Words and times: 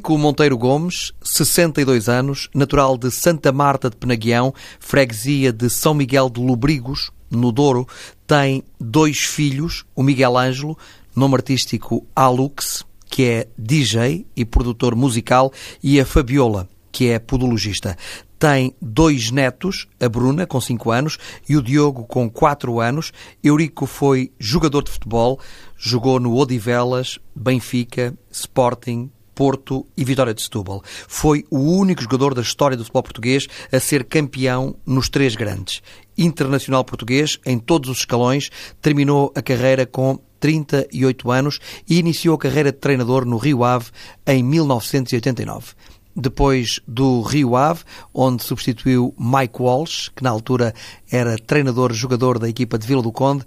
Eurico 0.00 0.16
Monteiro 0.16 0.56
Gomes, 0.56 1.12
62 1.22 2.08
anos, 2.08 2.48
natural 2.54 2.96
de 2.96 3.10
Santa 3.10 3.52
Marta 3.52 3.90
de 3.90 3.96
Penaguião, 3.96 4.54
freguesia 4.78 5.52
de 5.52 5.68
São 5.68 5.92
Miguel 5.92 6.30
de 6.30 6.40
Lobrigos, 6.40 7.10
no 7.30 7.52
Douro, 7.52 7.86
tem 8.26 8.64
dois 8.80 9.18
filhos, 9.18 9.84
o 9.94 10.02
Miguel 10.02 10.38
Ângelo, 10.38 10.78
nome 11.14 11.34
artístico 11.34 12.06
Alux, 12.16 12.82
que 13.10 13.24
é 13.24 13.48
DJ 13.58 14.24
e 14.34 14.42
produtor 14.42 14.96
musical, 14.96 15.52
e 15.82 16.00
a 16.00 16.06
Fabiola, 16.06 16.66
que 16.90 17.10
é 17.10 17.18
podologista. 17.18 17.94
Tem 18.38 18.74
dois 18.80 19.30
netos, 19.30 19.86
a 20.00 20.08
Bruna, 20.08 20.46
com 20.46 20.62
5 20.62 20.90
anos, 20.90 21.18
e 21.46 21.58
o 21.58 21.62
Diogo, 21.62 22.04
com 22.04 22.30
4 22.30 22.80
anos. 22.80 23.12
Eurico 23.44 23.84
foi 23.84 24.32
jogador 24.38 24.82
de 24.82 24.92
futebol, 24.92 25.38
jogou 25.76 26.18
no 26.18 26.34
Odivelas, 26.34 27.18
Benfica, 27.36 28.14
Sporting, 28.30 29.10
Porto 29.40 29.86
e 29.96 30.04
Vitória 30.04 30.34
de 30.34 30.42
Setúbal. 30.42 30.82
Foi 31.08 31.46
o 31.50 31.60
único 31.60 32.02
jogador 32.02 32.34
da 32.34 32.42
história 32.42 32.76
do 32.76 32.84
futebol 32.84 33.04
português 33.04 33.46
a 33.72 33.80
ser 33.80 34.04
campeão 34.04 34.76
nos 34.84 35.08
três 35.08 35.34
grandes. 35.34 35.80
Internacional 36.18 36.84
português, 36.84 37.38
em 37.46 37.58
todos 37.58 37.88
os 37.88 38.00
escalões, 38.00 38.50
terminou 38.82 39.32
a 39.34 39.40
carreira 39.40 39.86
com 39.86 40.18
38 40.38 41.30
anos 41.30 41.58
e 41.88 41.98
iniciou 41.98 42.34
a 42.34 42.38
carreira 42.38 42.70
de 42.70 42.76
treinador 42.76 43.24
no 43.24 43.38
Rio 43.38 43.64
Ave 43.64 43.86
em 44.26 44.42
1989 44.42 45.68
depois 46.14 46.78
do 46.86 47.22
Rio 47.22 47.56
Ave, 47.56 47.82
onde 48.12 48.42
substituiu 48.42 49.14
Mike 49.18 49.62
Walsh, 49.62 50.10
que 50.14 50.22
na 50.22 50.28
altura 50.28 50.74
era 51.10 51.38
treinador-jogador 51.38 52.38
da 52.38 52.48
equipa 52.48 52.76
de 52.76 52.86
Vila 52.86 53.00
do 53.00 53.10
Conde. 53.10 53.46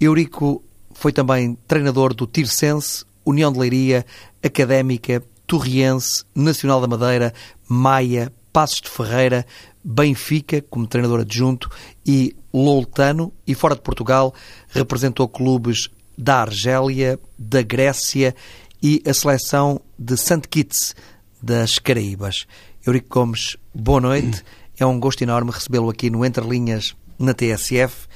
Eurico 0.00 0.64
foi 0.98 1.12
também 1.12 1.56
treinador 1.68 2.12
do 2.12 2.26
Tirsense, 2.26 3.04
União 3.28 3.52
de 3.52 3.58
Leiria, 3.58 4.06
Académica, 4.42 5.22
Torriense, 5.46 6.24
Nacional 6.34 6.80
da 6.80 6.86
Madeira, 6.86 7.34
Maia, 7.68 8.32
Passos 8.52 8.80
de 8.80 8.88
Ferreira, 8.88 9.46
Benfica, 9.84 10.62
como 10.62 10.86
treinador 10.86 11.20
adjunto, 11.20 11.70
e 12.06 12.34
Loutano, 12.52 13.32
e 13.46 13.54
fora 13.54 13.74
de 13.74 13.82
Portugal, 13.82 14.34
representou 14.68 15.28
clubes 15.28 15.90
da 16.16 16.40
Argélia, 16.40 17.18
da 17.38 17.62
Grécia 17.62 18.34
e 18.82 19.02
a 19.06 19.12
seleção 19.12 19.80
de 19.98 20.16
St. 20.16 20.42
Kitts, 20.48 20.94
das 21.40 21.78
Caraíbas. 21.78 22.46
Eurico 22.84 23.08
Gomes, 23.10 23.56
boa 23.74 24.00
noite. 24.00 24.42
É 24.78 24.86
um 24.86 24.98
gosto 24.98 25.22
enorme 25.22 25.50
recebê-lo 25.50 25.90
aqui 25.90 26.08
no 26.08 26.24
Entre 26.24 26.44
Linhas, 26.46 26.96
na 27.18 27.34
TSF. 27.34 28.06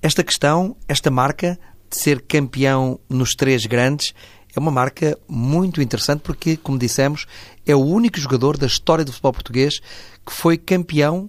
Esta 0.00 0.22
questão, 0.22 0.76
esta 0.86 1.10
marca 1.10 1.58
de 1.90 1.98
ser 1.98 2.22
campeão 2.22 3.00
nos 3.08 3.34
três 3.34 3.66
grandes, 3.66 4.14
é 4.54 4.60
uma 4.60 4.70
marca 4.70 5.18
muito 5.28 5.82
interessante 5.82 6.20
porque, 6.20 6.56
como 6.56 6.78
dissemos, 6.78 7.26
é 7.66 7.74
o 7.74 7.80
único 7.80 8.18
jogador 8.18 8.56
da 8.56 8.66
história 8.66 9.04
do 9.04 9.12
futebol 9.12 9.32
português 9.32 9.80
que 10.24 10.32
foi 10.32 10.56
campeão 10.56 11.28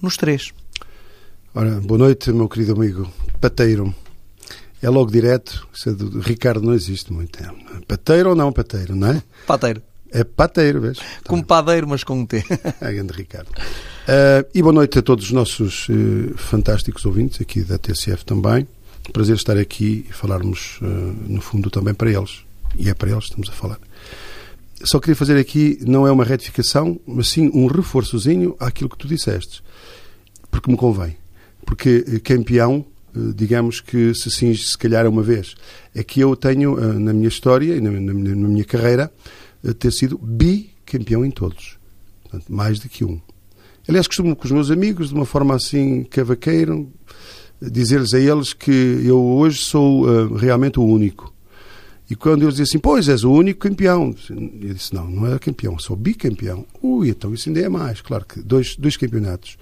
nos 0.00 0.16
três. 0.16 0.52
Ora, 1.54 1.80
boa 1.80 1.98
noite, 1.98 2.32
meu 2.32 2.48
querido 2.48 2.72
amigo 2.72 3.10
Pateiro. 3.40 3.94
É 4.82 4.90
logo 4.90 5.10
direto, 5.10 5.66
isso 5.72 5.88
é 5.88 5.92
do, 5.92 6.20
Ricardo 6.20 6.62
não 6.62 6.74
existe 6.74 7.12
muito. 7.12 7.42
É 7.42 7.50
pateiro 7.88 8.30
ou 8.30 8.36
não 8.36 8.52
pateiro, 8.52 8.94
não 8.94 9.08
é? 9.08 9.22
Pateiro. 9.46 9.82
É 10.10 10.22
pateiro, 10.22 10.80
vês? 10.80 10.98
Com 11.26 11.42
padeiro, 11.42 11.88
mas 11.88 12.04
com 12.04 12.20
um 12.20 12.26
T. 12.26 12.44
É 12.80 12.92
grande 12.92 13.12
Ricardo. 13.12 13.48
Uh, 13.48 14.46
e 14.54 14.62
boa 14.62 14.72
noite 14.72 14.98
a 14.98 15.02
todos 15.02 15.24
os 15.24 15.32
nossos 15.32 15.88
uh, 15.88 16.36
fantásticos 16.36 17.04
ouvintes 17.04 17.40
aqui 17.40 17.62
da 17.62 17.78
TCF 17.78 18.24
também. 18.24 18.68
Prazer 19.12 19.36
estar 19.36 19.56
aqui 19.56 20.06
e 20.08 20.12
falarmos, 20.12 20.78
uh, 20.82 20.84
no 20.84 21.40
fundo, 21.40 21.70
também 21.70 21.94
para 21.94 22.10
eles. 22.10 22.45
E 22.78 22.88
é 22.88 22.94
para 22.94 23.10
eles 23.10 23.24
que 23.24 23.30
estamos 23.30 23.48
a 23.48 23.52
falar. 23.52 23.78
Só 24.82 25.00
queria 25.00 25.16
fazer 25.16 25.38
aqui, 25.38 25.78
não 25.86 26.06
é 26.06 26.12
uma 26.12 26.24
retificação, 26.24 27.00
mas 27.06 27.28
sim 27.28 27.50
um 27.54 27.66
reforçozinho 27.66 28.54
àquilo 28.60 28.90
que 28.90 28.98
tu 28.98 29.08
disseste. 29.08 29.62
Porque 30.50 30.70
me 30.70 30.76
convém. 30.76 31.16
Porque 31.64 32.20
campeão, 32.20 32.84
digamos 33.34 33.80
que 33.80 34.14
se 34.14 34.30
cinge 34.30 34.64
se 34.64 34.76
calhar 34.76 35.06
uma 35.06 35.22
vez. 35.22 35.54
É 35.94 36.04
que 36.04 36.20
eu 36.20 36.36
tenho, 36.36 36.76
na 37.00 37.12
minha 37.12 37.28
história 37.28 37.74
e 37.74 37.80
na, 37.80 37.90
minha 37.90 38.64
carreira, 38.64 39.10
ter 39.78 39.92
sido 39.92 40.18
bicampeão 40.18 41.24
em 41.24 41.30
todos. 41.30 41.78
Portanto, 42.22 42.52
mais 42.52 42.78
do 42.78 42.88
que 42.88 43.04
um. 43.04 43.20
Aliás, 43.88 44.06
costumo 44.06 44.34
com 44.34 44.44
os 44.44 44.50
meus 44.50 44.70
amigos, 44.70 45.08
de 45.08 45.14
uma 45.14 45.24
forma 45.24 45.54
assim 45.54 46.04
cavaqueira, 46.04 46.84
dizer-lhes 47.62 48.12
a 48.14 48.20
eles 48.20 48.52
que 48.52 48.70
eu 49.04 49.20
hoje 49.20 49.58
sou 49.58 50.06
uh, 50.06 50.34
realmente 50.34 50.78
o 50.78 50.84
único. 50.84 51.32
E 52.08 52.14
quando 52.14 52.42
eles 52.42 52.54
dizem 52.54 52.64
assim, 52.64 52.78
pois 52.78 53.08
és 53.08 53.24
o 53.24 53.32
único 53.32 53.60
campeão, 53.60 54.14
eu 54.30 54.74
disse, 54.74 54.94
não, 54.94 55.08
não 55.08 55.34
é 55.34 55.38
campeão, 55.38 55.78
sou 55.78 55.96
bicampeão. 55.96 56.64
Ui, 56.80 57.08
então 57.08 57.34
isso 57.34 57.48
ainda 57.48 57.60
é 57.60 57.68
mais, 57.68 58.00
claro 58.00 58.24
que 58.24 58.40
dois, 58.40 58.76
dois 58.76 58.96
campeonatos. 58.96 59.56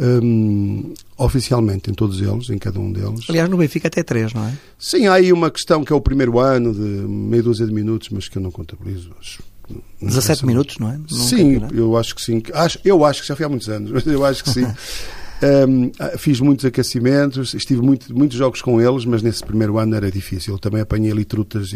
Um, 0.00 0.94
oficialmente 1.16 1.90
em 1.90 1.94
todos 1.94 2.20
eles, 2.20 2.50
em 2.50 2.58
cada 2.58 2.78
um 2.78 2.92
deles. 2.92 3.26
Aliás, 3.28 3.50
no 3.50 3.56
Benfica 3.56 3.88
até 3.88 4.04
três, 4.04 4.32
não 4.32 4.46
é? 4.46 4.56
Sim, 4.78 5.08
há 5.08 5.14
aí 5.14 5.32
uma 5.32 5.50
questão 5.50 5.84
que 5.84 5.92
é 5.92 5.96
o 5.96 6.00
primeiro 6.00 6.38
ano 6.38 6.72
de 6.72 6.80
meia 6.80 7.42
dúzia 7.42 7.66
de 7.66 7.72
minutos, 7.72 8.08
mas 8.10 8.28
que 8.28 8.38
eu 8.38 8.42
não 8.42 8.52
contabilizo. 8.52 9.10
Não 10.00 10.08
17 10.08 10.46
minutos, 10.46 10.78
não 10.78 10.90
é? 10.90 10.96
Num 10.96 11.08
sim, 11.08 11.54
campeonato. 11.54 11.74
eu 11.74 11.96
acho 11.96 12.14
que 12.14 12.22
sim. 12.22 12.42
Acho, 12.54 12.78
eu 12.84 13.04
acho 13.04 13.22
que 13.22 13.28
já 13.28 13.34
foi 13.34 13.46
há 13.46 13.48
muitos 13.48 13.68
anos, 13.68 13.90
mas 13.92 14.06
eu 14.06 14.24
acho 14.24 14.44
que 14.44 14.50
sim. 14.50 14.66
um, 15.42 15.90
fiz 16.18 16.40
muitos 16.40 16.64
aquecimentos, 16.64 17.54
estive 17.54 17.80
muito, 17.80 18.16
muitos 18.16 18.36
jogos 18.36 18.60
com 18.60 18.80
eles, 18.80 19.04
mas 19.04 19.22
nesse 19.22 19.44
primeiro 19.44 19.78
ano 19.78 19.94
era 19.94 20.10
difícil. 20.10 20.58
Também 20.58 20.80
apanhei 20.80 21.12
ali 21.12 21.24
trutas 21.24 21.70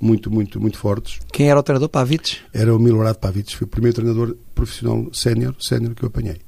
muito, 0.00 0.30
muito, 0.30 0.60
muito 0.60 0.78
fortes. 0.78 1.20
Quem 1.32 1.50
era 1.50 1.58
o 1.58 1.62
treinador 1.62 1.88
Pavic? 1.88 2.38
Era 2.52 2.74
o 2.74 2.78
Milorado 2.78 3.18
Pavic, 3.18 3.54
foi 3.56 3.66
o 3.66 3.68
primeiro 3.68 3.94
treinador 3.94 4.36
profissional 4.54 5.08
sénior, 5.12 5.54
sénior 5.60 5.94
que 5.94 6.02
eu 6.02 6.08
apanhei. 6.08 6.38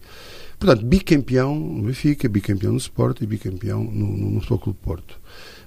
Portanto, 0.58 0.86
bicampeão 0.86 1.54
no 1.54 1.82
Benfica, 1.82 2.28
bicampeão 2.28 2.72
no 2.72 2.78
Sport 2.78 3.20
e 3.20 3.26
bicampeão 3.26 3.84
no, 3.84 4.06
no, 4.06 4.30
no 4.30 4.40
Futebol 4.40 4.58
Clube 4.58 4.78
Porto. 4.82 5.20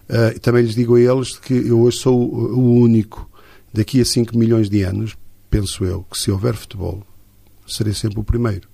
Uh, 0.10 0.40
também 0.40 0.64
lhes 0.64 0.74
digo 0.74 0.96
a 0.96 1.00
eles 1.00 1.38
que 1.38 1.54
eu 1.54 1.80
hoje 1.82 1.98
sou 1.98 2.20
o 2.20 2.80
único, 2.80 3.30
daqui 3.72 4.02
a 4.02 4.06
5 4.06 4.36
milhões 4.36 4.68
de 4.68 4.82
anos, 4.82 5.16
penso 5.52 5.86
eu, 5.86 6.04
que 6.10 6.18
se 6.18 6.32
houver 6.32 6.56
futebol, 6.56 7.04
serei 7.68 7.94
sempre 7.94 8.20
o 8.20 8.24
primeiro. 8.24 8.68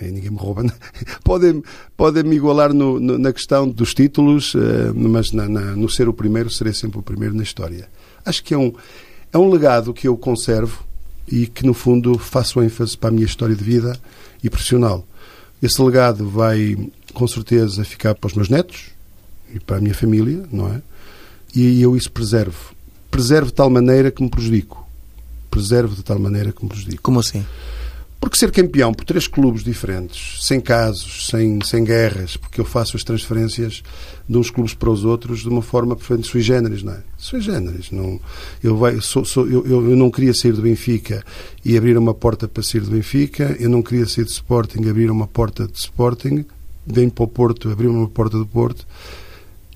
E 0.00 0.06
ninguém 0.06 0.30
me 0.30 0.38
rouba. 0.38 0.64
Podem, 1.24 1.62
podem 1.96 2.22
me 2.22 2.36
igualar 2.36 2.72
no, 2.72 3.00
no, 3.00 3.18
na 3.18 3.32
questão 3.32 3.68
dos 3.68 3.92
títulos, 3.92 4.54
uh, 4.54 4.94
mas 4.94 5.32
na, 5.32 5.48
na, 5.48 5.60
no 5.76 5.88
ser 5.88 6.08
o 6.08 6.12
primeiro, 6.12 6.48
serei 6.50 6.72
sempre 6.72 6.98
o 6.98 7.02
primeiro 7.02 7.34
na 7.34 7.42
história. 7.42 7.88
Acho 8.24 8.42
que 8.44 8.54
é 8.54 8.58
um, 8.58 8.72
é 9.32 9.38
um 9.38 9.50
legado 9.50 9.92
que 9.92 10.06
eu 10.06 10.16
conservo 10.16 10.84
e 11.26 11.46
que, 11.46 11.66
no 11.66 11.74
fundo, 11.74 12.18
faço 12.18 12.62
ênfase 12.62 12.96
para 12.96 13.08
a 13.08 13.12
minha 13.12 13.26
história 13.26 13.54
de 13.54 13.62
vida 13.62 13.98
e 14.42 14.48
profissional. 14.48 15.04
Esse 15.62 15.82
legado 15.82 16.28
vai, 16.28 16.76
com 17.12 17.26
certeza, 17.26 17.84
ficar 17.84 18.14
para 18.14 18.28
os 18.28 18.34
meus 18.34 18.48
netos 18.48 18.90
e 19.52 19.58
para 19.58 19.76
a 19.76 19.80
minha 19.80 19.94
família, 19.94 20.44
não 20.52 20.68
é? 20.68 20.80
E 21.54 21.82
eu 21.82 21.96
isso 21.96 22.10
preservo. 22.10 22.74
Preservo 23.10 23.48
de 23.48 23.54
tal 23.54 23.68
maneira 23.68 24.10
que 24.10 24.22
me 24.22 24.28
prejudico. 24.28 24.86
Preservo 25.50 25.94
de 25.94 26.02
tal 26.02 26.18
maneira 26.18 26.52
que 26.52 26.62
me 26.62 26.68
prejudico. 26.68 27.02
Como 27.02 27.20
assim? 27.20 27.44
Porque 28.20 28.36
ser 28.36 28.50
campeão 28.50 28.92
por 28.92 29.04
três 29.04 29.28
clubes 29.28 29.62
diferentes, 29.62 30.44
sem 30.44 30.60
casos, 30.60 31.28
sem, 31.28 31.60
sem 31.64 31.84
guerras, 31.84 32.36
porque 32.36 32.60
eu 32.60 32.64
faço 32.64 32.96
as 32.96 33.04
transferências 33.04 33.82
de 34.28 34.36
uns 34.36 34.50
clubes 34.50 34.74
para 34.74 34.90
os 34.90 35.04
outros 35.04 35.40
de 35.40 35.48
uma 35.48 35.62
forma 35.62 35.94
perfeitamente 35.94 36.30
sui 36.30 36.40
generis, 36.40 36.82
não 36.82 36.94
é? 36.94 37.02
Sui 37.16 37.40
generis. 37.40 37.92
Não, 37.92 38.20
eu, 38.62 38.76
vai, 38.76 39.00
sou, 39.00 39.24
sou, 39.24 39.46
eu, 39.48 39.64
eu, 39.66 39.96
não 39.96 40.10
queria 40.10 40.34
sair 40.34 40.52
do 40.52 40.62
Benfica 40.62 41.24
e 41.64 41.76
abrir 41.76 41.96
uma 41.96 42.12
porta 42.12 42.48
para 42.48 42.62
sair 42.62 42.80
do 42.80 42.90
Benfica, 42.90 43.56
eu 43.60 43.70
não 43.70 43.82
queria 43.82 44.06
sair 44.06 44.24
do 44.24 44.30
Sporting 44.30 44.82
e 44.82 44.90
abrir 44.90 45.10
uma 45.10 45.26
porta 45.26 45.68
de 45.68 45.78
Sporting, 45.78 46.44
venho 46.84 47.10
para 47.10 47.24
o 47.24 47.28
Porto, 47.28 47.70
abrir 47.70 47.86
uma 47.86 48.08
porta 48.08 48.36
do 48.36 48.46
Porto 48.46 48.84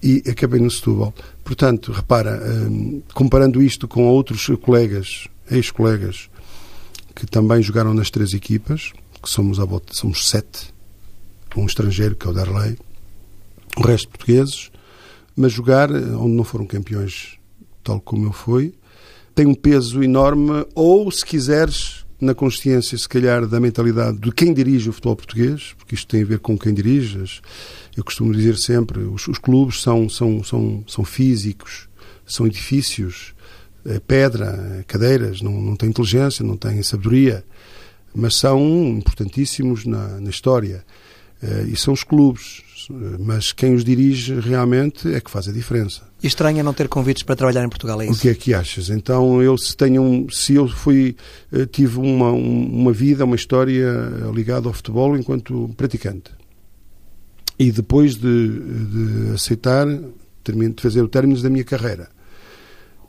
e 0.02 0.22
acabei 0.28 0.60
no 0.60 0.70
Setúbal. 0.70 1.14
Portanto, 1.44 1.92
repara, 1.92 2.42
hum, 2.44 3.02
comparando 3.14 3.62
isto 3.62 3.86
com 3.86 4.08
outros 4.08 4.50
colegas, 4.60 5.28
ex-colegas, 5.50 6.28
que 7.14 7.26
também 7.26 7.62
jogaram 7.62 7.94
nas 7.94 8.10
três 8.10 8.34
equipas, 8.34 8.92
que 9.22 9.30
somos 9.30 9.60
à 9.60 9.64
volta, 9.64 9.94
somos 9.94 10.28
sete, 10.28 10.72
um 11.56 11.66
estrangeiro, 11.66 12.16
que 12.16 12.26
é 12.26 12.30
o 12.30 12.32
Darley, 12.32 12.78
o 13.76 13.82
resto 13.82 14.08
portugueses, 14.08 14.70
mas 15.36 15.52
jogar 15.52 15.90
eh, 15.90 16.14
onde 16.16 16.34
não 16.34 16.44
foram 16.44 16.66
campeões, 16.66 17.38
tal 17.82 18.00
como 18.00 18.26
eu 18.26 18.32
fui, 18.32 18.74
tem 19.34 19.46
um 19.46 19.54
peso 19.54 20.02
enorme, 20.02 20.66
ou 20.74 21.10
se 21.10 21.24
quiseres, 21.24 22.04
na 22.20 22.34
consciência, 22.34 22.96
se 22.96 23.08
calhar, 23.08 23.46
da 23.46 23.58
mentalidade 23.58 24.18
de 24.18 24.30
quem 24.30 24.54
dirige 24.54 24.88
o 24.88 24.92
futebol 24.92 25.16
português, 25.16 25.74
porque 25.76 25.94
isto 25.94 26.06
tem 26.06 26.22
a 26.22 26.26
ver 26.26 26.38
com 26.38 26.56
quem 26.56 26.72
dirige. 26.72 27.40
Eu 27.96 28.04
costumo 28.04 28.32
dizer 28.32 28.56
sempre, 28.56 29.00
os, 29.00 29.26
os 29.26 29.38
clubes 29.38 29.82
são, 29.82 30.08
são, 30.08 30.44
são, 30.44 30.84
são 30.86 31.04
físicos, 31.04 31.88
são 32.24 32.46
edifícios, 32.46 33.34
pedra, 34.06 34.84
cadeiras, 34.86 35.40
não, 35.42 35.52
não 35.52 35.76
têm 35.76 35.88
inteligência, 35.88 36.44
não 36.44 36.56
têm 36.56 36.82
sabedoria, 36.82 37.44
mas 38.14 38.36
são 38.36 38.60
importantíssimos 38.88 39.84
na, 39.84 40.20
na 40.20 40.30
história. 40.30 40.84
Uh, 41.42 41.66
e 41.66 41.76
são 41.76 41.92
os 41.92 42.04
clubes, 42.04 42.62
mas 43.18 43.52
quem 43.52 43.74
os 43.74 43.84
dirige 43.84 44.38
realmente 44.38 45.12
é 45.12 45.20
que 45.20 45.30
faz 45.30 45.48
a 45.48 45.52
diferença. 45.52 46.02
E 46.22 46.26
estranha 46.26 46.62
não 46.62 46.72
ter 46.72 46.88
convites 46.88 47.24
para 47.24 47.34
trabalhar 47.34 47.64
em 47.64 47.68
Portugal, 47.68 48.00
é 48.00 48.06
isso? 48.06 48.14
O 48.14 48.20
que 48.20 48.28
é 48.28 48.34
que 48.34 48.54
achas? 48.54 48.90
Então, 48.90 49.42
eu 49.42 49.58
se 49.58 49.76
tenho 49.76 50.02
um, 50.02 50.30
se 50.30 50.54
eu 50.54 50.68
fui, 50.68 51.16
eh, 51.52 51.66
tive 51.66 51.98
uma, 51.98 52.30
uma 52.30 52.92
vida, 52.92 53.24
uma 53.24 53.34
história 53.34 53.90
ligada 54.32 54.68
ao 54.68 54.72
futebol 54.72 55.16
enquanto 55.16 55.70
praticante. 55.76 56.30
E 57.58 57.72
depois 57.72 58.14
de, 58.14 58.48
de 58.48 59.34
aceitar, 59.34 59.86
de 59.86 60.74
fazer 60.80 61.02
o 61.02 61.08
término 61.08 61.40
da 61.40 61.50
minha 61.50 61.64
carreira, 61.64 62.08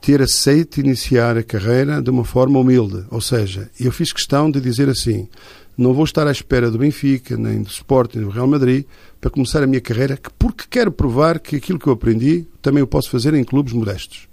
ter 0.04 0.22
aceito 0.22 0.82
iniciar 0.82 1.38
a 1.38 1.44
carreira 1.44 2.02
de 2.02 2.10
uma 2.10 2.26
forma 2.26 2.60
humilde. 2.60 3.06
Ou 3.10 3.22
seja, 3.22 3.72
eu 3.80 3.90
fiz 3.90 4.12
questão 4.12 4.52
de 4.52 4.60
dizer 4.60 4.90
assim: 4.90 5.30
não 5.78 5.94
vou 5.94 6.04
estar 6.04 6.28
à 6.28 6.32
espera 6.32 6.70
do 6.70 6.78
Benfica, 6.78 7.38
nem 7.38 7.62
do 7.62 7.70
Sporting, 7.70 8.18
nem 8.18 8.28
do 8.28 8.34
Real 8.34 8.46
Madrid, 8.46 8.84
para 9.22 9.32
começar 9.32 9.64
a 9.64 9.68
minha 9.68 9.80
carreira, 9.80 10.20
porque 10.38 10.66
quero 10.70 10.92
provar 10.92 11.40
que 11.40 11.56
aquilo 11.56 11.80
que 11.80 11.88
eu 11.88 11.94
aprendi 11.94 12.46
também 12.62 12.84
o 12.84 12.88
posso 12.88 13.10
fazer 13.10 13.34
em 13.34 13.46
clubes 13.46 13.72
modestos. 13.72 14.28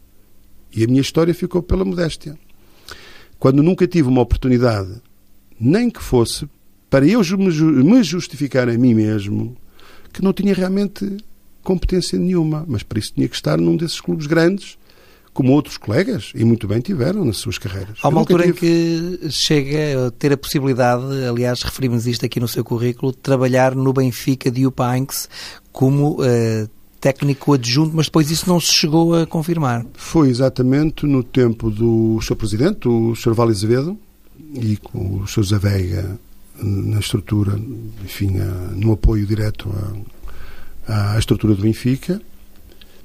E 0.74 0.82
a 0.82 0.88
minha 0.88 1.00
história 1.00 1.32
ficou 1.32 1.62
pela 1.62 1.84
modéstia. 1.84 2.36
Quando 3.38 3.62
nunca 3.62 3.86
tive 3.86 4.08
uma 4.08 4.22
oportunidade, 4.22 5.00
nem 5.58 5.88
que 5.88 6.02
fosse, 6.02 6.48
para 6.90 7.06
eu 7.06 7.20
me 7.38 8.02
justificar 8.02 8.68
a 8.68 8.76
mim 8.76 8.92
mesmo, 8.92 9.56
que 10.12 10.20
não 10.20 10.32
tinha 10.32 10.52
realmente 10.52 11.16
competência 11.62 12.18
nenhuma, 12.18 12.64
mas 12.66 12.82
para 12.82 12.98
isso 12.98 13.14
tinha 13.14 13.28
que 13.28 13.36
estar 13.36 13.56
num 13.56 13.76
desses 13.76 14.00
clubes 14.00 14.26
grandes 14.26 14.79
como 15.32 15.52
outros 15.52 15.76
colegas, 15.76 16.32
e 16.34 16.44
muito 16.44 16.66
bem 16.66 16.80
tiveram 16.80 17.24
nas 17.24 17.36
suas 17.36 17.56
carreiras. 17.56 17.98
Há 18.02 18.08
uma 18.08 18.20
altura 18.20 18.44
tive... 18.44 18.50
em 18.50 19.16
que 19.18 19.30
chega 19.30 20.06
a 20.06 20.10
ter 20.10 20.32
a 20.32 20.36
possibilidade, 20.36 21.04
aliás, 21.28 21.62
referimos 21.62 22.06
isto 22.06 22.26
aqui 22.26 22.40
no 22.40 22.48
seu 22.48 22.64
currículo, 22.64 23.12
de 23.12 23.18
trabalhar 23.18 23.74
no 23.74 23.92
Benfica 23.92 24.50
de 24.50 24.66
Upanks 24.66 25.28
como 25.72 26.20
uh, 26.20 26.68
técnico 27.00 27.54
adjunto, 27.54 27.92
mas 27.94 28.06
depois 28.06 28.30
isso 28.30 28.48
não 28.48 28.60
se 28.60 28.72
chegou 28.72 29.14
a 29.14 29.26
confirmar. 29.26 29.86
Foi 29.94 30.28
exatamente 30.28 31.06
no 31.06 31.22
tempo 31.22 31.70
do 31.70 32.20
seu 32.22 32.36
presidente, 32.36 32.88
o 32.88 33.14
Sr. 33.14 33.32
Vale 33.32 33.52
Azevedo, 33.52 33.96
e 34.54 34.76
com 34.76 35.20
o 35.20 35.28
Sr. 35.28 35.44
Zé 35.44 35.58
Veiga 35.58 36.18
na 36.62 36.98
estrutura, 36.98 37.58
enfim, 38.04 38.32
no 38.76 38.92
apoio 38.92 39.24
direto 39.24 39.70
à, 40.86 41.14
à 41.14 41.18
estrutura 41.18 41.54
do 41.54 41.62
Benfica, 41.62 42.20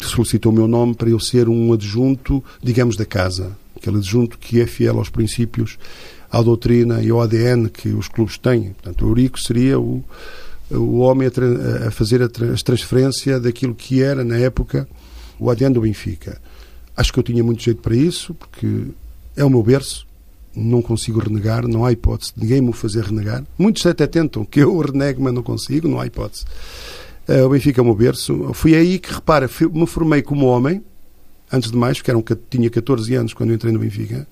solicitou 0.03 0.51
o 0.51 0.55
meu 0.55 0.67
nome 0.67 0.95
para 0.95 1.09
eu 1.09 1.19
ser 1.19 1.47
um 1.47 1.71
adjunto, 1.73 2.43
digamos, 2.61 2.97
da 2.97 3.05
casa. 3.05 3.55
Aquele 3.75 3.97
adjunto 3.97 4.37
que 4.37 4.59
é 4.59 4.65
fiel 4.65 4.97
aos 4.97 5.09
princípios, 5.09 5.77
à 6.31 6.41
doutrina 6.41 7.01
e 7.01 7.09
ao 7.09 7.21
ADN 7.21 7.69
que 7.69 7.89
os 7.89 8.07
clubes 8.07 8.37
têm. 8.37 8.73
Portanto, 8.73 9.05
o 9.05 9.09
Eurico 9.09 9.39
seria 9.39 9.79
o, 9.79 10.03
o 10.69 10.97
homem 10.97 11.27
a, 11.27 11.87
a 11.87 11.91
fazer 11.91 12.21
a, 12.21 12.25
a 12.25 12.63
transferência 12.63 13.39
daquilo 13.39 13.75
que 13.75 14.01
era, 14.01 14.23
na 14.23 14.37
época, 14.37 14.87
o 15.39 15.49
ADN 15.49 15.73
do 15.73 15.81
Benfica. 15.81 16.41
Acho 16.97 17.13
que 17.13 17.19
eu 17.19 17.23
tinha 17.23 17.43
muito 17.43 17.61
jeito 17.61 17.81
para 17.81 17.95
isso, 17.95 18.33
porque 18.33 18.87
é 19.35 19.43
o 19.43 19.49
meu 19.49 19.61
berço, 19.61 20.05
não 20.55 20.81
consigo 20.81 21.19
renegar, 21.19 21.67
não 21.67 21.85
há 21.85 21.91
hipótese 21.91 22.31
de 22.35 22.41
ninguém 22.41 22.61
me 22.61 22.71
fazer 22.71 23.03
renegar. 23.03 23.43
Muitos 23.57 23.85
até 23.85 24.07
tentam 24.07 24.45
que 24.45 24.61
eu 24.61 24.77
renegue, 24.79 25.21
mas 25.21 25.33
não 25.33 25.43
consigo, 25.43 25.87
não 25.87 25.99
há 25.99 26.07
hipótese. 26.07 26.45
Uh, 27.27 27.45
o 27.45 27.49
Benfica 27.49 27.81
é 27.81 27.83
o 27.83 27.85
meu 27.85 27.95
berço. 27.95 28.53
Fui 28.53 28.75
aí 28.75 28.99
que, 28.99 29.11
repara, 29.13 29.49
me 29.71 29.87
formei 29.87 30.21
como 30.21 30.45
homem, 30.45 30.83
antes 31.51 31.71
de 31.71 31.77
mais, 31.77 31.97
porque 31.97 32.11
eram, 32.11 32.23
tinha 32.49 32.69
14 32.69 33.13
anos 33.15 33.33
quando 33.33 33.53
entrei 33.53 33.73
no 33.73 33.79
Benfica. 33.79 34.27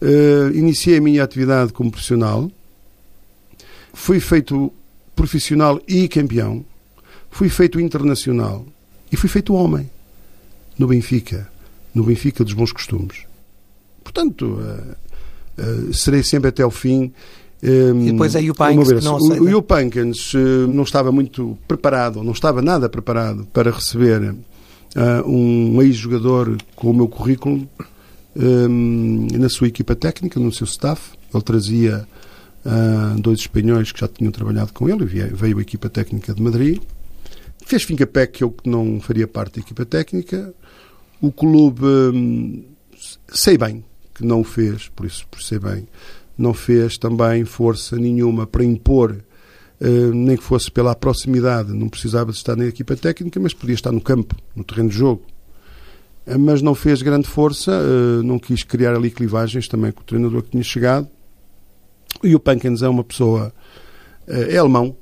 Uh, 0.00 0.54
iniciei 0.54 0.98
a 0.98 1.00
minha 1.00 1.22
atividade 1.22 1.72
como 1.72 1.90
profissional. 1.90 2.50
Fui 3.92 4.20
feito 4.20 4.72
profissional 5.14 5.80
e 5.86 6.08
campeão. 6.08 6.64
Fui 7.30 7.48
feito 7.48 7.78
internacional. 7.80 8.64
E 9.12 9.16
fui 9.16 9.28
feito 9.28 9.54
homem. 9.54 9.90
No 10.78 10.86
Benfica. 10.86 11.50
No 11.94 12.04
Benfica 12.04 12.42
dos 12.42 12.54
bons 12.54 12.72
costumes. 12.72 13.24
Portanto, 14.02 14.58
uh, 15.58 15.92
serei 15.92 16.22
sempre 16.22 16.48
até 16.48 16.64
o 16.64 16.70
fim 16.70 17.12
um, 17.62 18.06
e 18.06 18.12
depois 18.12 18.34
é 18.34 18.40
Yupankins 18.40 18.92
que 18.92 19.04
não 19.04 19.16
aceita. 19.16 19.42
O 19.42 19.48
Yupankins 19.48 20.34
uh, 20.34 20.38
não 20.72 20.84
estava 20.84 21.10
muito 21.10 21.58
preparado, 21.66 22.22
não 22.22 22.32
estava 22.32 22.62
nada 22.62 22.88
preparado 22.88 23.46
para 23.52 23.70
receber 23.70 24.30
uh, 24.30 25.28
um 25.28 25.82
ex-jogador 25.82 26.56
com 26.76 26.90
o 26.90 26.94
meu 26.94 27.08
currículo 27.08 27.68
um, 28.36 29.26
na 29.32 29.48
sua 29.48 29.66
equipa 29.66 29.96
técnica, 29.96 30.38
no 30.38 30.52
seu 30.52 30.66
staff. 30.66 31.12
Ele 31.34 31.42
trazia 31.42 32.06
uh, 32.64 33.20
dois 33.20 33.40
espanhóis 33.40 33.90
que 33.90 34.00
já 34.00 34.08
tinham 34.08 34.30
trabalhado 34.30 34.72
com 34.72 34.88
ele, 34.88 35.04
veio, 35.04 35.34
veio 35.34 35.58
a 35.58 35.62
equipa 35.62 35.88
técnica 35.88 36.32
de 36.32 36.42
Madrid. 36.42 36.80
Fez 37.66 37.82
fim-capé 37.82 38.26
que 38.26 38.42
eu 38.42 38.54
não 38.64 39.00
faria 39.00 39.26
parte 39.26 39.56
da 39.56 39.60
equipa 39.60 39.84
técnica. 39.84 40.54
O 41.20 41.32
clube, 41.32 41.84
um, 41.84 42.64
sei 43.28 43.58
bem 43.58 43.84
que 44.14 44.24
não 44.24 44.40
o 44.40 44.44
fez, 44.44 44.88
por 44.88 45.06
isso, 45.06 45.26
por 45.30 45.40
sei 45.40 45.58
bem, 45.58 45.86
não 46.38 46.54
fez 46.54 46.96
também 46.96 47.44
força 47.44 47.96
nenhuma 47.96 48.46
para 48.46 48.64
impor, 48.64 49.16
uh, 49.80 50.14
nem 50.14 50.36
que 50.36 50.42
fosse 50.42 50.70
pela 50.70 50.94
proximidade, 50.94 51.72
não 51.72 51.88
precisava 51.88 52.30
de 52.30 52.38
estar 52.38 52.54
na 52.54 52.66
equipa 52.66 52.96
técnica, 52.96 53.40
mas 53.40 53.52
podia 53.52 53.74
estar 53.74 53.90
no 53.90 54.00
campo, 54.00 54.36
no 54.54 54.62
terreno 54.62 54.88
de 54.88 54.96
jogo. 54.96 55.22
Uh, 56.24 56.38
mas 56.38 56.62
não 56.62 56.76
fez 56.76 57.02
grande 57.02 57.26
força, 57.26 57.72
uh, 57.72 58.22
não 58.22 58.38
quis 58.38 58.62
criar 58.62 58.94
ali 58.94 59.10
clivagens 59.10 59.66
também 59.66 59.90
com 59.90 60.00
o 60.00 60.04
treinador 60.04 60.42
que 60.42 60.50
tinha 60.50 60.62
chegado. 60.62 61.08
E 62.22 62.34
o 62.34 62.40
Pankens 62.40 62.82
é 62.82 62.88
uma 62.88 63.04
pessoa, 63.04 63.52
é 64.26 64.56
alemão, 64.56 64.96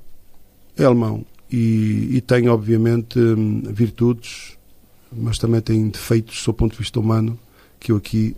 é 0.77 0.85
alemão, 0.85 1.25
e, 1.51 2.17
e 2.17 2.21
tem 2.21 2.49
obviamente 2.49 3.19
hum, 3.19 3.63
virtudes, 3.65 4.59
mas 5.11 5.39
também 5.39 5.61
tem 5.61 5.89
defeitos 5.89 6.45
do 6.45 6.53
ponto 6.53 6.73
de 6.73 6.79
vista 6.79 7.01
humano 7.01 7.39
que 7.81 7.93
eu 7.93 7.97
aqui 7.97 8.37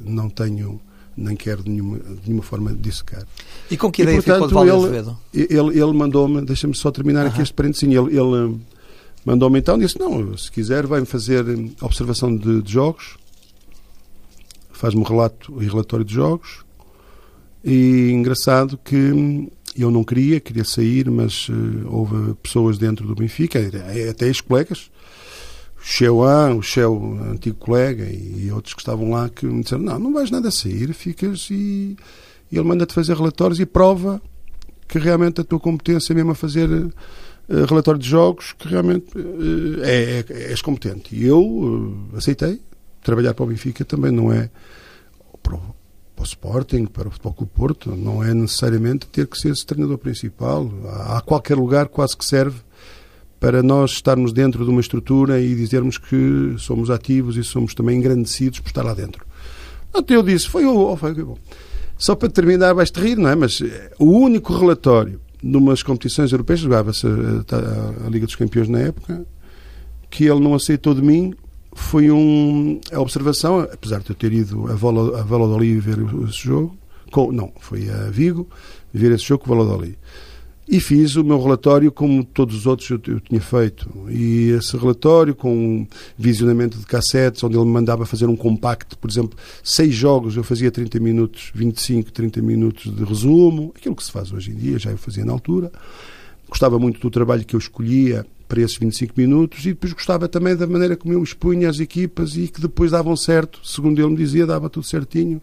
não 0.00 0.30
tenho 0.30 0.80
nem 1.16 1.34
quero 1.34 1.62
de 1.62 1.70
nenhuma, 1.70 1.98
de 1.98 2.20
nenhuma 2.26 2.42
forma 2.42 2.72
dissecar. 2.74 3.26
E 3.70 3.76
com 3.76 3.90
que 3.90 4.02
ideia 4.02 4.18
e, 4.18 4.22
portanto, 4.22 4.48
ficou 4.48 4.64
de 4.64 4.70
Azevedo? 4.70 5.18
Ele, 5.32 5.46
ele, 5.50 5.80
ele 5.80 5.92
mandou-me, 5.92 6.42
deixa-me 6.42 6.74
só 6.74 6.90
terminar 6.90 7.24
uh 7.24 7.28
-huh. 7.28 7.32
aqui 7.32 7.42
este 7.42 7.54
parênteses, 7.54 7.84
ele, 7.84 7.96
ele 7.96 8.20
hum, 8.20 8.60
mandou-me 9.24 9.58
então, 9.58 9.78
disse, 9.78 9.98
não, 9.98 10.36
se 10.36 10.50
quiser 10.50 10.86
vai-me 10.86 11.06
fazer 11.06 11.44
hum, 11.44 11.70
observação 11.80 12.36
de, 12.36 12.62
de 12.62 12.72
jogos, 12.72 13.16
faz-me 14.70 15.00
um 15.00 15.04
relato 15.04 15.62
e 15.62 15.66
relatório 15.66 16.04
de 16.04 16.14
jogos, 16.14 16.64
e 17.64 18.10
engraçado 18.12 18.78
que 18.84 18.96
hum, 18.96 19.48
eu 19.76 19.90
não 19.90 20.04
queria, 20.04 20.40
queria 20.40 20.64
sair, 20.64 21.10
mas 21.10 21.48
uh, 21.48 21.86
houve 21.86 22.34
pessoas 22.42 22.78
dentro 22.78 23.06
do 23.06 23.14
Benfica, 23.14 23.58
até 24.10 24.26
ex-colegas, 24.26 24.90
Cheuan, 25.88 26.56
o 26.56 26.62
Cheu, 26.62 27.16
antigo 27.30 27.56
colega, 27.58 28.04
e 28.10 28.50
outros 28.50 28.74
que 28.74 28.80
estavam 28.80 29.08
lá 29.10 29.28
que 29.28 29.46
me 29.46 29.62
disseram: 29.62 29.84
Não, 29.84 29.98
não 30.00 30.12
vais 30.12 30.32
nada 30.32 30.50
sair, 30.50 30.92
ficas 30.92 31.48
e, 31.48 31.96
e 32.50 32.58
ele 32.58 32.64
manda-te 32.64 32.92
fazer 32.92 33.16
relatórios 33.16 33.60
e 33.60 33.64
prova 33.64 34.20
que 34.88 34.98
realmente 34.98 35.40
a 35.40 35.44
tua 35.44 35.60
competência 35.60 36.12
mesmo 36.12 36.32
a 36.32 36.34
fazer 36.34 36.68
uh, 36.68 36.92
relatório 37.68 38.00
de 38.00 38.08
jogos, 38.08 38.52
que 38.52 38.66
realmente 38.66 39.16
uh, 39.16 39.80
é, 39.84 40.24
é, 40.28 40.50
és 40.50 40.60
competente. 40.60 41.14
E 41.14 41.24
eu 41.24 41.40
uh, 41.40 42.16
aceitei. 42.16 42.60
Trabalhar 43.00 43.32
para 43.34 43.44
o 43.44 43.46
Benfica 43.46 43.84
também 43.84 44.10
não 44.10 44.32
é 44.32 44.50
para 45.40 45.54
o, 45.54 45.60
para 46.16 46.22
o 46.22 46.24
Sporting, 46.24 46.86
para 46.86 47.06
o 47.06 47.12
Futebol 47.12 47.32
Clube 47.32 47.52
Porto, 47.54 47.94
não 47.94 48.24
é 48.24 48.34
necessariamente 48.34 49.06
ter 49.06 49.28
que 49.28 49.38
ser 49.38 49.50
esse 49.50 49.64
treinador 49.64 49.98
principal. 49.98 50.68
Há 51.06 51.20
qualquer 51.20 51.54
lugar 51.56 51.86
quase 51.86 52.16
que 52.16 52.24
serve 52.24 52.66
para 53.38 53.62
nós 53.62 53.92
estarmos 53.92 54.32
dentro 54.32 54.64
de 54.64 54.70
uma 54.70 54.80
estrutura 54.80 55.40
e 55.40 55.54
dizermos 55.54 55.98
que 55.98 56.54
somos 56.58 56.90
ativos 56.90 57.36
e 57.36 57.44
somos 57.44 57.74
também 57.74 57.98
engrandecidos 57.98 58.60
por 58.60 58.68
estar 58.68 58.82
lá 58.82 58.94
dentro. 58.94 59.24
Até 59.92 60.16
eu 60.16 60.22
disse, 60.22 60.48
foi. 60.48 60.64
Oh, 60.64 60.96
foi, 60.96 61.14
bom. 61.14 61.38
Só 61.96 62.14
para 62.14 62.28
terminar, 62.28 62.74
vais-te 62.74 63.00
rir, 63.00 63.16
não 63.16 63.28
é? 63.28 63.34
Mas 63.34 63.60
eh, 63.62 63.92
o 63.98 64.06
único 64.06 64.52
relatório 64.54 65.20
de 65.42 65.56
umas 65.56 65.82
competições 65.82 66.32
europeias, 66.32 66.60
jogava-se 66.60 67.06
a, 67.06 67.10
a, 67.10 68.06
a, 68.06 68.10
Liga 68.10 68.26
dos 68.26 68.36
Campeões 68.36 68.68
na 68.68 68.80
época, 68.80 69.26
que 70.10 70.24
ele 70.24 70.40
não 70.40 70.54
aceitou 70.54 70.94
de 70.94 71.02
mim 71.02 71.34
foi 71.74 72.10
um, 72.10 72.80
a 72.90 73.00
observação, 73.00 73.60
apesar 73.60 74.00
de 74.00 74.10
eu 74.10 74.16
ter 74.16 74.32
ido 74.32 74.66
a, 74.70 74.74
Vola, 74.74 75.20
a 75.20 75.22
Valladolid 75.22 75.78
ver 75.78 75.98
esse 76.26 76.44
jogo, 76.44 76.76
com, 77.12 77.30
não, 77.30 77.52
foi 77.60 77.88
a 77.90 78.10
Vigo 78.10 78.48
ver 78.92 79.12
esse 79.12 79.24
jogo 79.24 79.44
com 79.44 79.52
o 79.52 79.56
Valladolid. 79.56 79.98
E 80.68 80.80
fiz 80.80 81.14
o 81.14 81.22
meu 81.22 81.40
relatório 81.40 81.92
como 81.92 82.24
todos 82.24 82.56
os 82.56 82.66
outros 82.66 82.90
eu, 82.90 83.00
eu, 83.06 83.20
tinha 83.20 83.40
feito. 83.40 83.88
E 84.10 84.50
esse 84.50 84.76
relatório 84.76 85.32
com 85.32 85.56
um 85.56 85.86
visionamento 86.18 86.76
de 86.76 86.84
cassetes, 86.84 87.42
onde 87.44 87.56
ele 87.56 87.64
me 87.64 87.70
mandava 87.70 88.04
fazer 88.04 88.26
um 88.26 88.34
compacto, 88.34 88.98
por 88.98 89.08
exemplo, 89.08 89.38
seis 89.62 89.94
jogos, 89.94 90.36
eu 90.36 90.42
fazia 90.42 90.68
30 90.68 90.98
minutos, 90.98 91.52
25, 91.54 92.10
30 92.10 92.42
minutos 92.42 92.92
de 92.94 93.04
resumo, 93.04 93.72
aquilo 93.76 93.94
que 93.94 94.02
se 94.02 94.10
faz 94.10 94.32
hoje 94.32 94.50
em 94.50 94.56
dia, 94.56 94.76
já 94.76 94.90
eu 94.90 94.98
fazia 94.98 95.24
na 95.24 95.32
altura. 95.32 95.70
Gostava 96.48 96.80
muito 96.80 96.98
do 96.98 97.10
trabalho 97.10 97.44
que 97.44 97.54
eu 97.54 97.58
escolhia 97.58 98.26
para 98.48 98.60
esses 98.60 98.76
25 98.76 99.14
minutos 99.16 99.64
e 99.64 99.68
depois 99.68 99.92
gostava 99.92 100.28
também 100.28 100.56
da 100.56 100.66
maneira 100.66 100.96
como 100.96 101.14
eu 101.14 101.22
expunha 101.22 101.68
as 101.68 101.78
equipas 101.78 102.36
e 102.36 102.48
que 102.48 102.60
depois 102.60 102.90
davam 102.90 103.16
certo, 103.16 103.60
segundo 103.62 104.00
ele 104.00 104.10
me 104.10 104.16
dizia, 104.16 104.44
dava 104.44 104.68
tudo 104.68 104.84
certinho 104.84 105.40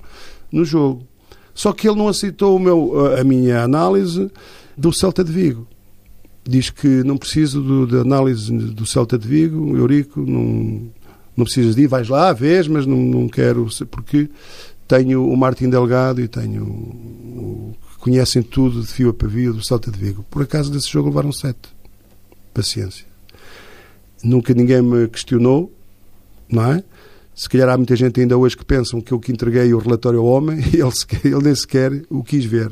no 0.52 0.66
jogo. 0.66 1.08
Só 1.54 1.72
que 1.72 1.88
ele 1.88 1.98
não 1.98 2.08
aceitou 2.08 2.56
o 2.56 2.60
meu, 2.60 3.16
a 3.16 3.24
minha 3.24 3.62
análise 3.64 4.30
do 4.78 4.92
Celta 4.92 5.24
de 5.24 5.32
Vigo. 5.32 5.68
diz 6.44 6.70
que 6.70 7.04
não 7.04 7.18
preciso 7.18 7.88
da 7.88 8.02
análise 8.02 8.52
do 8.52 8.86
Celta 8.86 9.18
de 9.18 9.28
Vigo, 9.28 9.78
Eurico, 9.78 10.20
não, 10.22 10.92
não 11.38 11.46
precisas 11.46 11.76
de 11.76 11.84
ir, 11.84 11.88
vais 11.88 12.10
lá, 12.10 12.34
vês, 12.34 12.68
mas 12.68 12.86
não, 12.86 12.98
não 12.98 13.30
quero, 13.30 13.68
porque 13.90 14.30
tenho 14.88 15.28
o 15.28 15.38
Martin 15.38 15.70
Delgado 15.70 16.22
e 16.22 16.28
tenho 16.28 16.64
o, 16.64 17.76
conhecem 18.00 18.44
tudo 18.44 18.82
de 18.82 18.88
fio 18.88 19.10
a 19.10 19.14
pavio 19.14 19.54
do 19.54 19.66
Celta 19.66 19.90
de 19.90 19.98
Vigo. 19.98 20.26
Por 20.30 20.44
acaso 20.44 20.70
desse 20.70 20.90
jogo 20.90 21.08
levaram 21.08 21.32
sete. 21.32 21.70
Paciência. 22.54 23.06
Nunca 24.22 24.54
ninguém 24.54 24.82
me 24.82 25.08
questionou, 25.08 25.72
não 26.50 26.74
é? 26.74 26.84
Se 27.34 27.50
calhar 27.50 27.70
há 27.70 27.78
muita 27.78 27.96
gente 27.96 28.20
ainda 28.20 28.38
hoje 28.38 28.56
que 28.56 28.66
pensam 28.66 29.02
que 29.02 29.12
eu 29.12 29.20
que 29.20 29.32
entreguei 29.32 29.74
o 29.74 29.80
relatório 29.80 30.20
ao 30.20 30.26
homem 30.26 30.60
e 30.74 30.82
ele, 30.82 30.92
ele 31.24 31.44
nem 31.44 31.56
sequer 31.56 32.04
o 32.10 32.24
quis 32.24 32.46
ver. 32.46 32.72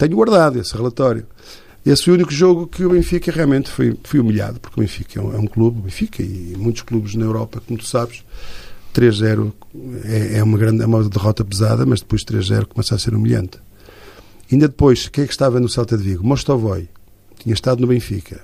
Tenho 0.00 0.16
guardado 0.16 0.58
esse 0.58 0.74
relatório. 0.74 1.26
Esse 1.84 2.04
foi 2.04 2.14
o 2.14 2.16
único 2.16 2.32
jogo 2.32 2.66
que 2.66 2.82
o 2.86 2.88
Benfica 2.88 3.30
realmente 3.30 3.68
foi, 3.68 3.94
foi 4.02 4.18
humilhado, 4.18 4.58
porque 4.58 4.80
o 4.80 4.82
Benfica 4.82 5.20
é 5.20 5.22
um, 5.22 5.34
é 5.34 5.36
um 5.36 5.46
clube, 5.46 5.78
o 5.78 5.82
Benfica 5.82 6.22
e 6.22 6.54
muitos 6.56 6.80
clubes 6.80 7.14
na 7.14 7.26
Europa, 7.26 7.60
como 7.66 7.78
tu 7.78 7.86
sabes, 7.86 8.24
3-0 8.94 9.52
é, 10.04 10.38
é, 10.38 10.42
uma 10.42 10.56
grande 10.56 10.82
é 10.82 10.86
uma 10.86 11.06
derrota 11.06 11.44
pesada, 11.44 11.84
mas 11.84 12.00
depois 12.00 12.24
3-0 12.24 12.64
começa 12.64 12.94
a 12.94 12.98
ser 12.98 13.14
humilhante. 13.14 13.58
Ainda 14.50 14.68
depois, 14.68 15.06
quem 15.06 15.24
é 15.24 15.26
que 15.26 15.34
estava 15.34 15.60
no 15.60 15.68
Celta 15.68 15.98
de 15.98 16.02
Vigo? 16.02 16.26
Mostovoy, 16.26 16.88
tinha 17.38 17.52
estado 17.52 17.82
no 17.82 17.86
Benfica. 17.86 18.40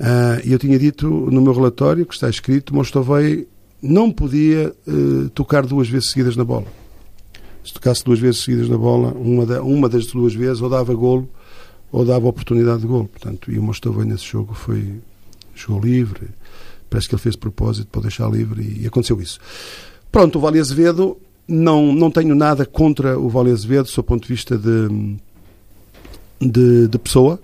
Uh, 0.00 0.42
e 0.44 0.52
eu 0.52 0.58
tinha 0.58 0.76
dito 0.80 1.08
no 1.08 1.40
meu 1.40 1.52
relatório, 1.52 2.04
que 2.04 2.14
está 2.14 2.28
escrito, 2.28 2.74
Mostovoy 2.74 3.46
não 3.80 4.10
podia 4.10 4.74
uh, 4.84 5.28
tocar 5.30 5.64
duas 5.64 5.88
vezes 5.88 6.10
seguidas 6.10 6.34
na 6.34 6.44
bola. 6.44 6.66
Se 7.66 7.74
tocasse 7.74 8.04
duas 8.04 8.20
vezes 8.20 8.44
seguidas 8.44 8.68
na 8.68 8.78
bola, 8.78 9.12
uma, 9.12 9.44
da, 9.44 9.60
uma 9.62 9.88
das 9.88 10.06
duas 10.06 10.34
vezes 10.34 10.62
ou 10.62 10.70
dava 10.70 10.94
golo 10.94 11.28
ou 11.90 12.04
dava 12.04 12.28
oportunidade 12.28 12.82
de 12.82 12.86
golo. 12.86 13.08
Portanto, 13.08 13.50
e 13.50 13.58
o 13.58 13.62
Mostovoy 13.62 14.04
nesse 14.04 14.24
jogo 14.24 14.54
foi 14.54 15.00
jogou 15.54 15.82
livre, 15.82 16.28
parece 16.88 17.08
que 17.08 17.14
ele 17.14 17.22
fez 17.22 17.34
de 17.34 17.40
propósito 17.40 17.88
para 17.90 18.02
deixar 18.02 18.30
livre 18.30 18.62
e, 18.80 18.86
aconteceu 18.86 19.20
isso. 19.20 19.40
Pronto, 20.12 20.36
o 20.36 20.40
Vale 20.40 20.60
Azevedo, 20.60 21.16
não, 21.48 21.92
não 21.92 22.10
tenho 22.10 22.34
nada 22.34 22.64
contra 22.64 23.18
o 23.18 23.28
Vale 23.28 23.50
Azevedo, 23.50 23.90
do 23.90 24.02
ponto 24.04 24.22
de 24.22 24.28
vista 24.28 24.56
de, 24.56 25.16
de, 26.40 26.88
de 26.88 26.98
pessoa, 26.98 27.40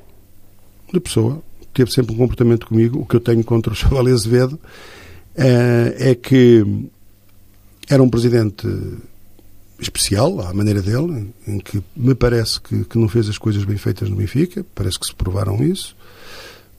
de 0.93 1.01
pessoa, 1.01 1.43
teve 1.73 1.91
sempre 1.91 2.15
um 2.15 2.19
comportamento 2.19 2.67
comigo. 2.67 3.01
O 3.01 3.07
que 3.07 3.17
eu 3.17 3.21
tenho 3.21 3.43
contra 3.43 3.73
o 3.73 3.77
Chaval 3.77 4.07
Azevedo 4.07 4.61
é, 5.35 5.97
é 5.99 6.15
que 6.15 6.65
era 7.89 8.03
um 8.03 8.09
presidente 8.09 8.69
especial, 9.83 10.41
à 10.41 10.55
maneira 10.55 10.81
dele, 10.81 11.29
em 11.47 11.59
que 11.59 11.83
me 11.97 12.15
parece 12.15 12.61
que, 12.61 12.85
que, 12.85 12.99
não 12.99 13.09
fez 13.09 13.29
as 13.29 13.37
coisas 13.37 13.65
bem 13.65 13.77
feitas 13.77 14.09
no 14.09 14.17
Benfica, 14.17 14.65
parece 14.75 14.99
que 14.99 15.07
se 15.07 15.15
provaram 15.15 15.63
isso. 15.63 15.97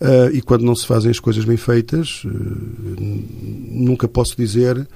Uh, 0.01 0.33
e 0.33 0.41
quando 0.41 0.63
não 0.63 0.75
se 0.75 0.86
fazem 0.86 1.12
as 1.12 1.19
coisas 1.19 1.45
bem 1.45 1.57
feitas, 1.57 2.24
uh, 2.25 2.29
nunca 3.00 4.07
posso 4.07 4.36
dizer 4.36 4.88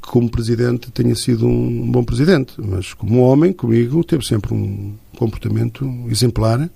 que 0.00 0.08
como 0.08 0.30
presidente 0.30 0.90
tenha 0.90 1.14
sido 1.14 1.46
um 1.46 1.90
bom 1.90 2.04
presidente, 2.04 2.54
mas 2.58 2.94
como 2.94 3.20
homem, 3.20 3.52
comigo, 3.52 4.02
teve 4.04 4.24
sempre 4.24 4.54
um 4.54 4.94
comportamento 5.16 5.88
exemplar 6.08 6.68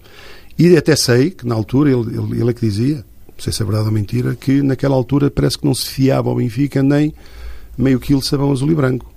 e 0.58 0.76
até 0.76 0.96
sei 0.96 1.30
que 1.30 1.46
na 1.46 1.54
altura 1.54 1.90
ele, 1.90 2.16
ele, 2.16 2.40
ele 2.40 2.50
é 2.50 2.52
que 2.52 2.60
dizia, 2.60 2.96
não 2.96 3.38
sei 3.38 3.52
se 3.52 3.62
é 3.62 3.64
verdade 3.64 3.88
ou 3.88 3.92
mentira, 3.92 4.34
que 4.34 4.62
naquela 4.62 4.94
altura 4.94 5.30
parece 5.30 5.58
que 5.58 5.66
não 5.66 5.74
se 5.74 5.86
fiava 5.86 6.28
ao 6.28 6.36
Benfica 6.36 6.82
nem 6.82 7.12
meio 7.76 8.00
quilo 8.00 8.20
de 8.20 8.26
sabão 8.26 8.52
azul 8.52 8.70
e 8.70 8.74
branco. 8.74 9.15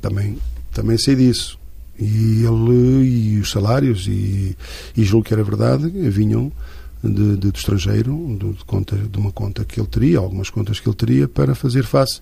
Também, 0.00 0.38
também 0.72 0.98
sei 0.98 1.14
disso. 1.14 1.58
E 1.98 2.44
ele 2.44 3.04
e 3.04 3.38
os 3.38 3.50
salários, 3.50 4.06
e, 4.06 4.56
e 4.96 5.04
julgo 5.04 5.24
que 5.24 5.32
era 5.32 5.42
verdade, 5.42 5.88
vinham 5.88 6.52
de, 7.02 7.36
de, 7.36 7.50
do 7.50 7.56
estrangeiro, 7.56 8.36
de, 8.38 8.52
de, 8.52 8.64
conta, 8.64 8.96
de 8.96 9.18
uma 9.18 9.32
conta 9.32 9.64
que 9.64 9.80
ele 9.80 9.88
teria, 9.88 10.18
algumas 10.18 10.50
contas 10.50 10.78
que 10.78 10.88
ele 10.88 10.96
teria, 10.96 11.28
para 11.28 11.54
fazer 11.54 11.84
face 11.84 12.20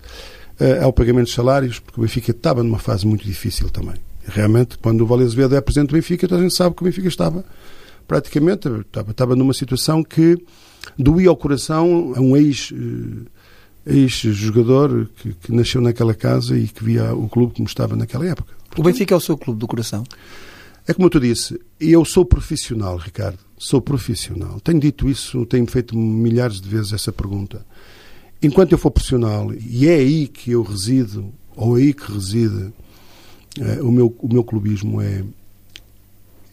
uh, 0.59 0.83
ao 0.83 0.93
pagamento 0.93 1.27
de 1.27 1.33
salários, 1.33 1.79
porque 1.79 1.99
o 1.99 2.03
Benfica 2.03 2.31
estava 2.31 2.63
numa 2.63 2.79
fase 2.79 3.05
muito 3.05 3.25
difícil 3.25 3.69
também. 3.69 3.95
Realmente, 4.27 4.77
quando 4.77 5.01
o 5.01 5.05
Vale 5.05 5.23
Azevedo 5.23 5.55
é 5.55 5.61
presidente 5.61 5.89
do 5.89 5.95
Benfica, 5.95 6.27
toda 6.27 6.39
a 6.39 6.43
gente 6.43 6.55
sabe 6.55 6.75
que 6.75 6.81
o 6.81 6.85
Benfica 6.85 7.07
estava 7.07 7.43
praticamente 8.07 8.67
estava, 8.67 9.11
estava 9.11 9.35
numa 9.35 9.53
situação 9.53 10.03
que 10.03 10.37
doía 10.97 11.29
ao 11.29 11.35
coração 11.35 12.13
a 12.15 12.21
um 12.21 12.37
ex, 12.37 12.71
eh, 12.71 13.27
ex-jogador 13.85 15.09
que, 15.15 15.33
que, 15.33 15.51
nasceu 15.51 15.81
naquela 15.81 16.13
casa 16.13 16.57
e 16.57 16.67
que 16.67 16.83
via 16.83 17.13
o 17.13 17.29
clube 17.29 17.53
como 17.55 17.67
estava 17.67 17.95
naquela 17.95 18.25
época. 18.25 18.53
Portanto, 18.53 18.79
o 18.79 18.83
Benfica 18.83 19.13
é 19.13 19.17
o 19.17 19.21
seu 19.21 19.37
clube 19.37 19.59
do 19.59 19.67
coração? 19.67 20.03
É 20.87 20.93
como 20.93 21.09
tu 21.09 21.19
disse, 21.19 21.59
eu 21.79 22.03
sou 22.05 22.25
profissional, 22.25 22.97
Ricardo, 22.97 23.39
sou 23.57 23.81
profissional. 23.81 24.59
Tenho 24.59 24.79
dito 24.79 25.09
isso, 25.09 25.45
tenho 25.45 25.65
feito 25.67 25.97
milhares 25.97 26.61
de 26.61 26.69
vezes 26.69 26.93
essa 26.93 27.11
pergunta. 27.11 27.65
Enquanto 28.41 28.71
eu 28.71 28.77
for 28.77 28.91
profissional, 28.91 29.51
e 29.53 29.87
é 29.87 29.95
aí 29.95 30.27
que 30.27 30.51
eu 30.51 30.61
resido, 30.61 31.31
ou 31.55 31.77
é 31.77 31.81
aí 31.81 31.93
que 31.93 32.11
reside 32.11 32.71
é, 33.59 33.81
o, 33.81 33.91
meu, 33.91 34.15
o 34.19 34.31
meu 34.31 34.43
clubismo, 34.43 35.01
é 35.01 35.23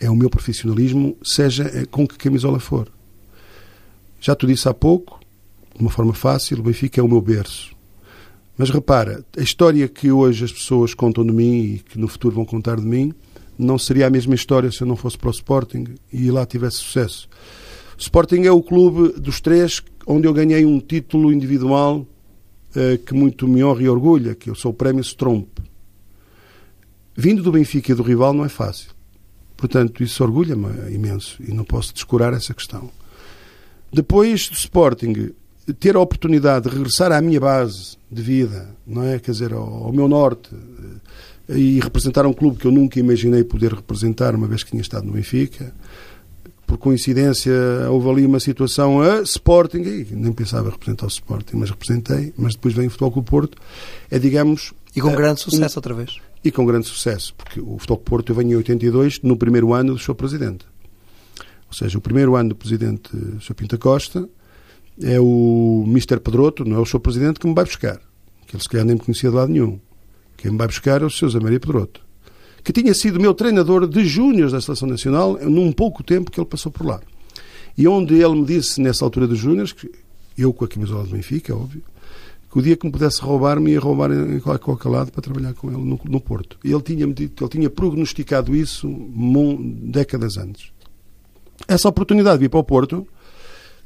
é 0.03 0.11
o 0.11 0.17
meu 0.17 0.29
profissionalismo, 0.29 1.17
seja 1.23 1.63
eh, 1.73 1.87
com 1.87 2.07
que 2.07 2.19
camisola 2.19 2.59
for. 2.59 2.89
Já 4.21 4.35
te 4.35 4.47
disse 4.49 4.69
há 4.69 4.75
pouco, 4.75 5.21
de 5.83 5.87
uma 5.87 5.91
forma 5.91 6.15
fácil, 6.15 6.61
o 6.61 6.63
Benfica 6.63 7.01
é 7.01 7.05
o 7.05 7.09
meu 7.09 7.21
berço. 7.21 7.75
Mas 8.57 8.71
repara, 8.71 9.25
a 9.37 9.43
história 9.43 9.89
que 9.89 10.13
hoje 10.13 10.45
as 10.45 10.53
pessoas 10.53 10.95
contam 10.95 11.27
de 11.27 11.33
mim 11.33 11.61
e 11.63 11.79
que 11.81 11.99
no 11.99 12.07
futuro 12.07 12.37
vão 12.37 12.45
contar 12.45 12.77
de 12.77 12.87
mim, 12.87 13.13
não 13.59 13.77
seria 13.77 14.07
a 14.07 14.11
mesma 14.11 14.37
história 14.37 14.71
se 14.71 14.81
eu 14.81 14.87
não 14.87 14.95
fosse 14.95 15.19
para 15.19 15.29
o 15.29 15.33
Sporting 15.33 15.87
e 16.13 16.31
lá 16.31 16.47
tivesse 16.47 16.77
sucesso. 16.77 17.29
O 17.99 18.01
Sporting 18.01 18.43
é 18.43 18.53
o 18.53 18.63
clube 18.63 19.21
dos 19.21 19.41
três 19.41 19.83
onde 20.07 20.29
eu 20.29 20.33
ganhei 20.33 20.65
um 20.65 20.79
título 20.79 21.33
individual 21.33 22.07
eh, 22.77 22.99
que 23.05 23.13
muito 23.13 23.49
me 23.49 23.65
honra 23.65 23.83
e 23.83 23.89
orgulha, 23.89 24.37
que 24.37 24.51
eu 24.51 24.55
sou 24.55 24.71
o 24.71 24.75
Prémio 24.75 25.03
Stromp. 25.03 25.49
Vindo 27.17 27.43
do 27.43 27.51
Benfica 27.51 27.91
e 27.91 27.95
do 27.95 28.05
rival 28.05 28.33
não 28.33 28.45
é 28.45 28.49
fácil. 28.49 28.91
Portanto, 29.57 30.03
isso 30.03 30.23
orgulha-me 30.23 30.95
imenso 30.95 31.43
e 31.43 31.53
não 31.53 31.65
posso 31.65 31.93
descurar 31.93 32.33
essa 32.33 32.55
questão. 32.55 32.89
Depois 33.93 34.49
do 34.49 34.55
Sporting, 34.55 35.33
ter 35.79 35.97
a 35.97 36.01
oportunidade 36.01 36.69
de 36.69 36.75
regressar 36.75 37.13
à 37.13 37.21
minha 37.21 37.41
base 37.41 37.97
de 38.11 38.23
vida, 38.23 38.69
não 38.87 39.05
é? 39.05 39.19
Quer 39.19 39.31
dizer, 39.31 39.53
ao, 39.53 39.85
ao 39.85 39.93
meu 39.93 40.09
norte 40.09 40.51
eh, 41.49 41.59
e 41.59 41.81
representar 41.81 42.27
um 42.27 42.33
clube 42.33 42.59
que 42.59 42.67
eu 42.67 42.73
nunca 42.73 42.99
imaginei 42.99 43.45
poder 43.45 43.73
representar, 43.73 44.35
uma 44.35 44.47
vez 44.47 44.63
que 44.63 44.71
tinha 44.71 44.83
estado 44.83 45.07
no 45.07 45.13
Benfica. 45.13 45.73
Por 46.67 46.79
coincidência, 46.79 47.53
houve 47.91 48.09
ali 48.09 48.27
uma 48.27 48.41
situação 48.41 49.01
a 49.03 49.21
Sporting, 49.23 49.83
e 49.83 50.09
nem 50.13 50.33
pensava 50.33 50.71
representar 50.71 51.07
o 51.07 51.09
Sporting, 51.09 51.57
mas 51.57 51.71
representei, 51.71 52.33
mas 52.37 52.55
depois 52.55 52.75
vem 52.75 52.87
o 52.87 52.91
Futebol 52.91 53.13
Clube 53.13 53.31
Porto. 53.31 53.59
É, 54.11 54.19
digamos... 54.19 54.73
E 54.97 55.01
com 55.01 55.15
grande 55.15 55.41
sucesso 55.41 55.77
um, 55.77 55.79
outra 55.79 55.95
vez 55.95 56.19
e 56.45 56.51
com 56.51 56.67
grande 56.67 56.87
sucesso, 56.89 57.35
porque 57.37 57.61
o 57.61 57.79
Futebol 57.79 57.99
Porto 57.99 58.33
eu 58.33 58.37
venho 58.37 58.53
em 58.53 58.57
82, 58.57 59.21
no 59.23 59.37
primeiro 59.37 59.73
ano 59.73 59.95
do 59.95 59.99
seu 59.99 60.15
presidente. 60.15 60.67
Ou 61.69 61.73
seja, 61.73 61.97
o 61.97 62.01
primeiro 62.01 62.35
ano 62.35 62.51
do 62.51 62.57
presidente 62.57 63.11
Sr. 63.41 63.55
Pinta 63.55 63.79
Costa 63.79 64.29
é 65.03 65.21
o 65.21 65.85
Mr. 65.87 66.21
Pedroto, 66.21 66.65
não 66.65 66.77
é 66.77 66.81
o 66.81 66.87
seu 66.87 67.01
presidente, 67.01 67.41
que 67.41 67.47
me 67.47 67.55
vai 67.55 67.65
buscar. 67.65 68.01
Que 68.47 68.57
ele 68.57 68.63
se 68.63 68.69
calhar 68.69 68.87
nem 68.87 68.97
me 68.97 69.01
conhecia 69.01 69.31
de 69.31 69.37
lado 69.37 69.53
nenhum. 69.53 69.79
Quem 70.37 70.51
me 70.51 70.59
vai 70.59 70.67
buscar 70.67 71.03
é 71.03 71.05
o 71.05 71.11
Sr. 71.11 71.31
Zé 71.31 71.41
Maria 71.41 71.61
Pedroto. 71.61 72.01
Que 72.65 72.73
tinha 72.73 72.95
sido 72.95 73.21
meu 73.21 73.35
treinador 73.35 73.89
de 73.89 74.05
júniores 74.05 74.53
da 74.53 74.61
Seleção 74.61 74.89
Nacional 74.89 75.39
num 75.43 75.73
pouco 75.73 76.03
tempo 76.03 76.31
que 76.31 76.41
ele 76.41 76.47
passou 76.47 76.71
por 76.71 76.87
lá. 76.87 77.01
E 77.77 77.89
onde 77.89 78.15
ele 78.15 78.35
me 78.35 78.45
disse, 78.45 78.81
nessa 78.81 79.05
altura 79.05 79.27
dos 79.27 79.39
júniores, 79.39 79.73
que 79.73 79.91
eu 80.37 80.53
com 80.53 80.65
a 80.65 80.69
camisola 80.69 81.05
do 81.05 81.11
Benfica, 81.11 81.53
é 81.53 81.57
óbvio, 81.57 81.83
que 82.51 82.59
o 82.59 82.63
dia 82.63 82.77
que 82.77 82.85
me 82.85 82.93
pudesse 82.93 83.21
roubar, 83.23 83.59
me 83.59 83.73
ia 83.73 83.81
roubar 83.81 84.13
em 84.13 84.39
qualquer 84.41 84.89
lado 84.89 85.11
para 85.11 85.23
trabalhar 85.23 85.55
com 85.55 85.69
ele 85.69 85.83
no, 85.83 85.99
no 86.05 86.21
Porto. 86.21 86.59
Ele 86.63 86.83
tinha, 86.83 87.07
dito, 87.07 87.43
ele 87.43 87.51
tinha 87.51 87.71
prognosticado 87.71 88.55
isso 88.55 88.89
décadas 89.85 90.37
antes. 90.37 90.71
Essa 91.67 91.89
oportunidade 91.89 92.39
de 92.39 92.45
vir 92.45 92.51
para 92.51 92.61
o 92.61 92.65
Porto 92.65 93.07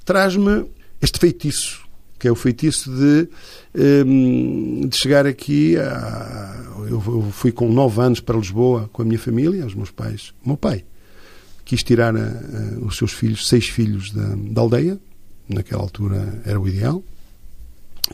traz-me 0.05 0.67
este 1.01 1.19
feitiço, 1.19 1.87
que 2.19 2.27
é 2.29 2.33
o 2.33 2.35
feitiço 2.35 2.91
de, 2.91 3.29
ehm, 3.75 4.89
de 4.89 4.97
chegar 4.97 5.27
aqui. 5.27 5.77
A, 5.77 6.65
eu 6.89 7.01
fui 7.33 7.53
com 7.53 7.71
nove 7.73 8.01
anos 8.01 8.21
para 8.21 8.39
Lisboa 8.39 8.89
com 8.93 9.03
a 9.03 9.05
minha 9.05 9.19
família, 9.19 9.67
os 9.67 9.75
meus 9.75 9.91
pais. 9.91 10.33
O 10.45 10.49
meu 10.49 10.57
pai 10.57 10.85
quis 11.65 11.83
tirar 11.83 12.17
a, 12.17 12.21
a, 12.21 12.87
os 12.87 12.97
seus 12.97 13.13
filhos, 13.13 13.49
seis 13.49 13.69
filhos 13.69 14.13
da, 14.13 14.35
da 14.37 14.61
aldeia, 14.61 14.99
naquela 15.49 15.83
altura 15.83 16.43
era 16.45 16.61
o 16.61 16.69
ideal 16.69 17.03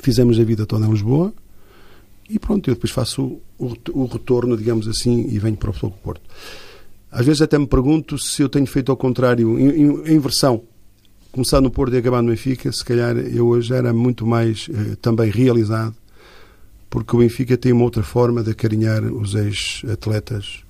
Fizemos 0.01 0.39
a 0.41 0.45
vida 0.45 0.65
toda 0.65 0.87
em 0.87 0.91
Lisboa 0.91 1.35
e 2.31 2.39
pronto, 2.39 2.71
eu 2.71 2.75
depois 2.75 2.91
faço 2.91 3.41
o, 3.59 3.75
o 3.93 4.07
retorno, 4.07 4.57
digamos 4.57 4.89
assim, 4.89 5.27
e 5.29 5.39
venho 5.39 5.57
para 5.57 5.71
o 5.71 5.91
Porto. 5.91 6.23
Às 7.11 7.27
vezes 7.27 7.43
até 7.43 7.59
me 7.59 7.67
pergunto 7.67 8.17
se 8.19 8.41
eu 8.41 8.49
tenho 8.49 8.67
feito 8.67 8.91
ao 8.91 8.97
contrário, 8.97 9.59
em, 9.59 10.15
em, 10.15 10.19
Começar 11.33 11.61
no 11.63 11.71
Porto 11.71 11.95
e 11.95 11.99
acabar 11.99 12.23
no 12.23 12.29
Benfica, 12.29 12.71
se 12.71 12.85
calhar 12.85 13.17
eu 13.17 13.49
hoje 13.49 13.73
era 13.73 13.93
muito 13.93 14.27
mais 14.27 14.69
eh, 14.71 14.97
também 15.01 15.31
realizado, 15.31 15.95
porque 16.91 17.17
o 17.17 17.21
Benfica 17.21 17.57
tem 17.57 17.73
uma 17.73 17.85
outra 17.85 18.03
forma 18.03 18.43
de 18.43 18.51
acarinhar 18.51 19.03
os 19.05 19.35
ex-atletas 19.35 20.63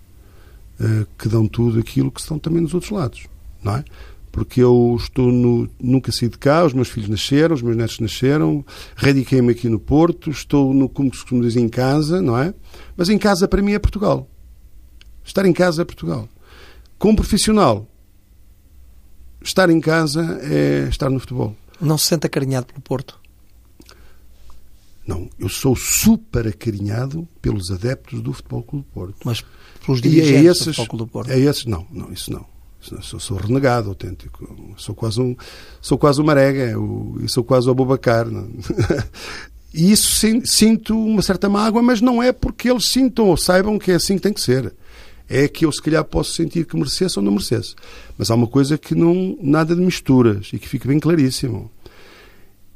eh, 0.80 1.04
que 1.18 1.28
dão 1.28 1.48
tudo 1.48 1.80
aquilo 1.80 2.12
que 2.12 2.20
estão 2.20 2.38
também 2.38 2.62
nos 2.62 2.74
outros 2.74 2.92
lados, 2.92 3.26
não 3.62 3.76
é? 3.76 3.84
porque 4.32 4.62
eu 4.62 4.96
estou 4.98 5.30
no, 5.30 5.68
nunca 5.78 6.10
saí 6.10 6.28
de 6.28 6.38
cá, 6.38 6.64
os 6.64 6.72
meus 6.72 6.88
filhos 6.88 7.10
nasceram, 7.10 7.54
os 7.54 7.60
meus 7.60 7.76
netos 7.76 8.00
nasceram, 8.00 8.64
radiquei-me 8.96 9.52
aqui 9.52 9.68
no 9.68 9.78
Porto, 9.78 10.30
estou 10.30 10.72
no, 10.72 10.88
como 10.88 11.14
se 11.14 11.24
dizer, 11.40 11.60
em 11.60 11.68
casa, 11.68 12.22
não 12.22 12.38
é? 12.38 12.54
Mas 12.96 13.10
em 13.10 13.18
casa 13.18 13.46
para 13.46 13.60
mim 13.60 13.72
é 13.72 13.78
Portugal. 13.78 14.26
Estar 15.22 15.44
em 15.44 15.52
casa 15.52 15.82
é 15.82 15.84
Portugal. 15.84 16.26
Como 16.98 17.16
profissional, 17.16 17.86
estar 19.44 19.70
em 19.70 19.80
casa 19.80 20.40
é 20.42 20.88
estar 20.88 21.10
no 21.10 21.20
futebol. 21.20 21.56
Não 21.80 21.98
se 21.98 22.06
sente 22.06 22.26
acarinhado 22.26 22.66
pelo 22.66 22.80
Porto? 22.80 23.20
Não, 25.06 25.28
eu 25.38 25.48
sou 25.48 25.74
super 25.74 26.46
acarinhado 26.46 27.26
pelos 27.40 27.72
adeptos 27.72 28.20
do 28.20 28.32
Futebol 28.32 28.62
Clube 28.62 28.86
do 28.86 28.92
Porto. 28.92 29.16
Mas 29.24 29.44
pelos 29.84 30.00
dirigentes 30.00 30.44
e 30.44 30.46
é 30.46 30.50
esses, 30.50 30.64
do 30.64 30.74
Futebol 30.74 30.86
Clube 30.86 31.04
do 31.04 31.12
Porto? 31.12 31.30
É 31.30 31.38
esses, 31.38 31.66
não, 31.66 31.86
não, 31.90 32.12
isso 32.12 32.32
não. 32.32 32.46
Sou, 33.00 33.20
sou 33.20 33.36
renegado 33.36 33.90
autêntico. 33.90 34.74
Sou 34.76 34.94
quase 34.94 35.20
um, 35.20 35.36
sou 35.80 35.96
quase 35.96 36.20
uma 36.20 36.26
marega 36.26 36.74
e 37.20 37.28
sou 37.28 37.44
quase 37.44 37.68
o 37.68 37.70
Abubacar. 37.70 38.26
e 39.72 39.92
isso 39.92 40.20
sinto 40.44 40.98
uma 40.98 41.22
certa 41.22 41.48
mágoa, 41.48 41.82
mas 41.82 42.00
não 42.00 42.22
é 42.22 42.32
porque 42.32 42.68
eles 42.70 42.86
sintam 42.86 43.28
ou 43.28 43.36
saibam 43.36 43.78
que 43.78 43.92
é 43.92 43.94
assim 43.94 44.16
que 44.16 44.22
tem 44.22 44.32
que 44.32 44.40
ser. 44.40 44.74
É 45.28 45.48
que 45.48 45.64
eu 45.64 45.72
se 45.72 45.80
calhar 45.80 46.04
posso 46.04 46.32
sentir 46.32 46.66
que 46.66 46.76
merecesse 46.76 47.18
ou 47.18 47.24
não 47.24 47.32
merecesse. 47.32 47.74
Mas 48.18 48.30
há 48.30 48.34
uma 48.34 48.46
coisa 48.46 48.76
que 48.76 48.94
não 48.94 49.36
nada 49.40 49.74
de 49.74 49.80
misturas 49.80 50.50
e 50.52 50.58
que 50.58 50.68
fica 50.68 50.88
bem 50.88 50.98
claríssimo. 50.98 51.70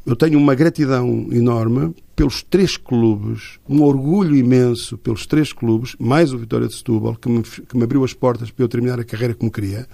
Eu 0.07 0.15
tenho 0.15 0.39
uma 0.39 0.55
gratidão 0.55 1.27
enorme 1.33 1.93
pelos 2.15 2.41
três 2.41 2.77
clubes, 2.77 3.59
um 3.69 3.83
orgulho 3.83 4.37
imenso 4.37 4.97
pelos 4.97 5.27
três 5.27 5.53
clubes, 5.53 5.97
mais 5.99 6.33
o 6.33 6.39
Vitória 6.39 6.69
de 6.69 6.75
Setúbal, 6.75 7.17
que 7.17 7.29
me, 7.29 7.43
que 7.43 7.77
me 7.77 7.83
abriu 7.83 8.05
as 8.05 8.15
portas 8.15 8.51
para 8.51 8.65
eu 8.65 8.69
terminar 8.69 9.01
a 9.01 9.05
carreira 9.05 9.35
como 9.35 9.51
queria. 9.51 9.87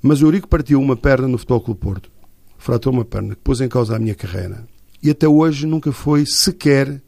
Mas 0.00 0.22
o 0.22 0.26
Eurico 0.26 0.48
partiu 0.48 0.80
uma 0.80 0.96
perna 0.96 1.28
no 1.28 1.36
Futebol 1.36 1.60
Clube 1.60 1.80
Porto, 1.80 2.10
fratou 2.56 2.92
uma 2.92 3.04
perna, 3.04 3.34
que 3.34 3.42
pôs 3.42 3.60
em 3.60 3.68
causa 3.68 3.94
a 3.94 3.98
minha 3.98 4.14
carreira. 4.14 4.66
E 5.02 5.10
até 5.10 5.28
hoje 5.28 5.66
nunca 5.66 5.92
foi 5.92 6.24
sequer 6.24 7.02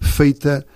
feita 0.00 0.66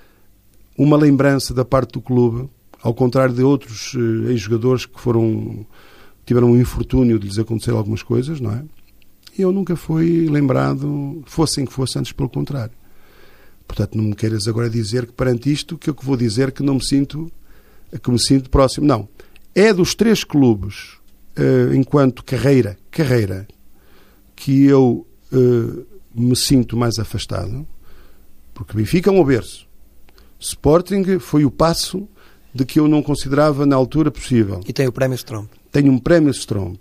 uma 0.78 0.96
lembrança 0.96 1.52
da 1.52 1.64
parte 1.64 1.92
do 1.94 2.00
clube, 2.00 2.48
ao 2.82 2.94
contrário 2.94 3.34
de 3.34 3.42
outros 3.42 3.94
eh, 3.94 4.32
ex-jogadores 4.32 4.86
que 4.86 5.00
foram 5.00 5.66
tiveram 6.24 6.52
um 6.52 6.60
infortúnio 6.60 7.18
de 7.18 7.26
lhes 7.26 7.38
acontecer 7.38 7.72
algumas 7.72 8.02
coisas, 8.02 8.40
não 8.40 8.52
é? 8.52 8.62
eu 9.38 9.52
nunca 9.52 9.76
fui 9.76 10.28
lembrado, 10.28 11.22
fossem 11.26 11.64
que 11.64 11.72
fosse, 11.72 11.98
antes 11.98 12.12
pelo 12.12 12.28
contrário. 12.28 12.74
Portanto, 13.66 13.96
não 13.96 14.04
me 14.04 14.14
queiras 14.14 14.48
agora 14.48 14.68
dizer 14.68 15.06
que 15.06 15.12
perante 15.12 15.50
isto, 15.50 15.78
que 15.78 15.90
eu 15.90 15.96
vou 16.02 16.16
dizer 16.16 16.52
que 16.52 16.62
não 16.62 16.74
me 16.74 16.84
sinto, 16.84 17.30
que 18.02 18.10
me 18.10 18.18
sinto 18.18 18.50
próximo. 18.50 18.86
Não. 18.86 19.08
É 19.54 19.72
dos 19.72 19.94
três 19.94 20.24
clubes, 20.24 20.94
uh, 21.38 21.74
enquanto 21.74 22.24
carreira, 22.24 22.76
carreira, 22.90 23.46
que 24.34 24.64
eu 24.64 25.06
uh, 25.32 25.86
me 26.14 26.34
sinto 26.34 26.76
mais 26.76 26.98
afastado, 26.98 27.66
porque 28.52 28.76
Benfica 28.76 29.10
é 29.10 29.12
um 29.12 29.24
berço. 29.24 29.68
Sporting 30.38 31.18
foi 31.18 31.44
o 31.44 31.50
passo 31.50 32.08
de 32.54 32.64
que 32.64 32.80
eu 32.80 32.88
não 32.88 33.02
considerava 33.02 33.64
na 33.64 33.76
altura 33.76 34.10
possível. 34.10 34.60
E 34.66 34.72
tem 34.72 34.86
o 34.86 34.92
prémio 34.92 35.14
Stromp. 35.14 35.50
Tenho 35.70 35.92
um 35.92 35.98
prémio 35.98 36.30
Stromp. 36.30 36.78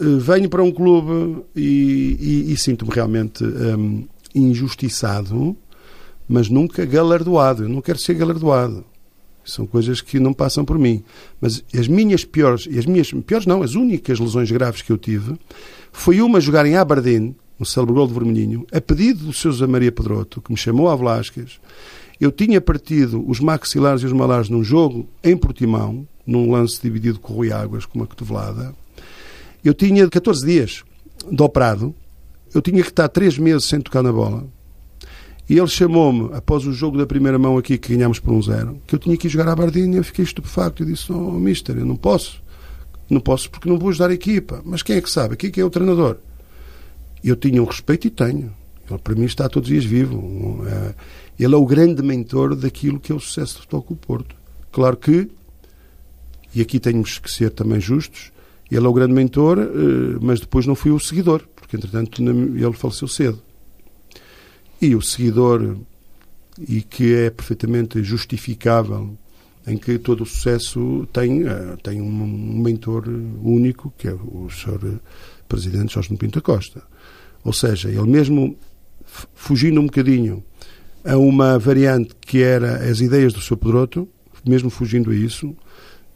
Eh, 0.00 0.18
venho 0.18 0.48
para 0.48 0.62
um 0.62 0.72
clube 0.72 1.44
e, 1.54 2.16
e, 2.48 2.52
e 2.52 2.56
sinto-me 2.56 2.92
realmente 2.92 3.44
um, 3.44 4.06
injustiçado, 4.34 5.56
mas 6.28 6.48
nunca 6.48 6.84
galardoado. 6.84 7.64
Eu 7.64 7.68
não 7.68 7.80
quero 7.80 7.98
ser 7.98 8.14
galardoado. 8.14 8.84
São 9.44 9.66
coisas 9.66 10.00
que 10.00 10.20
não 10.20 10.32
passam 10.32 10.64
por 10.64 10.78
mim. 10.78 11.02
Mas 11.40 11.64
as 11.74 11.88
minhas 11.88 12.24
piores, 12.24 12.68
as 12.76 12.86
minhas 12.86 13.10
piores 13.26 13.46
não, 13.46 13.62
as 13.62 13.74
únicas 13.74 14.18
lesões 14.18 14.50
graves 14.50 14.82
que 14.82 14.92
eu 14.92 14.98
tive, 14.98 15.36
foi 15.92 16.20
uma 16.20 16.40
jogar 16.40 16.64
em 16.66 16.76
Aberdeen, 16.76 17.34
no 17.58 17.66
célebre 17.66 17.94
gol 17.94 18.06
de 18.06 18.14
Vermelhinho, 18.14 18.66
a 18.72 18.80
pedido 18.80 19.26
do 19.26 19.32
seu 19.32 19.52
José 19.52 19.66
Maria 19.66 19.92
Pedroto, 19.92 20.40
que 20.40 20.50
me 20.50 20.56
chamou 20.56 20.88
a 20.88 20.96
Velasquez. 20.96 21.60
Eu 22.20 22.30
tinha 22.30 22.60
partido 22.60 23.24
os 23.28 23.40
maxilares 23.40 24.02
e 24.02 24.06
os 24.06 24.12
malares 24.12 24.48
num 24.48 24.62
jogo 24.62 25.08
em 25.22 25.36
Portimão, 25.36 26.06
num 26.26 26.50
lance 26.50 26.80
dividido 26.80 27.18
com 27.18 27.32
o 27.32 27.36
Rui 27.36 27.52
Águas, 27.52 27.84
com 27.84 27.98
uma 27.98 28.06
cotovelada. 28.06 28.74
Eu 29.64 29.74
tinha 29.74 30.08
14 30.08 30.44
dias 30.44 30.84
de 31.30 31.42
operado, 31.42 31.94
eu 32.54 32.60
tinha 32.60 32.82
que 32.82 32.90
estar 32.90 33.08
3 33.08 33.38
meses 33.38 33.64
sem 33.64 33.80
tocar 33.80 34.02
na 34.02 34.12
bola. 34.12 34.46
E 35.48 35.58
ele 35.58 35.66
chamou-me, 35.66 36.32
após 36.34 36.64
o 36.66 36.72
jogo 36.72 36.96
da 36.96 37.04
primeira 37.04 37.38
mão 37.38 37.58
aqui, 37.58 37.76
que 37.76 37.94
ganhámos 37.94 38.18
por 38.18 38.32
um 38.32 38.40
zero, 38.40 38.80
que 38.86 38.94
eu 38.94 38.98
tinha 38.98 39.16
que 39.16 39.26
ir 39.26 39.30
jogar 39.30 39.48
à 39.48 39.56
Bardinha. 39.56 39.98
Eu 39.98 40.04
fiquei 40.04 40.24
estupefacto. 40.24 40.82
Eu 40.82 40.86
disse: 40.86 41.12
Oh, 41.12 41.32
mister, 41.32 41.76
eu 41.76 41.84
não 41.84 41.96
posso. 41.96 42.42
Não 43.10 43.20
posso 43.20 43.50
porque 43.50 43.68
não 43.68 43.78
vou 43.78 43.90
ajudar 43.90 44.10
a 44.10 44.14
equipa. 44.14 44.62
Mas 44.64 44.82
quem 44.82 44.96
é 44.96 45.00
que 45.00 45.10
sabe? 45.10 45.36
Quem 45.36 45.52
é 45.62 45.64
o 45.64 45.70
treinador? 45.70 46.16
Eu 47.22 47.36
tinha 47.36 47.62
um 47.62 47.66
respeito 47.66 48.06
e 48.06 48.10
tenho. 48.10 48.52
Ele, 48.88 48.98
para 48.98 49.14
mim, 49.14 49.24
está 49.24 49.48
todos 49.48 49.68
os 49.68 49.72
dias 49.72 49.84
vivo. 49.84 50.64
É, 50.66 50.94
ele 51.42 51.54
é 51.54 51.56
o 51.56 51.66
grande 51.66 52.02
mentor 52.02 52.54
daquilo 52.54 53.00
que 53.00 53.10
é 53.10 53.14
o 53.14 53.20
sucesso 53.20 53.54
do 53.56 53.60
Futebol 53.62 53.82
Clube 53.82 54.06
Porto. 54.06 54.36
Claro 54.70 54.96
que, 54.96 55.28
e 56.54 56.60
aqui 56.60 56.78
temos 56.78 57.18
que 57.18 57.30
ser 57.30 57.50
também 57.50 57.80
justos, 57.80 58.30
ele 58.70 58.86
é 58.86 58.88
o 58.88 58.92
grande 58.92 59.12
mentor, 59.12 59.58
eh, 59.58 60.18
mas 60.20 60.40
depois 60.40 60.66
não 60.66 60.74
fui 60.74 60.90
o 60.90 60.98
seguidor, 60.98 61.42
porque 61.54 61.76
entretanto 61.76 62.22
ele 62.22 62.72
faleceu 62.72 63.08
cedo. 63.08 63.42
E 64.80 64.94
o 64.94 65.02
seguidor, 65.02 65.76
e 66.58 66.80
que 66.80 67.14
é 67.14 67.30
perfeitamente 67.30 68.02
justificável, 68.02 69.16
em 69.66 69.76
que 69.76 69.98
todo 69.98 70.22
o 70.22 70.26
sucesso 70.26 71.06
tem, 71.12 71.46
eh, 71.46 71.76
tem 71.82 72.00
um 72.00 72.62
mentor 72.62 73.04
único, 73.42 73.92
que 73.98 74.08
é 74.08 74.12
o 74.14 74.48
Sr. 74.48 75.00
Presidente 75.48 75.94
Jorge 75.94 76.16
Pinto 76.16 76.40
Costa. 76.40 76.82
Ou 77.44 77.52
seja, 77.52 77.88
ele 77.88 78.06
mesmo 78.06 78.56
fugindo 79.34 79.80
um 79.80 79.86
bocadinho 79.86 80.42
a 81.04 81.16
uma 81.16 81.58
variante 81.58 82.14
que 82.20 82.42
era 82.42 82.88
as 82.88 83.00
ideias 83.00 83.32
do 83.32 83.40
Sr. 83.40 83.56
Pedroto, 83.56 84.08
mesmo 84.46 84.70
fugindo 84.70 85.10
a 85.10 85.14
isso, 85.14 85.54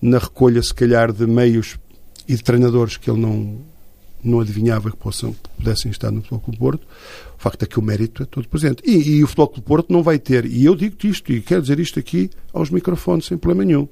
na 0.00 0.18
recolha, 0.18 0.62
se 0.62 0.74
calhar, 0.74 1.12
de 1.12 1.26
meios 1.26 1.78
e 2.28 2.34
de 2.34 2.42
treinadores 2.42 2.96
que 2.96 3.10
ele 3.10 3.20
não, 3.20 3.58
não 4.22 4.40
adivinhava 4.40 4.90
que 4.90 4.96
possam, 4.96 5.34
pudessem 5.56 5.90
estar 5.90 6.10
no 6.10 6.20
Futebol 6.20 6.40
Clube 6.40 6.58
Porto, 6.58 6.86
o 7.38 7.42
facto 7.42 7.62
é 7.62 7.66
que 7.66 7.78
o 7.78 7.82
mérito 7.82 8.22
é 8.22 8.26
todo 8.26 8.48
presente. 8.48 8.82
E, 8.84 9.16
e 9.16 9.24
o 9.24 9.26
Futebol 9.26 9.48
Clube 9.48 9.66
Porto 9.66 9.92
não 9.92 10.02
vai 10.02 10.18
ter, 10.18 10.44
e 10.44 10.64
eu 10.64 10.74
digo-te 10.74 11.08
isto, 11.08 11.32
e 11.32 11.40
quero 11.40 11.62
dizer 11.62 11.78
isto 11.78 11.98
aqui 11.98 12.30
aos 12.52 12.70
microfones, 12.70 13.26
sem 13.26 13.38
problema 13.38 13.64
nenhum. 13.64 13.88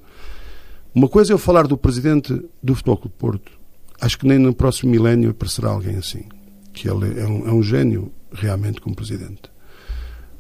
Uma 0.95 1.09
coisa 1.09 1.33
é 1.33 1.35
eu 1.35 1.39
falar 1.39 1.67
do 1.67 1.77
presidente 1.77 2.41
do 2.63 2.75
Futebol 2.75 2.97
Clube 2.97 3.17
Porto. 3.19 3.53
Acho 4.01 4.19
que 4.19 4.27
nem 4.27 4.39
no 4.39 4.55
próximo 4.55 4.93
milénio 4.93 5.31
aparecerá 5.31 5.71
alguém 5.71 5.97
assim. 5.97 6.25
Que 6.73 6.89
ele 6.89 7.19
é 7.19 7.27
um, 7.27 7.49
é 7.49 7.53
um 7.53 7.63
gênio, 7.63 8.13
realmente, 8.33 8.81
como 8.81 8.95
presidente. 8.95 9.54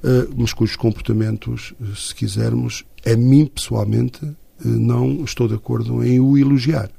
Uh, 0.05 0.29
mas 0.37 0.53
cujos 0.53 0.77
comportamentos, 0.77 1.73
se 1.97 2.14
quisermos, 2.14 2.85
a 3.07 3.17
mim 3.17 3.47
pessoalmente, 3.47 4.23
uh, 4.23 4.37
não 4.62 5.25
estou 5.25 5.49
de 5.49 5.55
acordo 5.55 6.05
em 6.05 6.21
o 6.21 6.37
elogiar. 6.37 6.90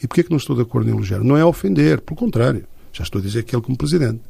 E 0.00 0.06
porquê 0.06 0.20
é 0.20 0.24
que 0.24 0.30
não 0.30 0.36
estou 0.36 0.54
de 0.54 0.62
acordo 0.62 0.88
em 0.88 0.92
elogiar? 0.92 1.24
Não 1.24 1.36
é 1.36 1.44
ofender, 1.44 2.00
pelo 2.00 2.16
contrário. 2.16 2.64
Já 2.92 3.02
estou 3.02 3.20
a 3.20 3.24
dizer 3.24 3.42
que 3.42 3.54
ele 3.54 3.62
como 3.62 3.76
presidente. 3.76 4.20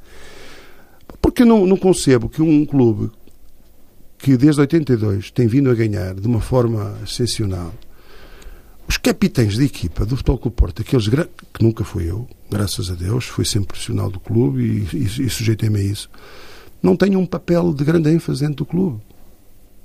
Porque 1.20 1.44
não, 1.44 1.66
não 1.66 1.76
concebo 1.76 2.28
que 2.28 2.40
um 2.40 2.64
clube 2.64 3.10
que 4.18 4.36
desde 4.36 4.60
82 4.62 5.30
tem 5.30 5.46
vindo 5.46 5.70
a 5.70 5.74
ganhar 5.74 6.14
de 6.14 6.26
uma 6.26 6.40
forma 6.40 6.96
excepcional, 7.04 7.72
os 8.86 8.96
capitães 8.96 9.54
de 9.54 9.64
equipa 9.64 10.04
do 10.04 10.16
Futebol 10.16 10.38
Clube 10.38 10.56
Porto, 10.56 10.82
aqueles 10.82 11.08
que 11.08 11.62
nunca 11.62 11.84
fui 11.84 12.10
eu, 12.10 12.28
graças 12.50 12.90
a 12.90 12.94
Deus, 12.94 13.24
fui 13.26 13.44
sempre 13.44 13.68
profissional 13.68 14.10
do 14.10 14.18
clube 14.18 14.88
e, 14.92 14.96
e, 14.96 15.04
e 15.04 15.30
sujeitei-me 15.30 15.78
a 15.78 15.82
isso, 15.82 16.10
não 16.82 16.96
tenham 16.96 17.20
um 17.20 17.26
papel 17.26 17.72
de 17.72 17.84
grande 17.84 18.10
ênfase 18.10 18.40
dentro 18.40 18.56
do 18.56 18.66
clube. 18.66 19.00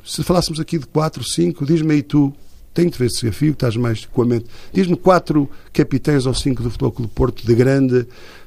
Se 0.04 0.24
falássemos 0.24 0.60
aqui 0.60 0.78
de 0.78 0.86
4, 0.86 1.24
5, 1.24 1.66
diz-me 1.66 1.94
aí 1.94 2.04
tu, 2.04 2.34
tenho 2.74 2.92
de 2.92 2.98
ver 2.98 3.06
esse 3.06 3.22
desafio, 3.22 3.54
estás 3.54 3.76
mais 3.76 4.06
com 4.06 4.22
a 4.22 4.26
mente. 4.26 4.46
Diz-me 4.72 4.96
quatro 4.96 5.50
capitães 5.74 6.26
ou 6.26 6.34
cinco 6.34 6.62
do 6.62 6.70
Futebol 6.70 6.92
Clube 6.92 7.12
Porto 7.14 7.46
de 7.46 7.56
grande 7.56 8.06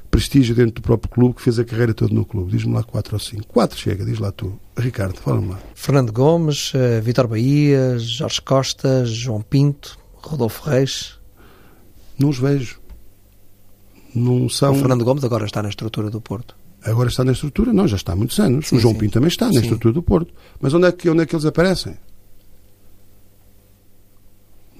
prestígio 0.09 0.55
dentro 0.55 0.75
do 0.75 0.81
próprio 0.81 1.09
clube, 1.09 1.35
que 1.35 1.41
fez 1.41 1.59
a 1.59 1.65
carreira 1.65 1.93
toda 1.93 2.13
no 2.13 2.23
clube. 2.23 2.51
Diz-me 2.51 2.73
lá 2.73 2.83
quatro 2.83 3.15
ou 3.15 3.19
cinco. 3.19 3.47
Quatro 3.47 3.77
chega, 3.77 4.05
diz 4.05 4.19
lá 4.19 4.31
tu. 4.31 4.59
Ricardo, 4.77 5.19
fala-me 5.19 5.49
lá. 5.49 5.59
Fernando 5.73 6.11
Gomes, 6.11 6.73
uh, 6.73 7.01
Vitor 7.01 7.27
Bahia, 7.27 7.97
Jorge 7.97 8.41
Costa, 8.41 9.03
João 9.05 9.41
Pinto, 9.41 9.97
Rodolfo 10.13 10.69
Reis. 10.69 11.17
Não 12.17 12.29
os 12.29 12.37
vejo. 12.37 12.79
Não 14.13 14.49
são... 14.49 14.73
O 14.73 14.75
Fernando 14.75 15.05
Gomes 15.05 15.23
agora 15.23 15.45
está 15.45 15.61
na 15.61 15.69
estrutura 15.69 16.09
do 16.09 16.21
Porto. 16.21 16.55
Agora 16.83 17.09
está 17.09 17.23
na 17.23 17.33
estrutura? 17.33 17.73
Não, 17.73 17.87
já 17.87 17.97
está 17.97 18.13
há 18.13 18.15
muitos 18.15 18.39
anos. 18.39 18.69
Sim, 18.69 18.77
o 18.77 18.79
João 18.79 18.93
sim. 18.93 18.99
Pinto 18.99 19.13
também 19.13 19.27
está 19.27 19.47
na 19.47 19.53
sim. 19.53 19.59
estrutura 19.59 19.93
do 19.93 20.01
Porto. 20.01 20.33
Mas 20.61 20.73
onde 20.73 20.87
é, 20.87 20.91
que, 20.91 21.09
onde 21.09 21.23
é 21.23 21.25
que 21.25 21.35
eles 21.35 21.45
aparecem? 21.45 21.95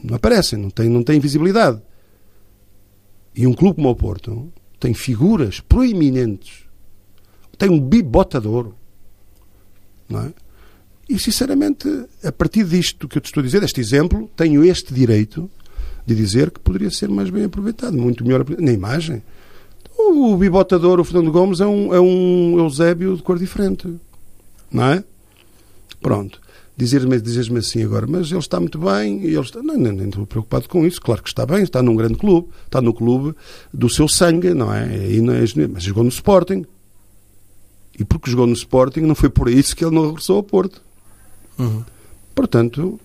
não 0.03 0.15
aparecem, 0.15 0.57
não 0.59 0.69
têm, 0.69 0.89
não 0.89 1.03
têm 1.03 1.19
visibilidade. 1.19 1.81
E 3.35 3.45
um 3.45 3.53
clube 3.53 3.75
como 3.75 3.89
o 3.89 3.95
Porto 3.95 4.51
tem 4.79 4.93
figuras 4.93 5.59
proeminentes, 5.59 6.63
tem 7.57 7.69
um 7.69 7.79
bibotador, 7.79 8.73
não 10.07 10.21
é? 10.21 10.33
E, 11.07 11.17
sinceramente, 11.17 11.88
a 12.23 12.31
partir 12.31 12.63
disto 12.65 13.07
que 13.07 13.17
eu 13.17 13.21
te 13.21 13.25
estou 13.25 13.41
a 13.41 13.43
dizer, 13.43 13.59
deste 13.59 13.81
exemplo, 13.81 14.29
tenho 14.35 14.63
este 14.63 14.93
direito 14.93 15.49
de 16.05 16.15
dizer 16.15 16.51
que 16.51 16.59
poderia 16.59 16.91
ser 16.91 17.09
mais 17.09 17.29
bem 17.31 17.45
aproveitado, 17.45 17.97
muito 17.97 18.23
melhor 18.23 18.45
na 18.59 18.71
imagem. 18.71 19.23
O 20.01 20.38
bibotador, 20.38 20.99
o 20.99 21.03
Fernando 21.03 21.31
Gomes, 21.31 21.59
é 21.59 21.65
um, 21.65 21.93
é 21.93 21.99
um 21.99 22.57
Eusébio 22.57 23.17
de 23.17 23.21
cor 23.21 23.38
diferente. 23.38 23.93
Não 24.71 24.85
é? 24.85 25.03
Pronto. 26.01 26.39
Dizer-me 26.75 27.19
dizer 27.19 27.51
assim 27.57 27.83
agora, 27.83 28.07
mas 28.07 28.31
ele 28.31 28.39
está 28.39 28.57
muito 28.57 28.79
bem, 28.79 29.19
e 29.21 29.27
ele 29.27 29.41
está. 29.41 29.62
Não, 29.62 29.75
nem, 29.75 29.91
nem 29.91 30.07
estou 30.07 30.25
preocupado 30.25 30.69
com 30.69 30.85
isso. 30.85 31.01
Claro 31.01 31.21
que 31.21 31.27
está 31.27 31.45
bem, 31.45 31.63
está 31.63 31.83
num 31.83 31.95
grande 31.95 32.15
clube, 32.15 32.47
está 32.65 32.81
no 32.81 32.93
clube 32.93 33.35
do 33.73 33.89
seu 33.89 34.07
sangue, 34.07 34.53
não 34.53 34.73
é? 34.73 35.12
E 35.12 35.19
não 35.19 35.33
é 35.33 35.43
mas 35.67 35.83
jogou 35.83 36.03
no 36.03 36.09
Sporting. 36.09 36.65
E 37.99 38.05
porque 38.05 38.31
jogou 38.31 38.47
no 38.47 38.53
Sporting, 38.53 39.01
não 39.01 39.15
foi 39.15 39.29
por 39.29 39.49
isso 39.49 39.75
que 39.75 39.83
ele 39.83 39.93
não 39.93 40.07
regressou 40.07 40.38
ao 40.38 40.43
Porto. 40.43 40.81
Uhum. 41.57 41.83
Portanto, 42.33 42.97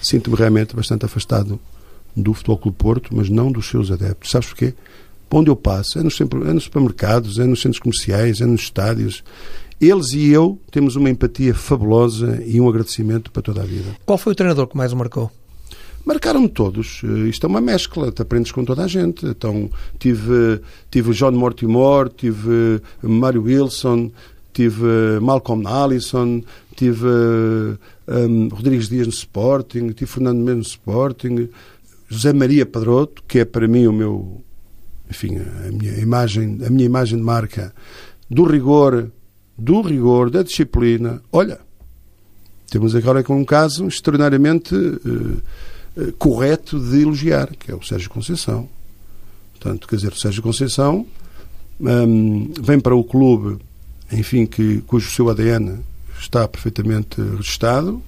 sinto-me 0.00 0.36
realmente 0.36 0.76
bastante 0.76 1.04
afastado 1.04 1.58
do 2.16 2.32
Futebol 2.32 2.58
Clube 2.58 2.78
Porto, 2.78 3.10
mas 3.12 3.28
não 3.28 3.50
dos 3.50 3.68
seus 3.68 3.90
adeptos. 3.90 4.30
Sabes 4.30 4.48
porquê? 4.48 4.74
Onde 5.32 5.50
eu 5.50 5.56
passo, 5.56 5.98
é 5.98 6.02
nos, 6.02 6.20
é 6.20 6.52
nos 6.52 6.64
supermercados, 6.64 7.38
é 7.38 7.44
nos 7.44 7.60
centros 7.60 7.80
comerciais, 7.80 8.40
é 8.40 8.46
nos 8.46 8.62
estádios. 8.62 9.22
Eles 9.80 10.12
e 10.12 10.28
eu 10.28 10.58
temos 10.70 10.96
uma 10.96 11.08
empatia 11.08 11.54
fabulosa 11.54 12.42
e 12.44 12.60
um 12.60 12.68
agradecimento 12.68 13.30
para 13.30 13.42
toda 13.42 13.62
a 13.62 13.64
vida. 13.64 13.96
Qual 14.04 14.18
foi 14.18 14.32
o 14.32 14.36
treinador 14.36 14.66
que 14.66 14.76
mais 14.76 14.92
o 14.92 14.96
marcou? 14.96 15.30
Marcaram-me 16.04 16.48
todos. 16.48 17.02
Eh, 17.04 17.28
isto 17.28 17.46
é 17.46 17.48
uma 17.48 17.60
mescla, 17.60 18.10
te 18.10 18.22
aprendes 18.22 18.52
com 18.52 18.64
toda 18.64 18.84
a 18.84 18.86
gente. 18.86 19.24
Então, 19.26 19.70
tive, 19.98 20.60
tive 20.90 21.12
John 21.12 21.32
Mortimer, 21.32 22.08
tive 22.08 22.80
Mário 23.02 23.42
Wilson, 23.42 24.10
tive 24.52 25.20
Malcolm 25.20 25.66
Allison, 25.66 26.42
tive 26.74 27.06
um, 28.08 28.48
Rodrigues 28.48 28.88
Dias 28.88 29.06
no 29.06 29.12
Sporting, 29.12 29.90
tive 29.90 30.10
Fernando 30.10 30.38
Mendes 30.38 30.56
no 30.56 30.62
Sporting, 30.62 31.48
José 32.08 32.32
Maria 32.32 32.66
Pedroto, 32.66 33.22
que 33.28 33.40
é 33.40 33.44
para 33.44 33.68
mim 33.68 33.86
o 33.86 33.92
meu, 33.92 34.42
enfim, 35.10 35.38
a 35.38 35.72
minha 35.72 35.98
imagem, 35.98 36.58
a 36.64 36.70
minha 36.70 36.84
imagem 36.84 37.18
de 37.18 37.24
marca 37.24 37.74
do 38.30 38.44
rigor, 38.44 39.10
do 39.58 39.82
rigor, 39.82 40.30
da 40.30 40.42
disciplina. 40.42 41.20
Olha, 41.32 41.58
temos 42.70 42.94
agora 42.94 43.22
com 43.24 43.36
um 43.36 43.44
caso 43.44 43.88
extraordinariamente 43.88 44.74
uh, 44.74 45.42
uh, 45.96 46.12
correto 46.18 46.78
de 46.78 47.02
elogiar, 47.02 47.48
que 47.56 47.72
é 47.72 47.74
o 47.74 47.82
Sérgio 47.82 48.08
Conceição. 48.08 48.68
Portanto, 49.52 49.88
quer 49.88 49.96
dizer, 49.96 50.12
o 50.12 50.18
Sérgio 50.18 50.42
Conceição 50.42 51.04
um, 51.80 52.52
vem 52.60 52.78
para 52.78 52.94
o 52.94 53.02
clube, 53.02 53.60
enfim, 54.12 54.46
que, 54.46 54.80
cujo 54.82 55.10
seu 55.10 55.28
ADN 55.28 55.80
está 56.18 56.46
perfeitamente 56.46 57.20
registado 57.20 58.02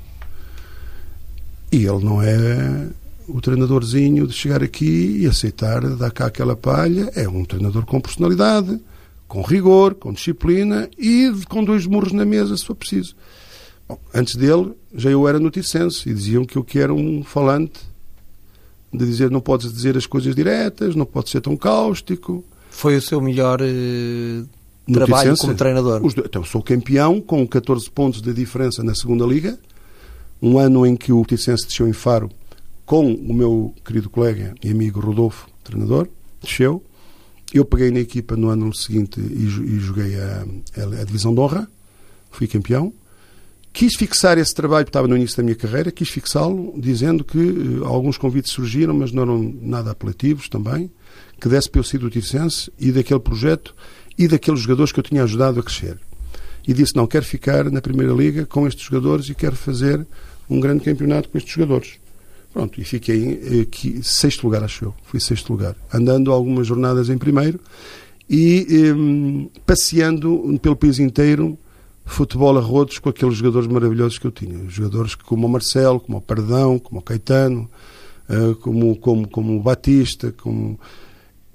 e 1.70 1.86
ele 1.86 2.04
não 2.04 2.22
é 2.22 2.88
o 3.28 3.40
treinadorzinho 3.40 4.26
de 4.26 4.32
chegar 4.32 4.62
aqui 4.62 5.18
e 5.20 5.26
aceitar 5.26 5.80
dar 5.96 6.10
cá 6.10 6.26
aquela 6.26 6.56
palha. 6.56 7.10
É 7.14 7.28
um 7.28 7.44
treinador 7.44 7.84
com 7.84 8.00
personalidade, 8.00 8.80
com 9.28 9.42
rigor, 9.42 9.94
com 9.94 10.12
disciplina 10.12 10.88
e 10.98 11.32
com 11.48 11.64
dois 11.64 11.86
murros 11.86 12.12
na 12.12 12.24
mesa, 12.24 12.56
se 12.56 12.64
for 12.64 12.74
preciso. 12.74 13.14
Bom, 13.88 13.98
antes 14.14 14.36
dele, 14.36 14.72
já 14.94 15.10
eu 15.10 15.26
era 15.26 15.38
noticense 15.38 16.08
e 16.08 16.14
diziam 16.14 16.44
que 16.44 16.56
eu 16.56 16.64
que 16.64 16.78
era 16.78 16.92
um 16.92 17.22
falante 17.22 17.80
de 18.92 19.06
dizer 19.06 19.30
não 19.30 19.40
podes 19.40 19.72
dizer 19.72 19.96
as 19.96 20.06
coisas 20.06 20.34
diretas, 20.34 20.94
não 20.94 21.06
podes 21.06 21.32
ser 21.32 21.40
tão 21.40 21.56
cáustico. 21.56 22.44
Foi 22.70 22.96
o 22.96 23.02
seu 23.02 23.20
melhor 23.20 23.60
eh, 23.62 24.44
trabalho 24.92 25.36
como 25.36 25.54
treinador? 25.54 26.04
Os, 26.04 26.14
então, 26.16 26.44
sou 26.44 26.62
campeão 26.62 27.20
com 27.20 27.46
14 27.46 27.90
pontos 27.90 28.20
de 28.20 28.32
diferença 28.32 28.82
na 28.82 28.94
segunda 28.94 29.24
liga. 29.24 29.58
Um 30.40 30.58
ano 30.58 30.84
em 30.84 30.96
que 30.96 31.12
o 31.12 31.24
Ticense 31.24 31.66
desceu 31.66 31.88
em 31.88 31.92
Faro 31.92 32.30
com 32.84 33.12
o 33.12 33.32
meu 33.32 33.74
querido 33.84 34.10
colega 34.10 34.54
e 34.62 34.70
amigo 34.70 35.00
Rodolfo, 35.00 35.48
treinador, 35.62 36.08
desceu. 36.42 36.82
Eu 37.52 37.64
peguei 37.64 37.90
na 37.90 38.00
equipa 38.00 38.36
no 38.36 38.48
ano 38.48 38.74
seguinte 38.74 39.20
e, 39.20 39.44
e 39.44 39.78
joguei 39.78 40.18
a, 40.18 40.44
a, 40.76 41.00
a, 41.00 41.04
divisão 41.04 41.34
de 41.34 41.40
honra, 41.40 41.68
fui 42.30 42.46
campeão. 42.46 42.92
Quis 43.72 43.96
fixar 43.96 44.36
esse 44.36 44.54
trabalho, 44.54 44.86
estava 44.86 45.08
no 45.08 45.16
início 45.16 45.36
da 45.36 45.42
minha 45.42 45.54
carreira, 45.54 45.90
quis 45.90 46.08
fixá-lo, 46.08 46.74
dizendo 46.76 47.24
que 47.24 47.38
uh, 47.38 47.84
alguns 47.84 48.18
convites 48.18 48.52
surgiram, 48.52 48.94
mas 48.94 49.12
não 49.12 49.22
eram 49.22 49.54
nada 49.62 49.90
apelativos 49.92 50.48
também, 50.48 50.90
que 51.40 51.48
desse 51.48 51.70
para 51.70 51.80
eu 51.80 51.84
ser 51.84 51.98
do 51.98 52.10
Tircense 52.10 52.70
e 52.78 52.92
daquele 52.92 53.20
projeto 53.20 53.74
e 54.18 54.28
daqueles 54.28 54.60
jogadores 54.60 54.92
que 54.92 55.00
eu 55.00 55.04
tinha 55.04 55.22
ajudado 55.22 55.60
a 55.60 55.62
crescer. 55.62 55.98
E 56.66 56.72
disse, 56.72 56.94
não, 56.94 57.06
quero 57.06 57.24
ficar 57.24 57.70
na 57.70 57.80
Primeira 57.80 58.12
Liga 58.12 58.46
com 58.46 58.66
estes 58.66 58.84
jogadores 58.84 59.28
e 59.28 59.34
quero 59.34 59.56
fazer 59.56 60.06
um 60.48 60.60
grande 60.60 60.84
campeonato 60.84 61.28
com 61.28 61.38
estes 61.38 61.52
jogadores. 61.52 62.01
Pronto, 62.52 62.80
e 62.80 62.84
fiquei 62.84 63.62
aqui, 63.62 64.00
sexto 64.02 64.44
lugar, 64.44 64.62
acho 64.62 64.84
eu. 64.86 64.94
Fui 65.04 65.18
sexto 65.18 65.50
lugar. 65.50 65.74
Andando 65.92 66.30
algumas 66.30 66.66
jornadas 66.66 67.08
em 67.08 67.16
primeiro 67.16 67.58
e 68.28 68.92
um, 68.94 69.48
passeando 69.66 70.58
pelo 70.60 70.76
país 70.76 70.98
inteiro 70.98 71.58
futebol 72.04 72.56
a 72.58 72.60
rodos 72.60 72.98
com 72.98 73.08
aqueles 73.08 73.36
jogadores 73.36 73.66
maravilhosos 73.68 74.18
que 74.18 74.26
eu 74.26 74.30
tinha. 74.30 74.68
Jogadores 74.68 75.14
como 75.14 75.46
o 75.46 75.50
Marcelo, 75.50 75.98
como 75.98 76.18
o 76.18 76.20
Pardão, 76.20 76.78
como 76.78 77.00
o 77.00 77.02
Caetano, 77.02 77.70
uh, 78.28 78.54
como, 78.56 78.96
como, 78.96 79.28
como 79.28 79.56
o 79.56 79.62
Batista, 79.62 80.32
como... 80.32 80.78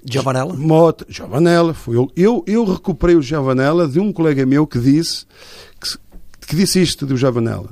Giovanella? 0.04 0.54
Mota, 0.54 1.06
Giovanella. 1.08 1.74
Foi 1.74 1.96
eu, 1.96 2.10
eu, 2.16 2.44
eu 2.46 2.64
recuperei 2.64 3.14
o 3.14 3.22
Giovanella 3.22 3.86
de 3.86 4.00
um 4.00 4.12
colega 4.12 4.44
meu 4.46 4.66
que 4.66 4.78
disse 4.78 5.26
que, 5.80 6.46
que 6.46 6.56
disse 6.56 6.80
isto 6.80 7.06
do 7.06 7.16
Giovanella. 7.16 7.70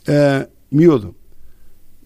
Uh, 0.00 0.48
miúdo, 0.70 1.14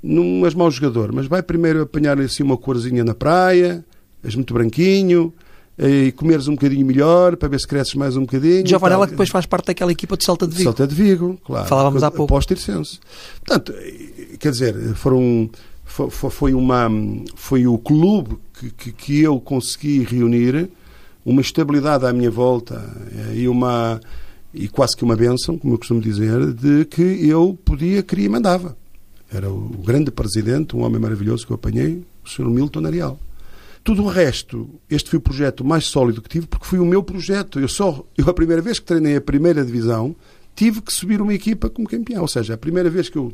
não 0.02 0.44
és 0.44 0.54
mau 0.54 0.70
jogador, 0.70 1.12
mas 1.12 1.26
vai 1.26 1.42
primeiro 1.42 1.82
apanhar 1.82 2.18
assim 2.20 2.42
uma 2.42 2.56
corzinha 2.56 3.04
na 3.04 3.14
praia, 3.14 3.84
és 4.22 4.34
muito 4.34 4.52
branquinho, 4.52 5.32
e 5.78 6.12
comeres 6.12 6.48
um 6.48 6.52
bocadinho 6.52 6.84
melhor 6.84 7.36
para 7.36 7.48
ver 7.48 7.60
se 7.60 7.66
cresces 7.66 7.94
mais 7.94 8.16
um 8.16 8.22
bocadinho. 8.22 8.66
Giovanella 8.66 9.06
que 9.06 9.12
depois 9.12 9.30
faz 9.30 9.46
parte 9.46 9.66
daquela 9.66 9.92
equipa 9.92 10.16
de 10.16 10.24
Celta 10.24 10.46
de 10.46 10.54
Vigo. 10.54 10.64
Celta 10.64 10.86
de 10.86 10.94
Vigo, 10.94 11.38
claro. 11.44 11.68
Falávamos 11.68 12.02
há 12.02 12.10
pouco. 12.10 12.32
Após 12.34 12.46
Tircense. 12.46 12.98
Portanto, 13.44 13.72
quer 14.38 14.50
dizer, 14.50 14.94
foram, 14.94 15.48
foi, 15.84 16.10
foi, 16.10 16.54
uma, 16.54 16.88
foi 17.34 17.66
o 17.66 17.78
clube 17.78 18.38
que, 18.58 18.70
que, 18.70 18.92
que 18.92 19.22
eu 19.22 19.40
consegui 19.40 20.04
reunir 20.04 20.70
uma 21.24 21.40
estabilidade 21.40 22.04
à 22.04 22.12
minha 22.12 22.30
volta 22.30 22.84
eh, 23.12 23.36
e 23.36 23.48
uma 23.48 24.00
e 24.54 24.68
quase 24.68 24.94
que 24.94 25.02
uma 25.02 25.16
benção, 25.16 25.56
como 25.56 25.74
eu 25.74 25.78
costumo 25.78 26.00
dizer, 26.00 26.52
de 26.52 26.84
que 26.84 27.00
eu 27.26 27.58
podia, 27.64 28.02
queria 28.02 28.26
e 28.26 28.28
mandava. 28.28 28.76
Era 29.32 29.50
o 29.50 29.68
grande 29.84 30.10
presidente, 30.10 30.76
um 30.76 30.82
homem 30.82 31.00
maravilhoso 31.00 31.46
que 31.46 31.52
eu 31.52 31.54
apanhei, 31.54 32.02
o 32.22 32.28
Sr. 32.28 32.50
Milton 32.50 32.84
Arial. 32.84 33.18
Tudo 33.82 34.04
o 34.04 34.08
resto, 34.08 34.68
este 34.90 35.10
foi 35.10 35.18
o 35.18 35.22
projeto 35.22 35.64
mais 35.64 35.86
sólido 35.86 36.20
que 36.20 36.28
tive, 36.28 36.46
porque 36.46 36.66
foi 36.66 36.78
o 36.78 36.84
meu 36.84 37.02
projeto. 37.02 37.58
Eu 37.58 37.66
só, 37.66 38.04
eu 38.16 38.28
a 38.28 38.34
primeira 38.34 38.60
vez 38.60 38.78
que 38.78 38.84
treinei 38.84 39.16
a 39.16 39.20
primeira 39.20 39.64
divisão, 39.64 40.14
tive 40.54 40.82
que 40.82 40.92
subir 40.92 41.20
uma 41.20 41.32
equipa 41.32 41.70
como 41.70 41.88
campeão. 41.88 42.22
Ou 42.22 42.28
seja, 42.28 42.54
a 42.54 42.58
primeira 42.58 42.90
vez 42.90 43.08
que 43.08 43.16
eu, 43.16 43.32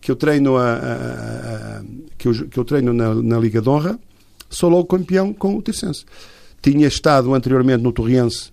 que 0.00 0.10
eu 0.10 0.16
treino, 0.16 0.56
a, 0.56 0.72
a, 0.72 0.76
a, 0.76 1.82
que 2.16 2.28
eu, 2.28 2.48
que 2.48 2.58
eu 2.58 2.64
treino 2.64 2.94
na, 2.94 3.14
na, 3.14 3.38
Liga 3.38 3.60
de 3.60 3.68
Honra, 3.68 3.98
sou 4.48 4.70
logo 4.70 4.86
campeão 4.86 5.34
com 5.34 5.56
o 5.56 5.60
Tircense. 5.60 6.04
Tinha 6.62 6.86
estado 6.86 7.34
anteriormente 7.34 7.82
no 7.82 7.92
Torriense 7.92 8.52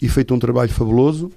e 0.00 0.08
feito 0.08 0.32
um 0.32 0.38
trabalho 0.38 0.70
fabuloso, 0.70 1.32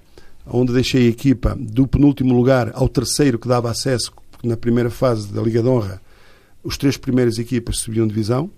onde 0.46 0.74
deixei 0.74 1.08
a 1.08 1.10
equipa 1.10 1.58
do 1.58 1.88
penúltimo 1.88 2.34
lugar 2.36 2.72
ao 2.76 2.90
terceiro 2.90 3.40
que 3.40 3.48
dava 3.48 3.72
acesso 3.72 4.12
porque 4.42 4.48
na 4.48 4.58
primeira 4.58 4.90
fase 4.90 5.32
da 5.32 5.40
Liga 5.40 5.62
de 5.62 5.68
Honra 5.68 6.02
os 6.64 6.76
três 6.76 6.98
primeiras 6.98 7.38
equipas 7.38 7.78
subiam 7.78 8.08
divisão 8.08 8.50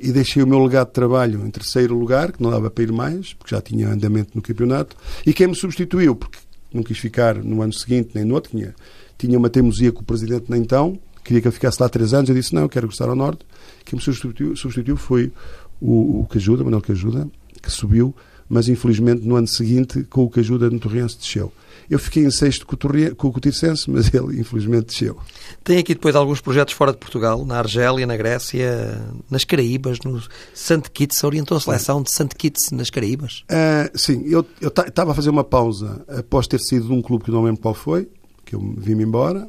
e 0.00 0.10
deixei 0.10 0.42
o 0.42 0.46
meu 0.46 0.58
legado 0.64 0.88
de 0.88 0.94
trabalho 0.94 1.46
em 1.46 1.50
terceiro 1.50 1.94
lugar, 1.94 2.32
que 2.32 2.42
não 2.42 2.50
dava 2.50 2.70
para 2.70 2.84
ir 2.84 2.92
mais, 2.92 3.34
porque 3.34 3.54
já 3.54 3.60
tinha 3.60 3.88
andamento 3.88 4.30
no 4.34 4.40
campeonato, 4.40 4.96
e 5.26 5.34
quem 5.34 5.48
me 5.48 5.54
substituiu, 5.54 6.14
porque 6.14 6.38
não 6.72 6.82
quis 6.82 6.98
ficar 6.98 7.34
no 7.34 7.60
ano 7.62 7.72
seguinte 7.72 8.10
nem 8.14 8.24
no 8.24 8.34
outro, 8.34 8.52
tinha, 8.52 8.74
tinha 9.18 9.36
uma 9.36 9.50
teimosia 9.50 9.90
com 9.90 10.00
o 10.00 10.04
presidente 10.04 10.46
nem 10.48 10.62
então, 10.62 10.98
queria 11.24 11.42
que 11.42 11.48
eu 11.48 11.52
ficasse 11.52 11.82
lá 11.82 11.88
três 11.88 12.14
anos, 12.14 12.30
eu 12.30 12.34
disse 12.34 12.54
não, 12.54 12.68
quero 12.68 12.86
gostar 12.86 13.08
ao 13.08 13.16
Norte. 13.16 13.44
Quem 13.84 13.98
me 13.98 14.02
substituiu, 14.02 14.54
substituiu 14.56 14.96
foi 14.96 15.32
o, 15.80 16.20
o 16.20 16.26
Cajuda, 16.30 16.62
Manuel 16.62 16.82
Cajuda, 16.82 17.28
que 17.60 17.70
subiu, 17.70 18.14
mas 18.48 18.68
infelizmente 18.68 19.26
no 19.26 19.34
ano 19.34 19.48
seguinte, 19.48 20.04
com 20.04 20.22
o 20.22 20.30
Cajuda 20.30 20.70
no 20.70 20.78
Torrense, 20.78 21.18
desceu. 21.18 21.52
Eu 21.90 21.98
fiquei 21.98 22.24
em 22.24 22.30
sexto 22.30 22.66
com 22.66 22.74
o, 22.74 23.32
Cotircense, 23.32 23.90
mas 23.90 24.12
ele 24.12 24.40
infelizmente 24.40 24.86
desceu. 24.86 25.18
Tem 25.64 25.78
aqui 25.78 25.94
depois 25.94 26.14
alguns 26.14 26.40
projetos 26.40 26.74
fora 26.74 26.92
de 26.92 26.98
Portugal, 26.98 27.44
na 27.44 27.58
Argélia, 27.58 28.06
na 28.06 28.16
Grécia, 28.16 29.02
nas 29.30 29.44
Caraíbas, 29.44 29.98
no 30.00 30.20
St. 30.54 30.90
Kitts, 30.92 31.24
orientou 31.24 31.56
a 31.56 31.60
seleção 31.60 32.02
de 32.02 32.10
St. 32.10 32.28
Kitts 32.36 32.70
nas 32.72 32.90
Caraíbas? 32.90 33.44
Uh, 33.50 33.98
sim, 33.98 34.24
eu 34.26 34.46
estava 34.60 35.12
a 35.12 35.14
fazer 35.14 35.30
uma 35.30 35.44
pausa 35.44 36.04
após 36.08 36.46
ter 36.46 36.60
sido 36.60 36.86
de 36.86 36.92
um 36.92 37.00
clube 37.00 37.24
que 37.24 37.30
não 37.30 37.42
lembro 37.42 37.60
qual 37.60 37.74
foi, 37.74 38.08
que 38.44 38.54
eu 38.54 38.74
vim-me 38.76 39.04
embora, 39.04 39.48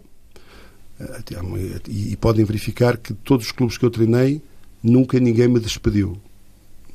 uh, 0.99 1.82
e, 1.88 2.13
e 2.13 2.15
podem 2.15 2.45
verificar 2.45 2.97
que 2.97 3.13
todos 3.13 3.47
os 3.47 3.52
clubes 3.52 3.78
que 3.78 3.86
eu 3.86 3.89
treinei, 3.89 4.41
nunca 4.82 5.19
ninguém 5.19 5.49
me 5.49 5.60
despediu. 5.60 6.17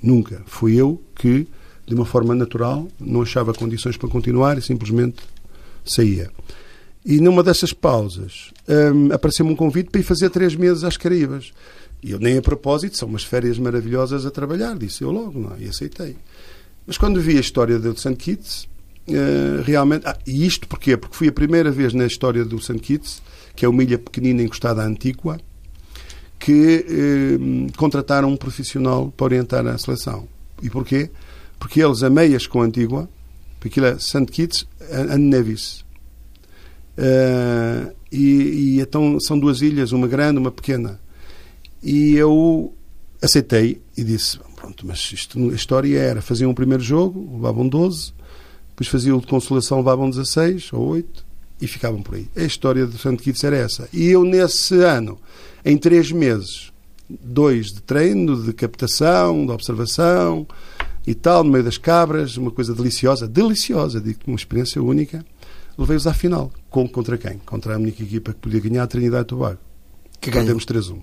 Nunca. 0.02 0.42
Fui 0.46 0.74
eu 0.74 1.02
que 1.14 1.46
de 1.86 1.94
uma 1.94 2.04
forma 2.04 2.34
natural, 2.34 2.88
não 2.98 3.22
achava 3.22 3.52
condições 3.52 3.96
para 3.96 4.08
continuar 4.08 4.56
e 4.58 4.62
simplesmente 4.62 5.16
saía. 5.84 6.30
E 7.04 7.20
numa 7.20 7.42
dessas 7.42 7.72
pausas 7.72 8.50
um, 8.66 9.12
apareceu-me 9.12 9.52
um 9.52 9.56
convite 9.56 9.90
para 9.90 10.00
ir 10.00 10.04
fazer 10.04 10.30
três 10.30 10.54
meses 10.54 10.84
às 10.84 10.96
Caraíbas. 10.96 11.52
E 12.02 12.10
eu 12.10 12.18
nem 12.18 12.38
a 12.38 12.42
propósito, 12.42 12.96
são 12.96 13.08
umas 13.08 13.24
férias 13.24 13.58
maravilhosas 13.58 14.26
a 14.26 14.30
trabalhar, 14.30 14.76
disse 14.76 15.02
eu 15.02 15.10
logo, 15.10 15.38
não, 15.38 15.54
é? 15.54 15.64
e 15.64 15.68
aceitei. 15.68 16.16
Mas 16.86 16.98
quando 16.98 17.20
vi 17.20 17.36
a 17.36 17.40
história 17.40 17.78
do 17.78 17.98
St. 17.98 18.14
Kitts, 18.16 18.68
uh, 19.08 19.62
realmente. 19.62 20.06
Ah, 20.06 20.16
e 20.26 20.46
isto 20.46 20.68
porquê? 20.68 20.96
Porque 20.96 21.16
fui 21.16 21.28
a 21.28 21.32
primeira 21.32 21.70
vez 21.70 21.92
na 21.92 22.06
história 22.06 22.44
do 22.44 22.60
St. 22.60 22.78
Kitts, 22.78 23.22
que 23.56 23.64
é 23.64 23.68
uma 23.68 23.82
ilha 23.82 23.98
pequenina 23.98 24.42
encostada 24.42 24.82
à 24.82 24.86
Antíqua, 24.86 25.38
que 26.38 26.84
uh, 26.88 27.72
contrataram 27.76 28.28
um 28.28 28.36
profissional 28.36 29.12
para 29.16 29.24
orientar 29.24 29.66
a 29.66 29.78
seleção. 29.78 30.28
E 30.62 30.68
porquê? 30.68 31.10
Porque 31.58 31.82
eles, 31.82 32.02
a 32.02 32.10
meias 32.10 32.46
com 32.46 32.60
a 32.60 32.64
Antígua, 32.66 33.08
aquilo 33.68 33.86
é 33.86 33.98
St. 33.98 34.26
Kitts 34.26 34.66
and 34.90 35.18
Nevis. 35.18 35.84
Uh, 36.96 37.92
e, 38.10 38.76
e 38.76 38.80
então 38.80 39.18
são 39.18 39.38
duas 39.38 39.60
ilhas, 39.60 39.92
uma 39.92 40.06
grande, 40.06 40.38
uma 40.38 40.50
pequena. 40.50 41.00
E 41.82 42.14
eu 42.14 42.72
aceitei 43.20 43.80
e 43.96 44.04
disse: 44.04 44.38
pronto, 44.54 44.86
mas 44.86 45.10
isto, 45.12 45.50
a 45.50 45.54
história 45.54 45.98
era: 45.98 46.22
faziam 46.22 46.50
um 46.50 46.54
primeiro 46.54 46.82
jogo, 46.82 47.34
levavam 47.34 47.68
12, 47.68 48.12
depois 48.70 48.88
faziam 48.88 49.18
o 49.18 49.20
de 49.20 49.26
consolação, 49.26 49.78
levavam 49.78 50.08
16 50.08 50.72
ou 50.72 50.88
8 50.88 51.26
e 51.60 51.66
ficavam 51.66 52.02
por 52.02 52.14
aí. 52.14 52.28
A 52.36 52.42
história 52.42 52.86
do 52.86 52.98
Santo 52.98 53.22
Kitts 53.22 53.42
era 53.44 53.56
essa. 53.56 53.88
E 53.92 54.06
eu, 54.06 54.24
nesse 54.24 54.76
ano, 54.76 55.18
em 55.64 55.76
três 55.76 56.12
meses, 56.12 56.72
dois 57.08 57.72
de 57.72 57.82
treino, 57.82 58.42
de 58.42 58.52
captação, 58.52 59.44
de 59.46 59.52
observação 59.52 60.46
e 61.06 61.14
tal, 61.14 61.44
no 61.44 61.50
meio 61.50 61.64
das 61.64 61.76
cabras, 61.76 62.36
uma 62.36 62.50
coisa 62.50 62.74
deliciosa, 62.74 63.28
deliciosa, 63.28 64.00
digo 64.00 64.20
uma 64.26 64.36
experiência 64.36 64.82
única, 64.82 65.24
levei-os 65.76 66.06
à 66.06 66.14
final. 66.14 66.50
Com, 66.70 66.88
contra 66.88 67.18
quem? 67.18 67.38
Contra 67.38 67.74
a 67.74 67.78
única 67.78 68.02
equipa 68.02 68.32
que 68.32 68.38
podia 68.38 68.60
ganhar, 68.60 68.84
a 68.84 68.86
Trinidade 68.86 69.24
e 69.24 69.26
Tobago. 69.26 69.58
Que 70.20 70.30
Perdemos 70.30 70.64
3-1. 70.64 70.98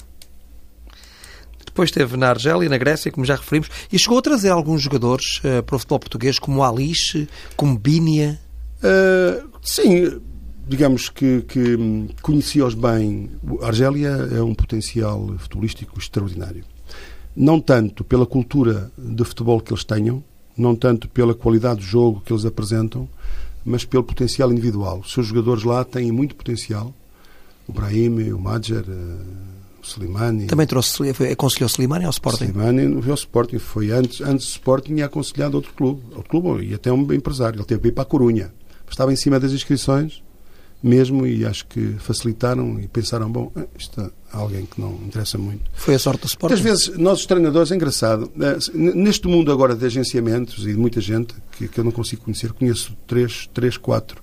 Depois 1.65 1.89
esteve 1.89 2.17
na 2.17 2.29
Argélia, 2.29 2.67
na 2.67 2.77
Grécia, 2.77 3.11
como 3.11 3.25
já 3.25 3.35
referimos, 3.35 3.69
e 3.91 3.97
chegou 3.97 4.17
a 4.17 4.21
trazer 4.21 4.49
alguns 4.49 4.81
jogadores 4.81 5.39
uh, 5.39 5.63
para 5.63 5.75
o 5.75 5.79
futebol 5.79 5.99
português, 5.99 6.37
como 6.37 6.63
Alice, 6.63 7.29
como 7.55 7.77
Bínia. 7.77 8.39
Uh, 8.83 9.47
sim, 9.61 10.19
digamos 10.67 11.09
que, 11.09 11.43
que 11.43 11.77
conheci-os 12.21 12.73
bem. 12.73 13.29
A 13.61 13.67
Argélia 13.67 14.09
é 14.31 14.41
um 14.41 14.53
potencial 14.53 15.33
futebolístico 15.37 15.97
extraordinário. 15.97 16.65
Não 17.35 17.59
tanto 17.59 18.03
pela 18.03 18.25
cultura 18.25 18.91
de 18.97 19.23
futebol 19.23 19.59
que 19.61 19.71
eles 19.71 19.83
tenham, 19.83 20.23
não 20.57 20.75
tanto 20.75 21.07
pela 21.07 21.33
qualidade 21.33 21.79
do 21.79 21.85
jogo 21.85 22.21
que 22.25 22.33
eles 22.33 22.45
apresentam, 22.45 23.07
mas 23.63 23.85
pelo 23.85 24.03
potencial 24.03 24.51
individual. 24.51 24.99
Os 24.99 25.13
seus 25.13 25.27
jogadores 25.27 25.63
lá 25.63 25.83
têm 25.83 26.11
muito 26.11 26.35
potencial. 26.35 26.93
O 27.67 27.71
Brahim, 27.71 28.31
o 28.31 28.39
Madjer, 28.39 28.83
uh, 28.83 29.81
o 29.81 29.85
Slimani. 29.85 30.47
Também 30.47 30.67
trouxe, 30.67 31.03
aconselhou 31.31 31.67
Slimani 31.69 32.05
ao 32.05 32.11
Sporting? 32.11 32.45
Slimani 32.45 32.87
não 32.87 32.99
veio 32.99 33.13
ao 33.13 33.17
Sporting, 33.17 33.59
foi 33.59 33.91
antes, 33.91 34.19
antes 34.21 34.47
do 34.47 34.49
Sporting 34.49 34.95
e 34.95 35.03
aconselhado 35.03 35.55
outro 35.55 35.73
clube, 35.73 36.01
outro 36.15 36.29
clube 36.29 36.65
e 36.65 36.73
até 36.73 36.91
um 36.91 37.13
empresário. 37.13 37.57
Ele 37.57 37.65
teve 37.65 37.81
que 37.81 37.87
ir 37.89 37.91
para 37.91 38.03
a 38.03 38.05
Corunha. 38.05 38.53
Estava 38.89 39.13
em 39.13 39.15
cima 39.15 39.39
das 39.39 39.53
inscrições 39.53 40.21
mesmo 40.83 41.27
e 41.27 41.45
acho 41.45 41.65
que 41.67 41.95
facilitaram 41.99 42.79
e 42.79 42.87
pensaram, 42.87 43.31
bom, 43.31 43.51
eh, 43.55 43.67
isto 43.77 44.01
é 44.01 44.09
alguém 44.31 44.65
que 44.65 44.79
não 44.81 44.93
interessa 45.05 45.37
muito. 45.37 45.69
Foi 45.73 45.93
a 45.95 45.99
sorte 45.99 46.21
do 46.21 46.27
Sporting? 46.27 46.55
Às 46.55 46.59
vezes, 46.59 46.97
nós 46.97 47.19
os 47.19 47.25
treinadores, 47.25 47.71
é 47.71 47.75
engraçado, 47.75 48.31
eh, 48.39 48.57
neste 48.73 49.27
mundo 49.27 49.51
agora 49.51 49.75
de 49.75 49.85
agenciamentos 49.85 50.65
e 50.65 50.73
de 50.73 50.77
muita 50.77 50.99
gente 50.99 51.35
que, 51.51 51.67
que 51.67 51.79
eu 51.79 51.83
não 51.83 51.91
consigo 51.91 52.23
conhecer, 52.23 52.51
conheço 52.53 52.95
três, 53.05 53.47
três 53.53 53.77
quatro 53.77 54.21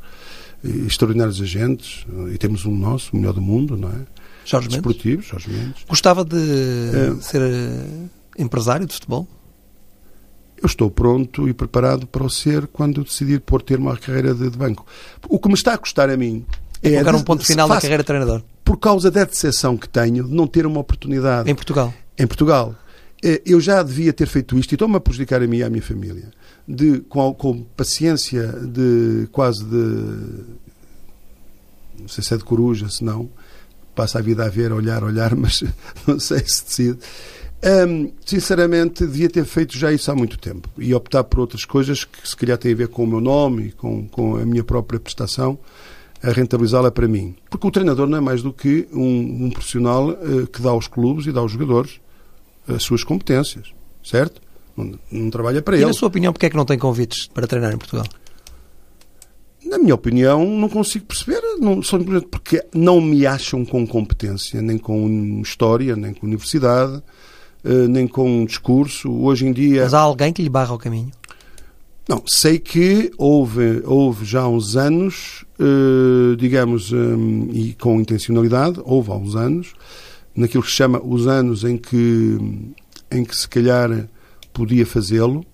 eh, 0.65 0.69
extraordinários 0.87 1.41
agentes 1.41 2.05
e 2.33 2.39
temos 2.39 2.65
um 2.65 2.77
nosso, 2.77 3.15
o 3.15 3.17
melhor 3.17 3.33
do 3.33 3.43
mundo, 3.43 3.77
não 3.77 3.91
é? 3.91 4.07
Jorge 4.45 4.69
Desportivos, 4.69 5.27
Jorge 5.27 5.51
Mendes. 5.51 5.85
Gostava 5.87 6.25
de 6.25 6.37
é, 6.39 7.21
ser 7.21 7.43
empresário 8.39 8.87
de 8.87 8.95
futebol? 8.95 9.29
Eu 10.61 10.67
estou 10.67 10.91
pronto 10.91 11.49
e 11.49 11.55
preparado 11.55 12.07
para 12.07 12.25
o 12.25 12.31
ser 12.31 12.67
quando 12.67 13.05
decidir 13.05 13.41
pôr 13.41 13.63
termo 13.63 13.91
à 13.91 13.97
carreira 13.97 14.35
de, 14.35 14.51
de, 14.51 14.57
banco. 14.57 14.85
O 15.29 15.39
que 15.39 15.49
me 15.49 15.55
está 15.55 15.75
a 15.75 15.79
custar 15.79 16.11
a 16.11 16.17
mim 16.17 16.45
é. 16.83 16.91
Colocar 16.91 17.15
um 17.15 17.23
ponto 17.23 17.45
final 17.45 17.69
na 17.69 17.81
carreira 17.81 18.03
de 18.03 18.07
treinador. 18.07 18.43
Por 18.65 18.77
causa 18.77 19.11
da 19.11 19.25
decepção 19.25 19.77
que 19.77 19.89
tenho 19.89 20.25
de 20.25 20.35
não 20.35 20.47
ter 20.47 20.67
uma 20.67 20.81
oportunidade. 20.81 21.51
Em 21.51 21.55
Portugal. 21.55 21.95
Em 22.19 22.27
Portugal. 22.27 22.75
Eh, 23.23 23.43
eu 23.47 23.61
já 23.61 23.83
devia 23.83 24.13
ter 24.13 24.27
feito 24.27 24.59
isto 24.59 24.73
e 24.73 24.75
estou-me 24.75 24.97
a 24.97 25.01
prejudicar 25.01 25.43
a 25.43 25.47
mim 25.47 25.59
e 25.59 25.63
à 25.63 25.71
minha 25.71 25.83
família. 25.83 26.31
De, 26.67 27.01
com, 27.01 27.33
com 27.35 27.63
paciência 27.63 28.47
de 28.49 29.29
quase 29.33 29.65
de. 29.65 30.45
Não 32.01 32.09
sei 32.09 32.23
se 32.23 32.35
é 32.35 32.37
de 32.37 32.45
coruja, 32.45 32.89
se 32.89 33.03
não. 33.03 33.29
Passa 33.95 34.19
a 34.19 34.23
vida 34.23 34.45
a 34.45 34.49
ver, 34.49 34.71
a 34.71 34.77
olhar, 34.77 35.03
a 35.03 35.07
olhar, 35.07 35.35
mas 35.37 35.65
não 36.07 36.21
sei 36.21 36.41
se 36.47 36.65
decide 36.65 36.99
um, 37.65 38.13
sinceramente, 38.25 39.05
devia 39.05 39.29
ter 39.29 39.45
feito 39.45 39.77
já 39.77 39.93
isso 39.93 40.11
há 40.11 40.15
muito 40.15 40.39
tempo 40.39 40.69
e 40.79 40.95
optar 40.95 41.25
por 41.25 41.41
outras 41.41 41.65
coisas 41.65 42.05
que 42.05 42.29
se 42.29 42.37
calhar 42.37 42.57
têm 42.57 42.73
a 42.73 42.77
ver 42.77 42.89
com 42.89 43.03
o 43.03 43.07
meu 43.07 43.21
nome 43.21 43.67
e 43.67 43.73
com, 43.73 44.07
com 44.09 44.37
a 44.37 44.45
minha 44.47 44.63
própria 44.63 45.01
prestação, 45.01 45.59
a 46.23 46.31
rentabilizá-la 46.31 46.91
para 46.91 47.09
mim. 47.09 47.35
Porque 47.51 47.67
o 47.67 47.71
treinador 47.71 48.09
não 48.09 48.19
é 48.19 48.21
mais 48.21 48.43
do 48.43 48.53
que 48.53 48.89
um, 48.93 49.47
um 49.47 49.51
profissional 49.51 50.11
uh, 50.11 50.47
que 50.47 50.63
dá 50.63 50.71
aos 50.71 50.87
clubes 50.87 51.27
e 51.27 51.33
dá 51.33 51.41
aos 51.41 51.53
jogadores 51.53 52.01
as 52.69 52.83
suas 52.83 53.03
competências, 53.03 53.73
certo? 54.05 54.41
Não, 54.77 54.99
não 55.11 55.31
trabalha 55.31 55.63
para 55.63 55.77
e 55.77 55.79
ele. 55.79 55.85
E 55.85 55.87
na 55.89 55.93
sua 55.93 56.09
opinião, 56.09 56.33
porquê 56.33 56.47
é 56.47 56.51
que 56.51 56.57
não 56.57 56.65
tem 56.65 56.79
convites 56.79 57.27
para 57.27 57.47
treinar 57.47 57.73
em 57.73 57.79
Portugal? 57.79 58.07
Na 59.65 59.79
minha 59.79 59.95
opinião, 59.95 60.45
não 60.45 60.69
consigo 60.69 61.07
perceber, 61.07 61.43
não, 61.59 61.81
porque 62.31 62.65
não 62.73 63.01
me 63.01 63.27
acham 63.27 63.65
com 63.65 63.87
competência, 63.87 64.63
nem 64.63 64.79
com 64.79 65.41
história, 65.43 65.97
nem 65.97 66.15
com 66.15 66.27
universidade, 66.27 67.03
nem 67.89 68.07
com 68.07 68.43
um 68.43 68.45
discurso. 68.45 69.11
Hoje 69.11 69.47
em 69.47 69.53
dia. 69.53 69.83
Mas 69.83 69.95
há 69.95 70.01
alguém 70.01 70.33
que 70.33 70.43
lhe 70.43 70.49
barra 70.49 70.75
o 70.75 70.79
caminho? 70.79 71.11
Não, 72.09 72.23
sei 72.27 72.59
que 72.59 73.13
houve, 73.19 73.83
houve 73.85 74.25
já 74.25 74.41
há 74.41 74.49
uns 74.49 74.77
anos, 74.77 75.45
eh, 75.61 76.37
digamos, 76.39 76.91
eh, 76.91 76.97
e 77.53 77.75
com 77.75 78.01
intencionalidade, 78.01 78.81
houve 78.83 79.11
há 79.11 79.15
uns 79.15 79.37
anos, 79.37 79.75
naquilo 80.35 80.63
que 80.63 80.71
se 80.71 80.77
chama 80.77 80.99
os 81.05 81.27
anos 81.27 81.65
em 81.65 81.77
que, 81.77 82.39
em 83.11 83.23
que 83.23 83.37
se 83.37 83.47
calhar 83.47 84.09
podia 84.55 84.87
fazê-lo, 84.87 85.45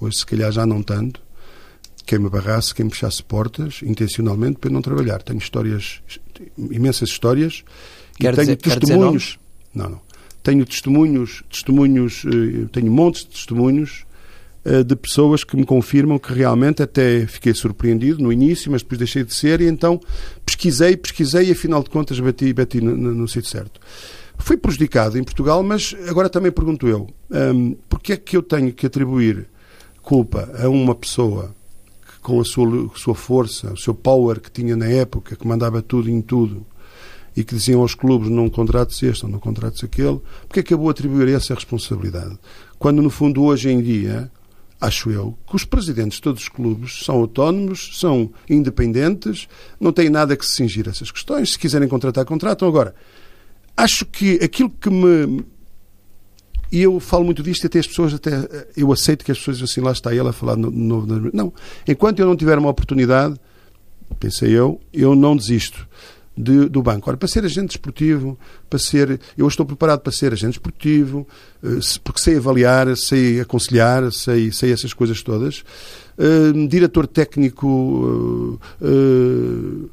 hoje 0.00 0.18
se 0.18 0.26
calhar 0.26 0.50
já 0.50 0.66
não 0.66 0.82
tanto, 0.82 1.22
quem 2.04 2.18
me 2.18 2.28
barrasse, 2.28 2.74
quem 2.74 2.86
me 2.86 2.90
fechasse 2.90 3.22
portas, 3.22 3.80
intencionalmente, 3.84 4.58
para 4.58 4.70
não 4.70 4.82
trabalhar. 4.82 5.22
Tenho 5.22 5.38
histórias, 5.38 6.02
imensas 6.58 7.08
histórias, 7.08 7.62
quer 8.18 8.32
e 8.32 8.36
tenho 8.36 8.56
dizer, 8.56 8.80
testemunhos. 8.80 9.38
Não, 9.72 9.90
não. 9.90 10.00
Tenho 10.44 10.64
testemunhos, 10.64 11.42
testemunhos, 11.50 12.22
eh, 12.26 12.68
tenho 12.70 12.92
montes 12.92 13.22
de 13.22 13.30
testemunhos 13.30 14.04
eh, 14.64 14.84
de 14.84 14.94
pessoas 14.94 15.42
que 15.42 15.56
me 15.56 15.64
confirmam 15.66 16.18
que 16.18 16.32
realmente 16.32 16.82
até 16.82 17.26
fiquei 17.26 17.52
surpreendido 17.52 18.22
no 18.22 18.32
início, 18.32 18.70
mas 18.70 18.82
depois 18.82 18.98
deixei 18.98 19.24
de 19.24 19.34
ser 19.34 19.60
e 19.60 19.66
então 19.66 20.00
pesquisei, 20.44 20.96
pesquisei 20.96 21.48
e 21.48 21.52
afinal 21.52 21.82
de 21.82 21.90
contas 21.90 22.20
bati, 22.20 22.52
bati 22.52 22.80
no, 22.80 22.96
no, 22.96 23.14
no 23.14 23.26
sítio 23.26 23.50
certo. 23.50 23.80
Fui 24.38 24.56
prejudicado 24.56 25.18
em 25.18 25.24
Portugal, 25.24 25.62
mas 25.62 25.96
agora 26.08 26.28
também 26.28 26.52
pergunto 26.52 26.86
eu, 26.86 27.08
um, 27.30 27.74
porque 27.88 28.12
é 28.12 28.16
que 28.16 28.36
eu 28.36 28.42
tenho 28.42 28.72
que 28.72 28.86
atribuir 28.86 29.46
culpa 30.02 30.50
a 30.62 30.68
uma 30.68 30.94
pessoa 30.94 31.54
que, 32.06 32.20
com 32.20 32.40
a 32.40 32.44
sua, 32.44 32.90
sua 32.96 33.14
força, 33.14 33.72
o 33.72 33.76
seu 33.76 33.94
power 33.94 34.40
que 34.40 34.50
tinha 34.50 34.76
na 34.76 34.86
época, 34.86 35.36
que 35.36 35.46
mandava 35.46 35.80
tudo 35.80 36.10
em 36.10 36.20
tudo, 36.20 36.66
e 37.36 37.42
que 37.42 37.54
diziam 37.54 37.80
aos 37.80 37.94
clubes 37.94 38.28
não 38.28 38.48
contrates 38.48 39.02
este 39.02 39.24
ou 39.24 39.30
não 39.30 39.38
contrates 39.38 39.82
aquele, 39.82 40.20
porque 40.46 40.60
acabou 40.60 40.88
a 40.88 40.90
atribuir 40.92 41.28
essa 41.28 41.54
responsabilidade? 41.54 42.38
Quando, 42.78 43.02
no 43.02 43.10
fundo, 43.10 43.42
hoje 43.42 43.70
em 43.70 43.82
dia, 43.82 44.30
acho 44.80 45.10
eu, 45.10 45.36
que 45.48 45.56
os 45.56 45.64
presidentes 45.64 46.16
de 46.16 46.22
todos 46.22 46.42
os 46.42 46.48
clubes 46.48 47.04
são 47.04 47.16
autónomos, 47.16 47.98
são 47.98 48.30
independentes, 48.48 49.48
não 49.80 49.92
têm 49.92 50.10
nada 50.10 50.36
que 50.36 50.44
se 50.44 50.52
cingir 50.52 50.86
a 50.86 50.90
essas 50.90 51.10
questões. 51.10 51.52
Se 51.52 51.58
quiserem 51.58 51.88
contratar, 51.88 52.24
contratam. 52.24 52.68
Agora, 52.68 52.94
acho 53.76 54.04
que 54.06 54.38
aquilo 54.42 54.70
que 54.70 54.90
me. 54.90 55.44
E 56.70 56.82
eu 56.82 56.98
falo 56.98 57.24
muito 57.24 57.42
disto, 57.42 57.66
até 57.66 57.78
as 57.78 57.86
pessoas, 57.86 58.14
até 58.14 58.48
eu 58.76 58.92
aceito 58.92 59.24
que 59.24 59.30
as 59.30 59.38
pessoas 59.38 59.62
assim, 59.62 59.80
lá 59.80 59.92
está 59.92 60.14
ela 60.14 60.30
a 60.30 60.32
falar 60.32 60.56
no, 60.56 60.70
no, 60.70 61.30
Não, 61.32 61.52
enquanto 61.86 62.18
eu 62.18 62.26
não 62.26 62.36
tiver 62.36 62.58
uma 62.58 62.68
oportunidade, 62.68 63.36
pensei 64.18 64.50
eu, 64.50 64.80
eu 64.92 65.14
não 65.14 65.36
desisto 65.36 65.86
de, 66.36 66.68
do 66.68 66.82
banco. 66.82 67.08
Ora, 67.08 67.16
para 67.16 67.28
ser 67.28 67.44
agente 67.44 67.68
desportivo, 67.68 68.38
para 68.68 68.78
ser. 68.78 69.20
Eu 69.36 69.46
estou 69.46 69.64
preparado 69.64 70.00
para 70.00 70.12
ser 70.12 70.32
agente 70.32 70.52
desportivo, 70.52 71.26
eh, 71.62 71.78
porque 72.02 72.20
sei 72.20 72.36
avaliar, 72.36 72.96
sei 72.96 73.40
aconselhar, 73.40 74.10
sei, 74.12 74.50
sei 74.52 74.72
essas 74.72 74.92
coisas 74.92 75.22
todas. 75.22 75.64
Uh, 76.18 76.68
diretor 76.68 77.06
técnico. 77.06 77.66
Uh, 77.66 78.60
uh, 78.80 79.90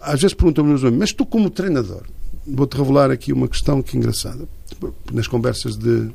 às 0.00 0.20
vezes 0.20 0.34
perguntam-me, 0.34 0.90
mas 0.92 1.12
tu, 1.12 1.26
como 1.26 1.50
treinador, 1.50 2.02
vou-te 2.46 2.76
revelar 2.76 3.10
aqui 3.10 3.32
uma 3.32 3.48
questão 3.48 3.82
que 3.82 3.96
é 3.96 3.98
engraçada. 3.98 4.48
Nas 5.12 5.26
conversas 5.26 5.76
de, 5.76 6.08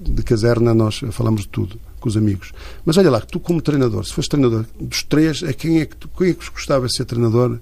de 0.00 0.22
caserna, 0.22 0.72
nós 0.72 1.00
falamos 1.10 1.42
de 1.42 1.48
tudo 1.48 1.78
com 1.98 2.08
os 2.08 2.16
amigos. 2.16 2.52
Mas 2.84 2.96
olha 2.96 3.10
lá, 3.10 3.20
tu, 3.20 3.40
como 3.40 3.60
treinador, 3.60 4.04
se 4.04 4.12
fores 4.12 4.28
treinador 4.28 4.64
dos 4.80 5.02
três, 5.02 5.42
a 5.42 5.52
quem 5.52 5.80
é 5.80 5.86
que, 5.86 5.96
tu, 5.96 6.08
quem 6.08 6.30
é 6.30 6.34
que 6.34 6.50
gostava 6.50 6.86
de 6.86 6.94
ser 6.94 7.04
treinador 7.04 7.58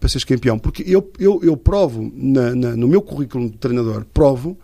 para 0.00 0.08
seres 0.08 0.24
campeão. 0.24 0.58
Porque 0.58 0.82
eu, 0.86 1.12
eu, 1.18 1.40
eu 1.44 1.56
provo, 1.56 2.10
na, 2.14 2.54
na, 2.54 2.76
no 2.76 2.88
meu 2.88 3.02
currículo 3.02 3.50
de 3.50 3.58
treinador, 3.58 4.04
provo 4.12 4.58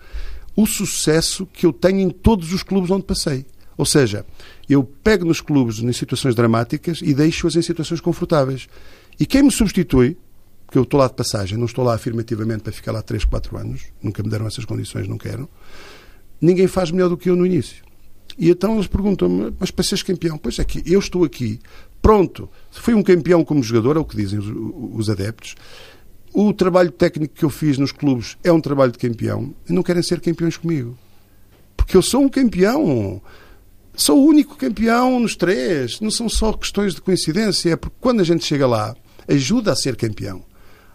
o 0.56 0.66
sucesso 0.66 1.46
que 1.52 1.66
eu 1.66 1.72
tenho 1.72 2.00
em 2.00 2.10
todos 2.10 2.52
os 2.52 2.62
clubes 2.62 2.90
onde 2.90 3.04
passei. 3.04 3.44
Ou 3.76 3.84
seja, 3.84 4.24
eu 4.68 4.82
pego 4.82 5.26
nos 5.26 5.42
clubes 5.42 5.78
em 5.80 5.92
situações 5.92 6.34
dramáticas 6.34 7.00
e 7.02 7.12
deixo-as 7.12 7.54
em 7.54 7.62
situações 7.62 8.00
confortáveis. 8.00 8.66
E 9.20 9.26
quem 9.26 9.42
me 9.42 9.50
substitui, 9.50 10.16
porque 10.64 10.78
eu 10.78 10.82
estou 10.82 10.98
lá 10.98 11.08
de 11.08 11.14
passagem, 11.14 11.58
não 11.58 11.66
estou 11.66 11.84
lá 11.84 11.94
afirmativamente 11.94 12.62
para 12.62 12.72
ficar 12.72 12.92
lá 12.92 13.02
3, 13.02 13.24
4 13.26 13.58
anos, 13.58 13.82
nunca 14.02 14.22
me 14.22 14.30
deram 14.30 14.46
essas 14.46 14.64
condições, 14.64 15.06
não 15.06 15.18
quero, 15.18 15.48
ninguém 16.40 16.66
faz 16.66 16.90
melhor 16.90 17.10
do 17.10 17.18
que 17.18 17.28
eu 17.28 17.36
no 17.36 17.44
início. 17.44 17.84
E 18.38 18.50
então 18.50 18.74
eles 18.74 18.86
perguntam-me, 18.86 19.54
mas 19.58 19.70
para 19.70 19.84
seres 19.84 20.02
campeão? 20.02 20.36
Pois 20.36 20.58
é 20.58 20.64
que 20.64 20.82
eu 20.90 20.98
estou 20.98 21.24
aqui, 21.24 21.60
pronto, 22.06 22.48
fui 22.70 22.94
um 22.94 23.02
campeão 23.02 23.44
como 23.44 23.60
jogador, 23.64 23.96
é 23.96 23.98
o 23.98 24.04
que 24.04 24.16
dizem 24.16 24.38
os, 24.38 24.46
os 24.94 25.10
adeptos, 25.10 25.56
o 26.32 26.52
trabalho 26.52 26.92
técnico 26.92 27.34
que 27.34 27.44
eu 27.44 27.50
fiz 27.50 27.78
nos 27.78 27.90
clubes 27.90 28.36
é 28.44 28.52
um 28.52 28.60
trabalho 28.60 28.92
de 28.92 28.98
campeão 28.98 29.52
e 29.68 29.72
não 29.72 29.82
querem 29.82 30.04
ser 30.04 30.20
campeões 30.20 30.56
comigo. 30.56 30.96
Porque 31.76 31.96
eu 31.96 32.02
sou 32.02 32.22
um 32.22 32.28
campeão. 32.28 33.20
Sou 33.92 34.20
o 34.20 34.24
único 34.24 34.56
campeão 34.56 35.18
nos 35.18 35.34
três. 35.34 35.98
Não 35.98 36.12
são 36.12 36.28
só 36.28 36.52
questões 36.52 36.94
de 36.94 37.00
coincidência. 37.00 37.70
É 37.70 37.76
porque 37.76 37.96
quando 38.00 38.20
a 38.20 38.24
gente 38.24 38.44
chega 38.44 38.68
lá, 38.68 38.94
ajuda 39.26 39.72
a 39.72 39.76
ser 39.76 39.96
campeão. 39.96 40.44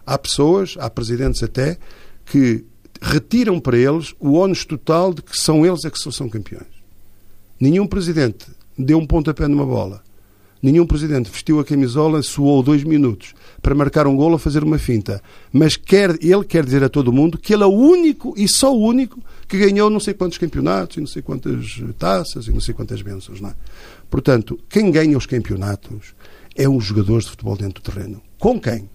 Há 0.06 0.16
pessoas, 0.16 0.76
há 0.78 0.88
presidentes 0.88 1.42
até, 1.42 1.76
que 2.24 2.64
retiram 3.02 3.60
para 3.60 3.76
eles 3.76 4.14
o 4.18 4.32
ónus 4.32 4.64
total 4.64 5.12
de 5.12 5.20
que 5.20 5.36
são 5.36 5.66
eles 5.66 5.84
é 5.84 5.90
que 5.90 5.98
são 5.98 6.28
campeões. 6.30 6.72
Nenhum 7.60 7.86
presidente 7.86 8.46
deu 8.78 8.96
um 8.96 9.06
pontapé 9.06 9.46
numa 9.46 9.66
bola. 9.66 10.02
Nenhum 10.62 10.86
presidente 10.86 11.28
vestiu 11.28 11.58
a 11.58 11.64
camisola, 11.64 12.22
suou 12.22 12.62
dois 12.62 12.84
minutos 12.84 13.34
para 13.60 13.74
marcar 13.74 14.06
um 14.06 14.14
golo 14.14 14.34
ou 14.34 14.38
fazer 14.38 14.62
uma 14.62 14.78
finta. 14.78 15.20
Mas 15.52 15.74
quer, 15.76 16.10
ele 16.22 16.44
quer 16.44 16.64
dizer 16.64 16.84
a 16.84 16.88
todo 16.88 17.12
mundo 17.12 17.36
que 17.36 17.52
ele 17.52 17.64
é 17.64 17.66
o 17.66 17.70
único 17.70 18.32
e 18.36 18.46
só 18.46 18.72
o 18.72 18.80
único 18.80 19.20
que 19.48 19.58
ganhou 19.58 19.90
não 19.90 19.98
sei 19.98 20.14
quantos 20.14 20.38
campeonatos 20.38 20.98
e 20.98 21.00
não 21.00 21.06
sei 21.08 21.20
quantas 21.20 21.82
taças 21.98 22.46
e 22.46 22.52
não 22.52 22.60
sei 22.60 22.72
quantas 22.72 23.02
bênçãos. 23.02 23.40
Não 23.40 23.50
é? 23.50 23.54
Portanto, 24.08 24.56
quem 24.68 24.92
ganha 24.92 25.18
os 25.18 25.26
campeonatos 25.26 26.14
é 26.54 26.68
os 26.68 26.84
jogadores 26.84 27.24
de 27.24 27.30
futebol 27.30 27.56
dentro 27.56 27.82
do 27.82 27.90
terreno. 27.90 28.22
Com 28.38 28.60
quem? 28.60 28.88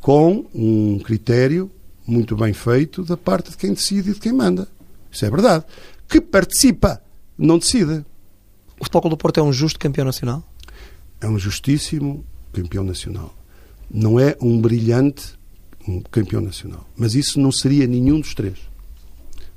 Com 0.00 0.44
um 0.54 0.98
critério 0.98 1.70
muito 2.06 2.36
bem 2.36 2.52
feito 2.52 3.02
da 3.02 3.16
parte 3.16 3.50
de 3.50 3.56
quem 3.56 3.72
decide 3.72 4.10
e 4.10 4.14
de 4.14 4.20
quem 4.20 4.32
manda. 4.32 4.68
Isso 5.10 5.24
é 5.24 5.30
verdade. 5.30 5.64
Que 6.06 6.20
participa, 6.20 7.00
não 7.38 7.58
decide. 7.58 8.04
O 8.78 8.84
Futebol 8.84 9.10
do 9.10 9.16
Porto 9.16 9.40
é 9.40 9.42
um 9.42 9.52
justo 9.52 9.78
campeão 9.78 10.04
nacional? 10.04 10.44
É 11.20 11.26
um 11.28 11.38
justíssimo 11.38 12.24
campeão 12.52 12.84
nacional. 12.84 13.34
Não 13.90 14.18
é 14.18 14.36
um 14.40 14.60
brilhante 14.60 15.34
campeão 16.10 16.40
nacional. 16.40 16.86
Mas 16.96 17.14
isso 17.14 17.40
não 17.40 17.52
seria 17.52 17.86
nenhum 17.86 18.20
dos 18.20 18.34
três. 18.34 18.58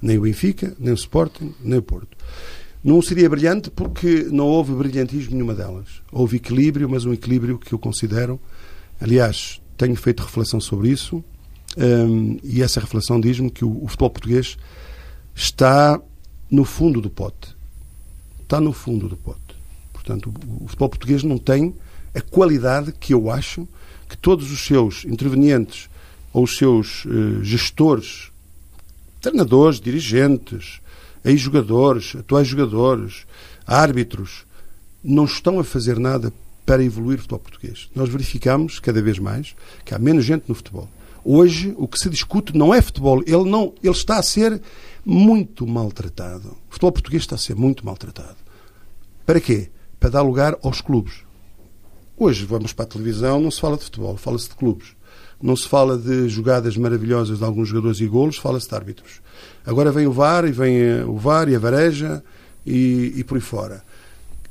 Nem 0.01 0.17
o 0.17 0.21
Benfica, 0.21 0.75
nem 0.79 0.93
o 0.93 0.95
Sporting, 0.95 1.53
nem 1.61 1.79
o 1.79 1.81
Porto. 1.81 2.17
Não 2.83 3.01
seria 3.01 3.29
brilhante 3.29 3.69
porque 3.69 4.27
não 4.31 4.45
houve 4.45 4.73
brilhantismo 4.73 5.33
nenhuma 5.33 5.53
delas. 5.53 6.01
Houve 6.11 6.37
equilíbrio, 6.37 6.87
mas 6.89 7.05
um 7.05 7.11
equilíbrio 7.11 7.57
que 7.57 7.73
eu 7.73 7.79
considero. 7.79 8.39
Aliás, 9.01 9.61
tenho 9.77 9.95
feito 9.95 10.23
reflexão 10.23 10.61
sobre 10.61 10.89
isso 10.89 11.23
um, 11.77 12.37
e 12.43 12.61
essa 12.61 12.79
reflexão 12.79 13.19
diz-me 13.19 13.49
que 13.49 13.63
o, 13.63 13.83
o 13.83 13.87
futebol 13.87 14.09
português 14.09 14.57
está 15.35 16.01
no 16.49 16.65
fundo 16.65 17.01
do 17.01 17.09
pote. 17.09 17.55
Está 18.41 18.59
no 18.59 18.73
fundo 18.73 19.07
do 19.07 19.15
pote. 19.15 19.48
Portanto, 20.09 20.33
o, 20.59 20.67
futebol 20.67 20.89
português 20.89 21.21
não 21.21 21.37
tem 21.37 21.75
a 22.15 22.21
qualidade 22.21 22.91
que 22.91 23.13
eu 23.13 23.29
acho 23.29 23.67
que 24.07 24.17
todos 24.17 24.51
os 24.51 24.65
seus 24.65 25.05
intervenientes 25.05 25.87
ou 26.33 26.45
os 26.45 26.57
seus 26.57 27.05
uh, 27.05 27.43
gestores, 27.43 28.31
treinadores, 29.21 29.79
dirigentes, 29.79 30.81
ex-jogadores, 31.23 32.15
atuais 32.15 32.47
jogadores, 32.47 33.27
árbitros, 33.67 34.45
não 35.03 35.25
estão 35.25 35.59
a 35.59 35.63
fazer 35.63 35.99
nada 35.99 36.33
para 36.65 36.83
evoluir 36.83 37.19
o 37.19 37.21
futebol 37.21 37.39
português. 37.39 37.87
Nós 37.95 38.09
verificamos 38.09 38.79
cada 38.79 38.99
vez 38.99 39.19
mais 39.19 39.55
que 39.85 39.93
há 39.93 39.99
menos 39.99 40.25
gente 40.25 40.45
no 40.49 40.55
futebol. 40.55 40.89
Hoje, 41.23 41.75
o 41.77 41.87
que 41.87 41.99
se 41.99 42.09
discute 42.09 42.57
não 42.57 42.73
é 42.73 42.81
futebol, 42.81 43.21
ele, 43.27 43.47
não, 43.47 43.75
ele 43.83 43.93
está 43.93 44.17
a 44.17 44.23
ser 44.23 44.59
muito 45.05 45.67
maltratado. 45.67 46.57
O 46.67 46.71
futebol 46.71 46.93
português 46.93 47.21
está 47.21 47.35
a 47.35 47.39
ser 47.39 47.55
muito 47.55 47.85
maltratado. 47.85 48.37
Para 49.23 49.39
quê? 49.39 49.69
Para 49.99 50.09
dar 50.09 50.21
lugar 50.21 50.57
aos 50.63 50.81
clubes. 50.81 51.23
Hoje 52.17 52.45
vamos 52.45 52.73
para 52.73 52.85
a 52.85 52.88
televisão, 52.88 53.39
não 53.39 53.51
se 53.51 53.59
fala 53.59 53.77
de 53.77 53.83
futebol, 53.83 54.17
fala-se 54.17 54.49
de 54.49 54.55
clubes. 54.55 54.95
Não 55.41 55.55
se 55.55 55.67
fala 55.67 55.97
de 55.97 56.27
jogadas 56.27 56.75
maravilhosas 56.75 57.38
de 57.38 57.43
alguns 57.43 57.69
jogadores 57.69 57.99
e 57.99 58.07
golos, 58.07 58.38
fala-se 58.38 58.67
de 58.67 58.75
árbitros. 58.75 59.21
Agora 59.65 59.91
vem 59.91 60.05
o 60.05 60.12
VAR 60.12 60.45
e 60.45 60.51
vem 60.51 60.77
eh, 60.77 61.05
o 61.05 61.17
VAR 61.17 61.47
e 61.47 61.55
a 61.55 61.59
vareja 61.59 62.23
e, 62.65 63.13
e 63.15 63.23
por 63.23 63.35
aí 63.35 63.41
fora. 63.41 63.83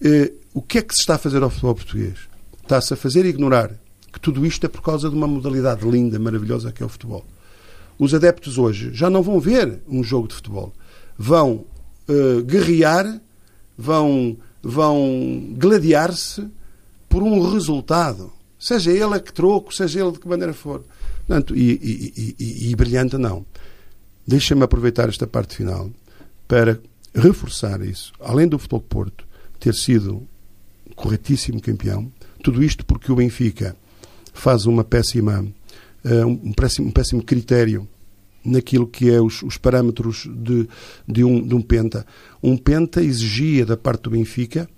Eh, 0.02 0.32
o 0.54 0.62
que 0.62 0.78
é 0.78 0.82
que 0.82 0.94
se 0.94 1.00
está 1.00 1.16
a 1.16 1.18
fazer 1.18 1.42
ao 1.42 1.50
futebol 1.50 1.74
português? 1.74 2.18
Está-se 2.62 2.94
a 2.94 2.96
fazer 2.96 3.26
ignorar 3.26 3.70
que 4.12 4.20
tudo 4.20 4.44
isto 4.46 4.64
é 4.64 4.68
por 4.68 4.82
causa 4.82 5.08
de 5.08 5.14
uma 5.14 5.26
modalidade 5.26 5.88
linda, 5.88 6.18
maravilhosa 6.18 6.72
que 6.72 6.82
é 6.82 6.86
o 6.86 6.88
futebol. 6.88 7.24
Os 7.98 8.14
adeptos 8.14 8.58
hoje 8.58 8.90
já 8.92 9.10
não 9.10 9.22
vão 9.22 9.40
ver 9.40 9.80
um 9.88 10.02
jogo 10.02 10.28
de 10.28 10.34
futebol. 10.34 10.72
Vão 11.16 11.64
uh, 12.08 12.42
guerrear, 12.44 13.20
vão, 13.76 14.36
vão 14.62 15.54
gladiar-se 15.56 16.46
por 17.08 17.22
um 17.22 17.50
resultado. 17.52 18.32
Seja 18.58 18.90
ele 18.90 19.14
a 19.14 19.20
que 19.20 19.32
troco, 19.32 19.74
seja 19.74 20.00
ele 20.00 20.12
de 20.12 20.18
que 20.18 20.28
maneira 20.28 20.52
for. 20.52 20.84
Portanto, 21.26 21.56
e, 21.56 21.72
e, 21.72 22.34
e, 22.38 22.70
e 22.70 22.76
brilhante 22.76 23.16
não. 23.16 23.44
Deixa-me 24.26 24.62
aproveitar 24.62 25.08
esta 25.08 25.26
parte 25.26 25.56
final 25.56 25.90
para 26.46 26.80
reforçar 27.14 27.80
isso. 27.82 28.12
Além 28.20 28.48
do 28.48 28.58
Futebol 28.58 28.80
Porto 28.80 29.26
ter 29.60 29.74
sido 29.74 30.26
corretíssimo 30.96 31.60
campeão, 31.60 32.10
tudo 32.42 32.62
isto 32.62 32.84
porque 32.84 33.12
o 33.12 33.16
Benfica 33.16 33.76
faz 34.32 34.66
uma 34.66 34.84
péssima, 34.84 35.46
uh, 36.04 36.26
um, 36.26 36.52
péssimo, 36.52 36.88
um 36.88 36.90
péssimo 36.90 37.22
critério 37.22 37.88
naquilo 38.44 38.86
que 38.86 39.10
é 39.10 39.20
os, 39.20 39.42
os 39.42 39.56
parâmetros 39.56 40.28
de, 40.34 40.68
de, 41.06 41.24
um, 41.24 41.46
de 41.46 41.54
um 41.54 41.60
penta. 41.60 42.06
Um 42.42 42.56
penta 42.56 43.02
exigia 43.02 43.66
da 43.66 43.76
parte 43.76 44.02
do 44.02 44.10
Benfica 44.10 44.68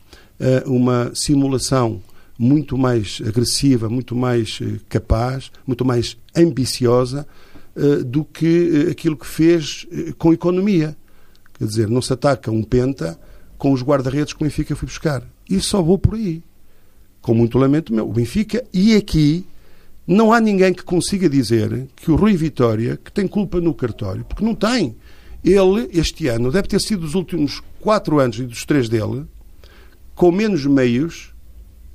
uh, 0.40 0.70
uma 0.70 1.14
simulação 1.14 2.03
muito 2.38 2.79
mais 2.79 3.20
agressiva, 3.27 3.88
muito 3.88 4.16
mais 4.16 4.61
uh, 4.61 4.81
capaz, 4.88 5.51
muito 5.66 5.85
mais 5.85 6.16
ambiciosa 6.37 7.27
do 8.05 8.25
que 8.25 8.88
aquilo 8.90 9.16
que 9.16 9.27
fez 9.27 9.87
com 10.18 10.33
economia. 10.33 10.94
Quer 11.57 11.66
dizer, 11.66 11.88
não 11.88 12.03
se 12.03 12.12
ataca 12.12 12.51
um 12.51 12.64
penta 12.64 13.18
com 13.57 13.73
os 13.73 13.81
guarda-redes 13.81 14.33
que 14.33 14.42
o 14.42 14.44
Benfica 14.44 14.75
foi 14.75 14.87
buscar. 14.87 15.23
E 15.49 15.61
só 15.61 15.81
vou 15.81 15.96
por 15.96 16.14
aí. 16.14 16.42
Com 17.23 17.33
muito 17.33 17.57
lamento 17.59 17.94
meu. 17.94 18.09
O 18.09 18.12
Benfica, 18.12 18.64
e 18.73 18.96
aqui, 18.96 19.46
não 20.11 20.33
há 20.33 20.40
ninguém 20.40 20.75
que 20.75 20.83
consiga 20.83 21.29
dizer 21.29 21.87
que 21.94 22.11
o 22.11 22.16
Rui 22.16 22.35
Vitória, 22.35 22.96
que 22.96 23.12
tem 23.12 23.29
culpa 23.29 23.61
no 23.61 23.73
cartório, 23.73 24.25
porque 24.25 24.44
não 24.44 24.57
tem. 24.57 24.96
Ele, 25.44 25.88
este 25.92 26.27
ano, 26.27 26.51
deve 26.51 26.66
ter 26.66 26.81
sido 26.81 27.03
dos 27.03 27.14
últimos 27.14 27.62
quatro 27.79 28.18
anos 28.18 28.40
e 28.40 28.42
dos 28.42 28.64
três 28.64 28.88
dele, 28.88 29.25
com 30.16 30.33
menos 30.33 30.66
meios 30.66 31.33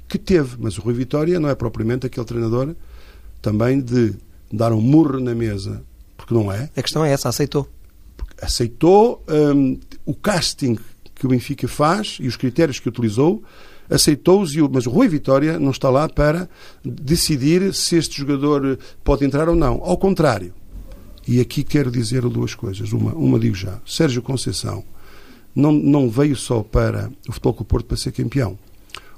que 0.08 0.18
teve. 0.18 0.56
Mas 0.58 0.78
o 0.78 0.82
Rui 0.82 0.94
Vitória 0.94 1.42
não 1.42 1.50
é 1.50 1.56
propriamente 1.56 2.06
aquele 2.06 2.26
treinador 2.26 2.74
também 3.42 3.82
de 3.82 4.14
dar 4.50 4.72
um 4.72 4.80
murro 4.80 5.20
na 5.20 5.36
mesa, 5.36 5.84
porque 6.16 6.34
não 6.34 6.50
é. 6.50 6.70
A 6.74 6.82
questão 6.82 7.04
é 7.04 7.12
essa, 7.12 7.28
aceitou. 7.28 7.70
Aceitou 8.42 9.22
um, 9.28 9.78
o 10.06 10.14
casting 10.14 10.78
que 11.14 11.26
o 11.26 11.30
Benfica 11.30 11.68
faz 11.68 12.18
e 12.22 12.30
os 12.30 12.38
critérios 12.38 12.80
que 12.80 12.88
utilizou 12.88 13.44
aceitou-os, 13.90 14.56
mas 14.72 14.86
o 14.86 14.90
Rui 14.90 15.08
Vitória 15.08 15.60
não 15.60 15.72
está 15.72 15.90
lá 15.90 16.08
para 16.10 16.50
decidir 16.84 17.74
se 17.74 17.96
este 17.96 18.18
jogador 18.18 18.80
pode 19.04 19.26
entrar 19.26 19.50
ou 19.50 19.56
não. 19.56 19.82
Ao 19.84 19.98
contrário. 19.98 20.54
E 21.28 21.40
aqui 21.40 21.64
quero 21.64 21.90
dizer 21.90 22.22
duas 22.24 22.54
coisas. 22.54 22.92
Uma, 22.92 23.14
uma 23.14 23.40
digo 23.40 23.56
já. 23.56 23.80
Sérgio 23.86 24.22
Conceição 24.22 24.84
não, 25.56 25.72
não 25.72 26.10
veio 26.10 26.36
só 26.36 26.62
para 26.62 27.10
o 27.28 27.32
Futebol 27.32 27.54
Clube 27.54 27.70
Porto 27.70 27.86
para 27.86 27.98
ser 27.98 28.12
campeão. 28.12 28.60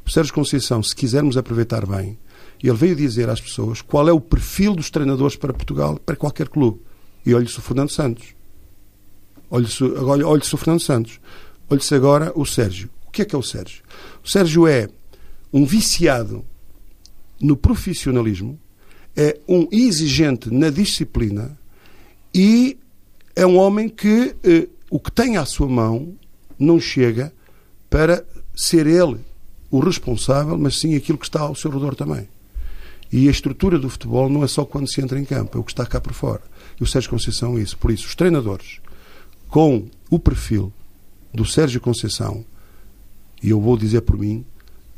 O 0.06 0.10
Sérgio 0.10 0.34
Conceição, 0.34 0.82
se 0.82 0.96
quisermos 0.96 1.36
aproveitar 1.36 1.86
bem, 1.86 2.18
ele 2.64 2.78
veio 2.78 2.96
dizer 2.96 3.30
às 3.30 3.42
pessoas 3.42 3.82
qual 3.82 4.08
é 4.08 4.12
o 4.12 4.22
perfil 4.22 4.74
dos 4.74 4.90
treinadores 4.90 5.36
para 5.36 5.54
Portugal, 5.54 6.00
para 6.06 6.16
qualquer 6.16 6.48
clube. 6.48 6.80
E 7.26 7.34
olhe-se 7.34 7.60
o 7.60 7.62
Fernando 7.62 7.90
Santos. 7.90 8.28
Olhe-se 9.50 9.84
olhe, 9.84 10.24
olhe 10.24 10.42
o 10.42 10.58
Fernando 10.58 10.80
Santos. 10.80 11.20
Olhe-se 11.70 11.94
agora 11.94 12.32
o 12.36 12.46
Sérgio. 12.46 12.90
Que 13.18 13.24
é 13.24 13.26
que 13.26 13.36
é 13.36 13.40
o 13.40 13.42
Sérgio? 13.42 13.82
O 14.24 14.30
Sérgio 14.30 14.68
é 14.68 14.88
um 15.52 15.66
viciado 15.66 16.46
no 17.42 17.58
profissionalismo, 17.58 18.60
é 19.16 19.40
um 19.48 19.68
exigente 19.72 20.54
na 20.54 20.70
disciplina 20.70 21.58
e 22.32 22.78
é 23.36 23.44
um 23.44 23.58
homem 23.58 23.90
que 23.90 24.36
eh, 24.44 24.68
o 24.92 25.00
que 25.00 25.12
tem 25.12 25.36
à 25.36 25.46
sua 25.46 25.68
mão 25.68 26.14
não 26.60 26.80
chega 26.80 27.34
para 27.90 28.24
ser 28.56 28.86
ele 28.86 29.18
o 29.72 29.80
responsável, 29.80 30.56
mas 30.56 30.78
sim 30.78 30.96
aquilo 30.96 31.18
que 31.18 31.26
está 31.26 31.42
ao 31.42 31.56
seu 31.56 31.72
redor 31.72 31.96
também. 31.96 32.30
E 33.12 33.28
a 33.28 33.32
estrutura 33.32 33.80
do 33.80 33.90
futebol 33.90 34.30
não 34.30 34.44
é 34.44 34.48
só 34.48 34.64
quando 34.64 34.88
se 34.88 35.02
entra 35.02 35.20
em 35.20 35.26
campo, 35.26 35.58
é 35.58 35.62
o 35.62 35.64
que 35.64 35.72
está 35.72 35.88
cá 35.88 36.00
por 36.00 36.14
fora. 36.14 36.44
E 36.80 36.84
o 36.84 36.86
Sérgio 36.86 37.10
Conceição 37.10 37.58
é 37.58 37.62
isso. 37.62 37.80
Por 37.80 37.90
isso, 37.90 38.06
os 38.06 38.14
treinadores, 38.14 38.80
com 39.50 39.88
o 40.08 40.20
perfil 40.20 40.72
do 41.34 41.46
Sérgio 41.46 41.82
Conceição, 41.82 42.46
e 43.42 43.50
eu 43.50 43.60
vou 43.60 43.78
dizer 43.78 44.02
por 44.02 44.18
mim, 44.18 44.46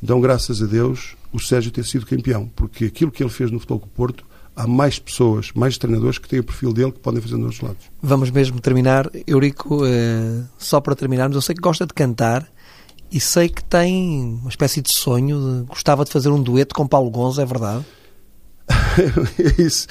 dão 0.01 0.21
graças 0.21 0.61
a 0.61 0.65
Deus 0.65 1.15
o 1.31 1.39
Sérgio 1.39 1.71
ter 1.71 1.85
sido 1.85 2.05
campeão, 2.05 2.49
porque 2.55 2.85
aquilo 2.85 3.11
que 3.11 3.21
ele 3.21 3.29
fez 3.29 3.51
no 3.51 3.59
Futebol 3.59 3.79
com 3.79 3.85
o 3.85 3.89
Porto, 3.89 4.25
há 4.55 4.67
mais 4.67 4.99
pessoas, 4.99 5.51
mais 5.53 5.77
treinadores 5.77 6.17
que 6.17 6.27
têm 6.27 6.39
o 6.39 6.43
perfil 6.43 6.73
dele 6.73 6.91
que 6.91 6.99
podem 6.99 7.21
fazer 7.21 7.35
nos 7.35 7.45
outros 7.45 7.61
lados. 7.61 7.85
Vamos 8.01 8.31
mesmo 8.31 8.59
terminar. 8.59 9.09
Eurico, 9.27 9.85
eh, 9.85 10.43
só 10.57 10.81
para 10.81 10.95
terminarmos, 10.95 11.35
eu 11.35 11.41
sei 11.41 11.55
que 11.55 11.61
gosta 11.61 11.85
de 11.85 11.93
cantar 11.93 12.47
e 13.11 13.19
sei 13.19 13.49
que 13.49 13.63
tem 13.63 14.39
uma 14.41 14.49
espécie 14.49 14.81
de 14.81 14.93
sonho, 14.93 15.39
de, 15.39 15.67
gostava 15.67 16.03
de 16.03 16.11
fazer 16.11 16.29
um 16.29 16.41
dueto 16.41 16.75
com 16.75 16.87
Paulo 16.87 17.09
Gonzo, 17.09 17.41
é 17.41 17.45
verdade? 17.45 17.85
isso, 19.57 19.87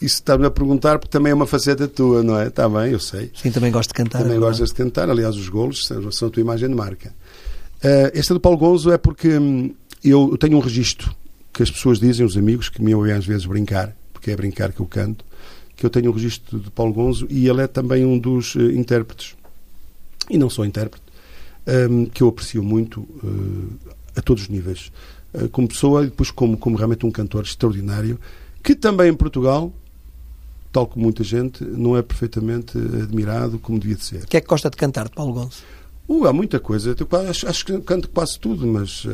isso 0.00 0.14
está-me 0.14 0.46
a 0.46 0.50
perguntar 0.50 0.98
porque 0.98 1.12
também 1.12 1.30
é 1.30 1.34
uma 1.34 1.46
faceta 1.46 1.86
tua, 1.86 2.22
não 2.22 2.38
é? 2.38 2.48
Está 2.48 2.68
bem, 2.68 2.92
eu 2.92 2.98
sei. 2.98 3.30
Sim, 3.34 3.50
também 3.50 3.70
gosto 3.70 3.90
de 3.90 3.94
cantar. 3.94 4.22
Também 4.22 4.36
é 4.36 4.40
gostas 4.40 4.70
de 4.70 4.74
cantar, 4.74 5.08
aliás, 5.08 5.36
os 5.36 5.48
golos 5.48 5.86
são, 5.86 6.10
são 6.10 6.28
a 6.28 6.30
tua 6.30 6.40
imagem 6.40 6.68
de 6.68 6.74
marca. 6.74 7.14
Uh, 7.78 8.10
esta 8.12 8.34
do 8.34 8.40
Paulo 8.40 8.58
Gonzo 8.58 8.90
é 8.90 8.98
porque 8.98 9.38
hum, 9.38 9.74
eu 10.02 10.36
tenho 10.36 10.56
um 10.56 10.60
registro 10.60 11.14
que 11.52 11.62
as 11.62 11.70
pessoas 11.70 11.98
dizem, 11.98 12.24
os 12.24 12.36
amigos, 12.36 12.68
que 12.68 12.82
me 12.82 12.94
ouvem 12.94 13.12
às 13.12 13.26
vezes 13.26 13.46
brincar, 13.46 13.96
porque 14.12 14.30
é 14.30 14.36
brincar 14.36 14.72
que 14.72 14.80
eu 14.80 14.86
canto, 14.86 15.24
que 15.76 15.84
eu 15.84 15.90
tenho 15.90 16.10
um 16.10 16.14
registro 16.14 16.58
de 16.58 16.70
Paulo 16.70 16.92
Gonzo 16.92 17.26
e 17.30 17.48
ele 17.48 17.62
é 17.62 17.66
também 17.66 18.04
um 18.04 18.18
dos 18.18 18.54
uh, 18.54 18.70
intérpretes, 18.70 19.34
e 20.28 20.36
não 20.38 20.50
só 20.50 20.64
intérprete, 20.64 21.04
um, 21.90 22.06
que 22.06 22.22
eu 22.22 22.28
aprecio 22.28 22.62
muito 22.62 23.00
uh, 23.00 23.78
a 24.16 24.22
todos 24.22 24.44
os 24.44 24.48
níveis. 24.48 24.90
Uh, 25.32 25.48
como 25.48 25.68
pessoa 25.68 26.02
e 26.02 26.06
depois 26.06 26.30
como, 26.30 26.56
como 26.56 26.76
realmente 26.76 27.04
um 27.04 27.10
cantor 27.10 27.44
extraordinário, 27.44 28.18
que 28.62 28.74
também 28.74 29.10
em 29.10 29.14
Portugal, 29.14 29.72
tal 30.72 30.86
como 30.86 31.04
muita 31.04 31.22
gente, 31.22 31.64
não 31.64 31.96
é 31.96 32.02
perfeitamente 32.02 32.76
admirado 32.78 33.58
como 33.58 33.78
devia 33.78 33.96
de 33.96 34.04
ser. 34.04 34.24
O 34.24 34.26
que 34.26 34.36
é 34.36 34.40
que 34.40 34.46
gosta 34.46 34.70
de 34.70 34.76
cantar 34.76 35.08
de 35.08 35.14
Paulo 35.14 35.32
Gonçalves? 35.32 35.77
Uh, 36.08 36.26
há 36.26 36.32
muita 36.32 36.58
coisa. 36.58 36.96
Acho, 37.28 37.46
acho, 37.46 37.66
que 37.66 37.78
canto 37.80 38.08
quase 38.08 38.38
tudo, 38.40 38.66
mas 38.66 39.04
uh, 39.04 39.10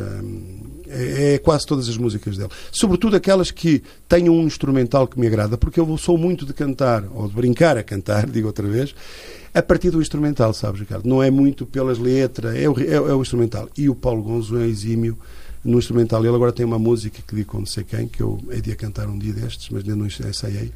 é, 0.87 1.35
é, 1.35 1.39
quase 1.39 1.67
todas 1.67 1.89
as 1.89 1.97
músicas 1.97 2.37
dele. 2.37 2.51
Sobretudo 2.71 3.17
aquelas 3.17 3.51
que 3.51 3.83
tenham 4.09 4.33
um 4.33 4.47
instrumental 4.47 5.09
que 5.09 5.19
me 5.19 5.27
agrada, 5.27 5.59
porque 5.59 5.81
eu 5.81 5.99
sou 5.99 6.17
muito 6.17 6.47
de 6.47 6.53
cantar, 6.53 7.05
ou 7.13 7.27
de 7.27 7.35
brincar 7.35 7.77
a 7.77 7.83
cantar, 7.83 8.27
digo 8.31 8.47
outra 8.47 8.69
vez, 8.69 8.95
a 9.53 9.61
partir 9.61 9.91
do 9.91 10.01
instrumental, 10.01 10.55
sabes, 10.55 10.81
Ricardo? 10.81 11.09
Não 11.09 11.21
é 11.21 11.33
muito 11.33 11.67
pelas 11.67 11.99
letras, 11.99 12.55
é 12.57 12.69
o, 12.69 12.79
é, 12.79 12.95
é 12.95 13.15
o 13.15 13.21
instrumental. 13.21 13.69
E 13.77 13.89
o 13.89 13.95
Paulo 13.97 14.23
Gonzo 14.23 14.57
é 14.59 14.67
exímio 14.67 15.19
no 15.65 15.79
instrumental. 15.79 16.25
Ele 16.25 16.35
agora 16.35 16.53
tem 16.53 16.65
uma 16.65 16.79
música 16.79 17.21
que 17.27 17.35
digo 17.35 17.59
não 17.59 17.67
sei 17.67 17.83
quem, 17.83 18.07
que 18.07 18.23
eu 18.23 18.39
hei 18.51 18.61
de 18.61 18.75
cantar 18.77 19.09
um 19.09 19.19
dia 19.19 19.33
destes, 19.33 19.69
mas 19.71 19.83
ainda 19.83 19.97
não 19.97 20.07
ensaiei, 20.07 20.71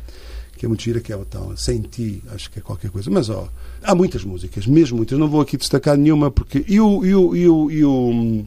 que 0.58 0.66
é 0.66 0.68
muito 0.68 0.82
gira, 0.82 1.00
que 1.00 1.12
é 1.12 1.16
o 1.16 1.24
tal 1.24 1.56
Sem 1.56 1.80
Ti, 1.80 2.22
acho 2.34 2.50
que 2.50 2.58
é 2.58 2.62
qualquer 2.62 2.90
coisa. 2.90 3.10
Mas, 3.10 3.30
ó, 3.30 3.48
há 3.82 3.94
muitas 3.94 4.24
músicas, 4.24 4.66
mesmo 4.66 4.96
muitas. 4.98 5.18
Não 5.18 5.28
vou 5.28 5.40
aqui 5.40 5.56
destacar 5.56 5.96
nenhuma, 5.96 6.30
porque... 6.30 6.64
E 6.68 6.80
o... 6.80 7.04
E 7.04 7.14
o, 7.14 7.36
e 7.36 7.48
o, 7.48 7.70
e 7.70 7.84
o 7.84 8.44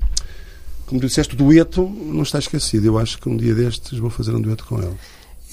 como 0.86 1.00
tu 1.00 1.08
disseste, 1.08 1.36
o 1.36 1.38
dueto 1.38 1.88
não 1.88 2.24
está 2.24 2.38
esquecido. 2.38 2.86
Eu 2.86 3.00
acho 3.00 3.18
que 3.18 3.30
um 3.30 3.38
dia 3.38 3.56
destes 3.56 3.98
vou 3.98 4.10
fazer 4.10 4.36
um 4.36 4.42
dueto 4.42 4.66
com 4.66 4.78
ele. 4.78 4.94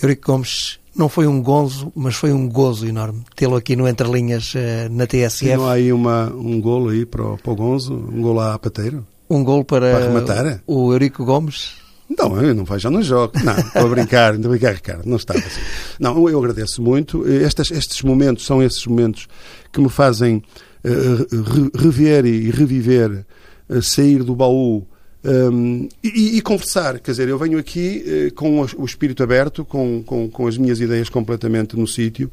Eurico 0.03 0.33
Gomes 0.33 0.81
não 0.97 1.09
foi 1.09 1.29
um 1.29 1.41
gonzo, 1.41 1.93
mas 1.95 2.17
foi 2.17 2.33
um 2.33 2.49
gozo 2.49 2.89
enorme 2.89 3.23
tê-lo 3.37 3.55
aqui 3.55 3.77
no 3.77 3.87
Entre 3.87 4.11
Linhas 4.11 4.53
uh, 4.55 4.59
na 4.91 5.07
TSF. 5.07 5.47
E 5.47 5.57
não 5.57 5.69
há 5.69 5.75
aí 5.75 5.93
uma, 5.93 6.29
um 6.33 6.61
golo 6.61 6.89
aí 6.89 7.07
para 7.07 7.23
o, 7.25 7.39
para 7.39 7.53
o 7.53 7.55
gonzo? 7.55 7.95
Um 7.95 8.21
golo 8.21 8.41
à 8.41 8.59
pateiro? 8.59 9.07
Um 9.31 9.45
golo 9.45 9.65
para, 9.65 9.93
para 9.93 10.07
rematar? 10.07 10.61
o 10.67 10.93
Eurico 10.93 11.25
Gomes? 11.25 11.75
Não, 12.17 12.41
eu 12.41 12.55
não 12.55 12.65
vai 12.65 12.79
já 12.79 12.91
não 12.91 13.03
jogo. 13.03 13.33
Não, 13.45 13.59
estou 13.59 13.87
a 13.87 13.89
brincar, 13.89 14.35
estou 14.35 14.51
a 14.51 14.51
brincar, 14.53 14.75
Ricardo. 14.75 15.07
Não 15.07 15.17
estava 15.17 15.41
assim. 15.41 15.61
Não, 16.01 16.29
eu 16.29 16.39
agradeço 16.39 16.83
muito. 16.83 17.27
Estes, 17.29 17.71
estes 17.71 18.03
momentos 18.03 18.47
são 18.47 18.63
esses 18.63 18.87
momentos 18.87 19.29
que 19.73 19.81
me 19.81 19.89
fazem 19.89 20.43
uh, 20.85 21.79
rever 21.79 22.25
e 22.25 22.51
reviver, 22.51 23.27
uh, 23.69 23.83
sair 23.83 24.23
do 24.23 24.35
baú 24.35 24.87
um, 25.25 25.89
e, 26.03 26.39
e, 26.39 26.41
conversar, 26.41 27.01
quer 27.01 27.11
dizer, 27.11 27.29
eu 27.29 27.37
venho 27.37 27.59
aqui 27.59 28.05
uh, 28.31 28.35
com 28.35 28.61
o 28.61 28.85
espírito 28.85 29.23
aberto, 29.23 29.65
com, 29.65 30.03
com, 30.05 30.31
com 30.31 30.47
as 30.47 30.57
minhas 30.57 30.81
ideias 30.81 31.09
completamente 31.09 31.77
no 31.77 31.87
sítio, 31.89 32.31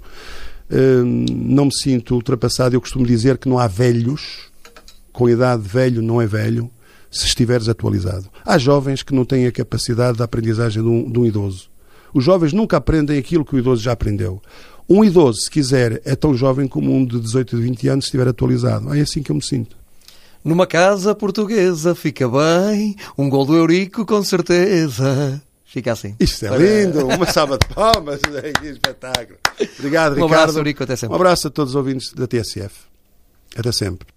um, 0.71 1.25
não 1.29 1.65
me 1.65 1.75
sinto 1.75 2.13
ultrapassado. 2.13 2.75
Eu 2.75 2.81
costumo 2.81 3.05
dizer 3.05 3.37
que 3.37 3.49
não 3.49 3.57
há 3.57 3.67
velhos, 3.67 4.49
com 5.11 5.27
idade 5.27 5.67
velho 5.67 6.01
não 6.01 6.21
é 6.21 6.27
velho, 6.27 6.69
se 7.15 7.25
estiveres 7.25 7.69
atualizado. 7.69 8.29
Há 8.45 8.57
jovens 8.57 9.01
que 9.01 9.15
não 9.15 9.23
têm 9.23 9.47
a 9.47 9.51
capacidade 9.51 10.17
da 10.17 10.25
aprendizagem 10.25 10.83
de 10.83 10.89
um, 10.89 11.09
de 11.09 11.17
um 11.17 11.25
idoso. 11.25 11.69
Os 12.13 12.23
jovens 12.23 12.51
nunca 12.51 12.75
aprendem 12.75 13.17
aquilo 13.17 13.45
que 13.45 13.55
o 13.55 13.59
idoso 13.59 13.81
já 13.81 13.93
aprendeu. 13.93 14.41
Um 14.87 15.03
idoso, 15.03 15.41
se 15.41 15.49
quiser, 15.49 16.01
é 16.03 16.15
tão 16.15 16.35
jovem 16.35 16.67
como 16.67 16.93
um 16.93 17.05
de 17.05 17.19
18 17.19 17.55
ou 17.55 17.61
20 17.61 17.87
anos 17.87 18.05
se 18.05 18.09
estiver 18.09 18.27
atualizado. 18.27 18.93
É 18.93 18.99
assim 18.99 19.23
que 19.23 19.31
eu 19.31 19.35
me 19.35 19.43
sinto. 19.43 19.77
Numa 20.43 20.67
casa 20.67 21.15
portuguesa 21.15 21.95
fica 21.95 22.27
bem, 22.29 22.95
um 23.17 23.29
gol 23.29 23.45
do 23.45 23.55
Eurico 23.55 24.05
com 24.05 24.21
certeza. 24.21 25.41
Fica 25.65 25.93
assim. 25.93 26.15
Isto 26.19 26.45
é 26.45 26.57
lindo, 26.57 27.07
uma 27.07 27.25
salva 27.25 27.57
de 27.57 27.73
palmas, 27.73 28.19
que 28.61 28.67
espetáculo. 28.67 29.39
Obrigado, 29.79 30.11
um 30.11 30.15
Ricardo. 30.15 30.21
Um 30.21 30.25
abraço, 30.25 30.59
Eurico, 30.59 30.83
até 30.83 30.95
sempre. 30.95 31.13
Um 31.13 31.15
abraço 31.15 31.47
a 31.47 31.49
todos 31.49 31.71
os 31.71 31.75
ouvintes 31.75 32.13
da 32.13 32.27
TSF. 32.27 32.75
Até 33.57 33.71
sempre. 33.71 34.14